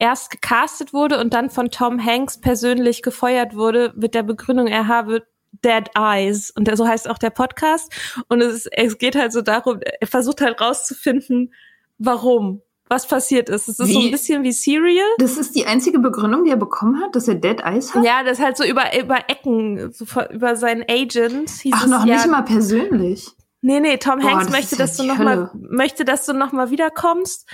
erst 0.02 0.30
gecastet 0.30 0.92
wurde 0.92 1.20
und 1.20 1.32
dann 1.32 1.48
von 1.48 1.70
Tom 1.70 2.04
Hanks 2.04 2.40
persönlich 2.40 3.02
gefeuert 3.02 3.54
wurde 3.54 3.92
mit 3.96 4.16
der 4.16 4.24
Begründung, 4.24 4.66
er 4.66 4.88
habe 4.88 5.22
Dead 5.64 5.84
Eyes. 5.96 6.50
Und 6.50 6.66
der, 6.66 6.76
so 6.76 6.88
heißt 6.88 7.08
auch 7.08 7.18
der 7.18 7.30
Podcast. 7.30 7.92
Und 8.28 8.40
es, 8.40 8.66
ist, 8.66 8.68
es 8.72 8.98
geht 8.98 9.14
halt 9.14 9.32
so 9.32 9.42
darum, 9.42 9.78
er 10.00 10.06
versucht 10.08 10.40
halt 10.40 10.60
rauszufinden, 10.60 11.54
warum, 11.98 12.62
was 12.88 13.06
passiert 13.06 13.48
ist. 13.48 13.68
Es 13.68 13.78
ist 13.78 13.86
so 13.86 13.86
Wie? 13.86 14.06
ein 14.06 14.10
bisschen 14.10 14.42
wie 14.42 14.50
Serial. 14.50 15.06
Das 15.18 15.38
ist 15.38 15.54
die 15.54 15.66
einzige 15.66 16.00
Begründung, 16.00 16.42
die 16.42 16.50
er 16.50 16.56
bekommen 16.56 17.00
hat, 17.00 17.14
dass 17.14 17.28
er 17.28 17.36
Dead 17.36 17.60
Eyes 17.60 17.94
hat? 17.94 18.04
Ja, 18.04 18.24
das 18.24 18.38
ist 18.38 18.44
halt 18.44 18.56
so 18.56 18.64
über, 18.64 18.98
über 18.98 19.28
Ecken, 19.28 19.92
so 19.92 20.04
über 20.32 20.56
seinen 20.56 20.82
Agent. 20.90 21.48
Hieß 21.48 21.74
Ach, 21.76 21.84
es, 21.84 21.90
noch 21.90 22.06
ja, 22.06 22.16
nicht 22.16 22.26
mal 22.26 22.42
persönlich. 22.42 23.30
Nee, 23.60 23.78
nee, 23.78 23.98
Tom 23.98 24.18
Boah, 24.18 24.32
Hanks 24.32 24.50
möchte, 24.50 24.74
dass 24.74 24.96
du 24.96 25.04
die 25.04 25.08
noch 25.10 25.18
Hölle. 25.18 25.36
mal, 25.36 25.50
möchte, 25.54 26.04
dass 26.04 26.26
du 26.26 26.32
noch 26.32 26.50
mal 26.50 26.70
wiederkommst. 26.70 27.48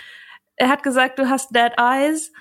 Er 0.59 0.69
hat 0.69 0.83
gesagt, 0.83 1.19
du 1.19 1.29
hast 1.29 1.55
Dead 1.55 1.73
Eyes. 1.79 2.33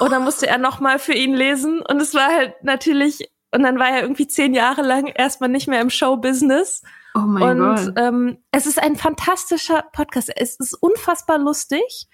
Und 0.00 0.12
dann 0.12 0.24
musste 0.24 0.46
er 0.46 0.58
noch 0.58 0.80
mal 0.80 0.98
für 0.98 1.12
ihn 1.12 1.34
lesen. 1.34 1.80
Und 1.80 2.00
es 2.00 2.14
war 2.14 2.28
halt 2.28 2.54
natürlich, 2.62 3.30
und 3.52 3.62
dann 3.62 3.78
war 3.78 3.90
er 3.90 4.02
irgendwie 4.02 4.28
zehn 4.28 4.54
Jahre 4.54 4.82
lang 4.82 5.06
erstmal 5.06 5.50
nicht 5.50 5.68
mehr 5.68 5.80
im 5.80 5.90
Showbusiness. 5.90 6.82
Oh 7.14 7.20
mein 7.20 7.60
und 7.60 7.76
Gott. 7.76 7.94
ähm, 7.96 8.38
es 8.50 8.66
ist 8.66 8.82
ein 8.82 8.96
fantastischer 8.96 9.84
Podcast. 9.92 10.30
Es 10.34 10.56
ist 10.56 10.74
unfassbar 10.74 11.38
lustig. 11.38 12.08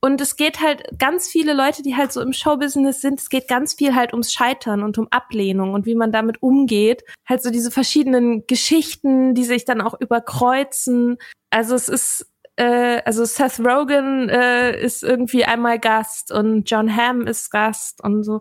Und 0.00 0.20
es 0.20 0.36
geht 0.36 0.60
halt 0.60 0.84
ganz 0.98 1.26
viele 1.26 1.54
Leute, 1.54 1.82
die 1.82 1.96
halt 1.96 2.12
so 2.12 2.20
im 2.20 2.32
Showbusiness 2.32 3.00
sind, 3.00 3.18
es 3.18 3.30
geht 3.30 3.48
ganz 3.48 3.74
viel 3.74 3.94
halt 3.94 4.12
ums 4.12 4.32
Scheitern 4.32 4.82
und 4.82 4.98
um 4.98 5.08
Ablehnung 5.10 5.72
und 5.72 5.86
wie 5.86 5.94
man 5.94 6.12
damit 6.12 6.42
umgeht. 6.42 7.02
Halt 7.28 7.42
so 7.42 7.50
diese 7.50 7.70
verschiedenen 7.70 8.46
Geschichten, 8.46 9.34
die 9.34 9.44
sich 9.44 9.64
dann 9.64 9.80
auch 9.80 9.98
überkreuzen. 9.98 11.16
Also 11.50 11.74
es 11.74 11.88
ist 11.88 12.30
äh, 12.56 13.00
also 13.04 13.24
Seth 13.24 13.60
Rogen 13.60 14.28
äh, 14.28 14.78
ist 14.80 15.02
irgendwie 15.02 15.44
einmal 15.44 15.78
Gast 15.78 16.32
und 16.32 16.70
John 16.70 16.94
Hamm 16.94 17.26
ist 17.26 17.50
Gast 17.50 18.02
und 18.02 18.22
so. 18.24 18.40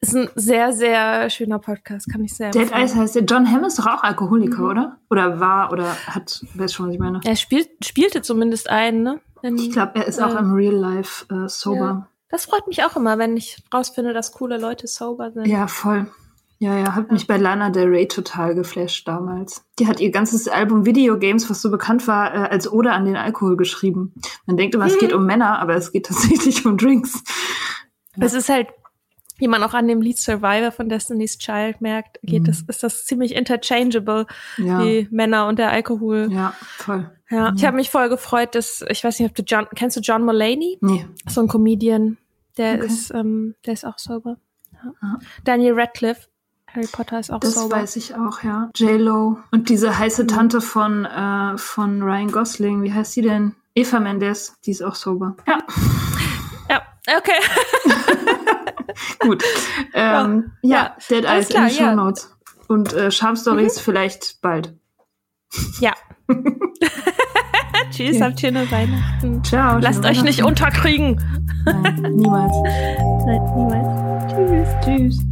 Ist 0.00 0.14
ein 0.16 0.28
sehr, 0.34 0.72
sehr 0.72 1.30
schöner 1.30 1.58
Podcast, 1.58 2.10
kann 2.10 2.24
ich 2.24 2.34
sehr 2.34 2.50
Dead 2.50 2.62
empfehlen. 2.62 2.82
Eyes 2.82 2.94
heißt 2.96 3.14
der. 3.14 3.22
John 3.24 3.50
Hamm 3.50 3.64
ist 3.64 3.78
doch 3.78 3.86
auch 3.86 4.02
Alkoholiker, 4.02 4.62
Mhm. 4.62 4.68
oder? 4.70 4.96
Oder 5.10 5.40
war 5.40 5.72
oder 5.72 5.94
hat, 6.06 6.44
weiß 6.54 6.72
schon, 6.72 6.86
was 6.88 6.94
ich 6.94 7.00
meine. 7.00 7.20
Er 7.24 7.36
spielt, 7.36 7.68
spielte 7.84 8.22
zumindest 8.22 8.68
einen, 8.68 9.02
ne? 9.02 9.20
In- 9.42 9.56
Ich 9.58 9.70
glaube, 9.72 9.92
er 9.96 10.06
ist 10.06 10.20
auch 10.22 10.34
äh, 10.34 10.38
im 10.38 10.52
Real 10.54 10.74
Life 10.74 11.26
äh, 11.32 11.48
sober. 11.48 12.08
Das 12.28 12.46
freut 12.46 12.66
mich 12.66 12.82
auch 12.84 12.96
immer, 12.96 13.18
wenn 13.18 13.36
ich 13.36 13.62
rausfinde, 13.72 14.12
dass 14.14 14.32
coole 14.32 14.56
Leute 14.58 14.86
sober 14.86 15.30
sind. 15.32 15.46
Ja, 15.46 15.66
voll. 15.66 16.06
Ja, 16.62 16.78
ja, 16.78 16.94
hat 16.94 17.10
mich 17.10 17.26
bei 17.26 17.38
Lana 17.38 17.70
Del 17.70 17.88
Rey 17.88 18.06
total 18.06 18.54
geflasht 18.54 19.08
damals. 19.08 19.64
Die 19.80 19.88
hat 19.88 19.98
ihr 19.98 20.12
ganzes 20.12 20.46
Album 20.46 20.86
Video 20.86 21.18
Games, 21.18 21.50
was 21.50 21.60
so 21.60 21.72
bekannt 21.72 22.06
war, 22.06 22.32
äh, 22.32 22.38
als 22.50 22.70
Ode 22.70 22.92
an 22.92 23.04
den 23.04 23.16
Alkohol 23.16 23.56
geschrieben. 23.56 24.14
Man 24.46 24.56
denkt 24.56 24.76
immer, 24.76 24.86
es 24.86 24.94
Mhm. 24.94 24.98
geht 25.00 25.12
um 25.12 25.26
Männer, 25.26 25.58
aber 25.58 25.74
es 25.74 25.90
geht 25.90 26.06
tatsächlich 26.46 26.64
um 26.64 26.76
Drinks. 26.76 27.24
Es 28.20 28.32
ist 28.32 28.48
halt, 28.48 28.68
wie 29.38 29.48
man 29.48 29.60
auch 29.64 29.74
an 29.74 29.88
dem 29.88 30.00
Lied 30.00 30.18
Survivor 30.18 30.70
von 30.70 30.88
Destiny's 30.88 31.36
Child 31.38 31.80
merkt, 31.80 32.20
geht 32.22 32.42
Mhm. 32.42 32.46
das, 32.46 32.60
ist 32.68 32.82
das 32.84 33.06
ziemlich 33.06 33.34
interchangeable, 33.34 34.26
Ja, 34.56 34.84
die 34.84 35.08
Männer 35.10 35.48
und 35.48 35.58
der 35.58 35.72
Alkohol. 35.72 36.28
ja, 36.30 36.54
voll. 36.76 37.10
Ja, 37.28 37.50
Mhm. 37.50 37.56
ich 37.56 37.64
habe 37.64 37.76
mich 37.76 37.90
voll 37.90 38.08
gefreut, 38.08 38.54
dass 38.54 38.84
ich 38.88 39.02
weiß 39.02 39.18
nicht, 39.18 39.28
ob 39.30 39.34
du 39.34 39.42
John 39.42 39.66
kennst 39.74 39.96
du 39.96 40.00
John 40.00 40.24
Mulaney, 40.24 40.78
Nee, 40.80 41.06
so 41.28 41.40
ein 41.40 41.48
Comedian, 41.48 42.18
der 42.56 42.74
Okay. 42.74 42.86
ist 42.86 43.10
ähm, 43.12 43.56
der 43.66 43.72
ist 43.72 43.84
auch 43.84 43.98
sober. 43.98 44.36
Ja. 44.72 44.92
Ja. 45.02 45.18
Daniel 45.44 45.74
Radcliffe, 45.74 46.28
Harry 46.74 46.86
Potter 46.90 47.20
ist 47.20 47.30
auch 47.30 47.40
das 47.40 47.54
sober. 47.54 47.76
weiß 47.76 47.96
ich 47.96 48.14
auch, 48.14 48.42
ja. 48.42 48.70
J-Lo. 48.74 49.38
Und 49.50 49.68
diese 49.68 49.88
Mhm. 49.90 49.98
heiße 49.98 50.26
Tante 50.26 50.60
von, 50.60 51.04
äh, 51.04 51.56
von 51.58 52.02
Ryan 52.02 52.30
Gosling, 52.32 52.82
wie 52.82 52.92
heißt 52.92 53.12
sie 53.12 53.22
denn? 53.22 53.54
Eva 53.74 54.00
Mendes, 54.00 54.54
die 54.64 54.70
ist 54.70 54.82
auch 54.82 54.94
sober. 54.94 55.36
Ja, 55.46 55.58
Ja, 56.70 56.80
okay. 57.18 57.32
gut. 59.20 59.42
ähm, 59.94 60.52
ja, 60.62 60.76
Ja, 60.78 60.96
Dead 61.10 61.26
alles 61.26 61.46
Eyes 61.46 61.48
klar, 61.48 61.68
in 61.68 61.74
ja. 61.76 61.90
Show 61.90 61.94
Notes. 61.96 62.36
Und 62.68 62.92
äh, 62.94 63.10
Charm-Stories 63.10 63.76
Mhm. 63.76 63.80
vielleicht 63.80 64.40
bald. 64.40 64.74
ja. 65.80 65.92
Tschüss, 67.90 68.18
Ja. 68.18 68.26
habt 68.26 68.40
schöne 68.40 68.70
Weihnachten. 68.70 69.42
Ciao. 69.44 69.78
Lasst 69.78 70.04
euch 70.06 70.22
nicht 70.22 70.42
unterkriegen. 70.42 71.20
Nein, 71.66 72.02
niemals. 72.14 72.52
Nein, 73.26 73.42
niemals. 73.56 74.32
Tschüss. 74.32 74.68
Tschüss. 74.84 75.31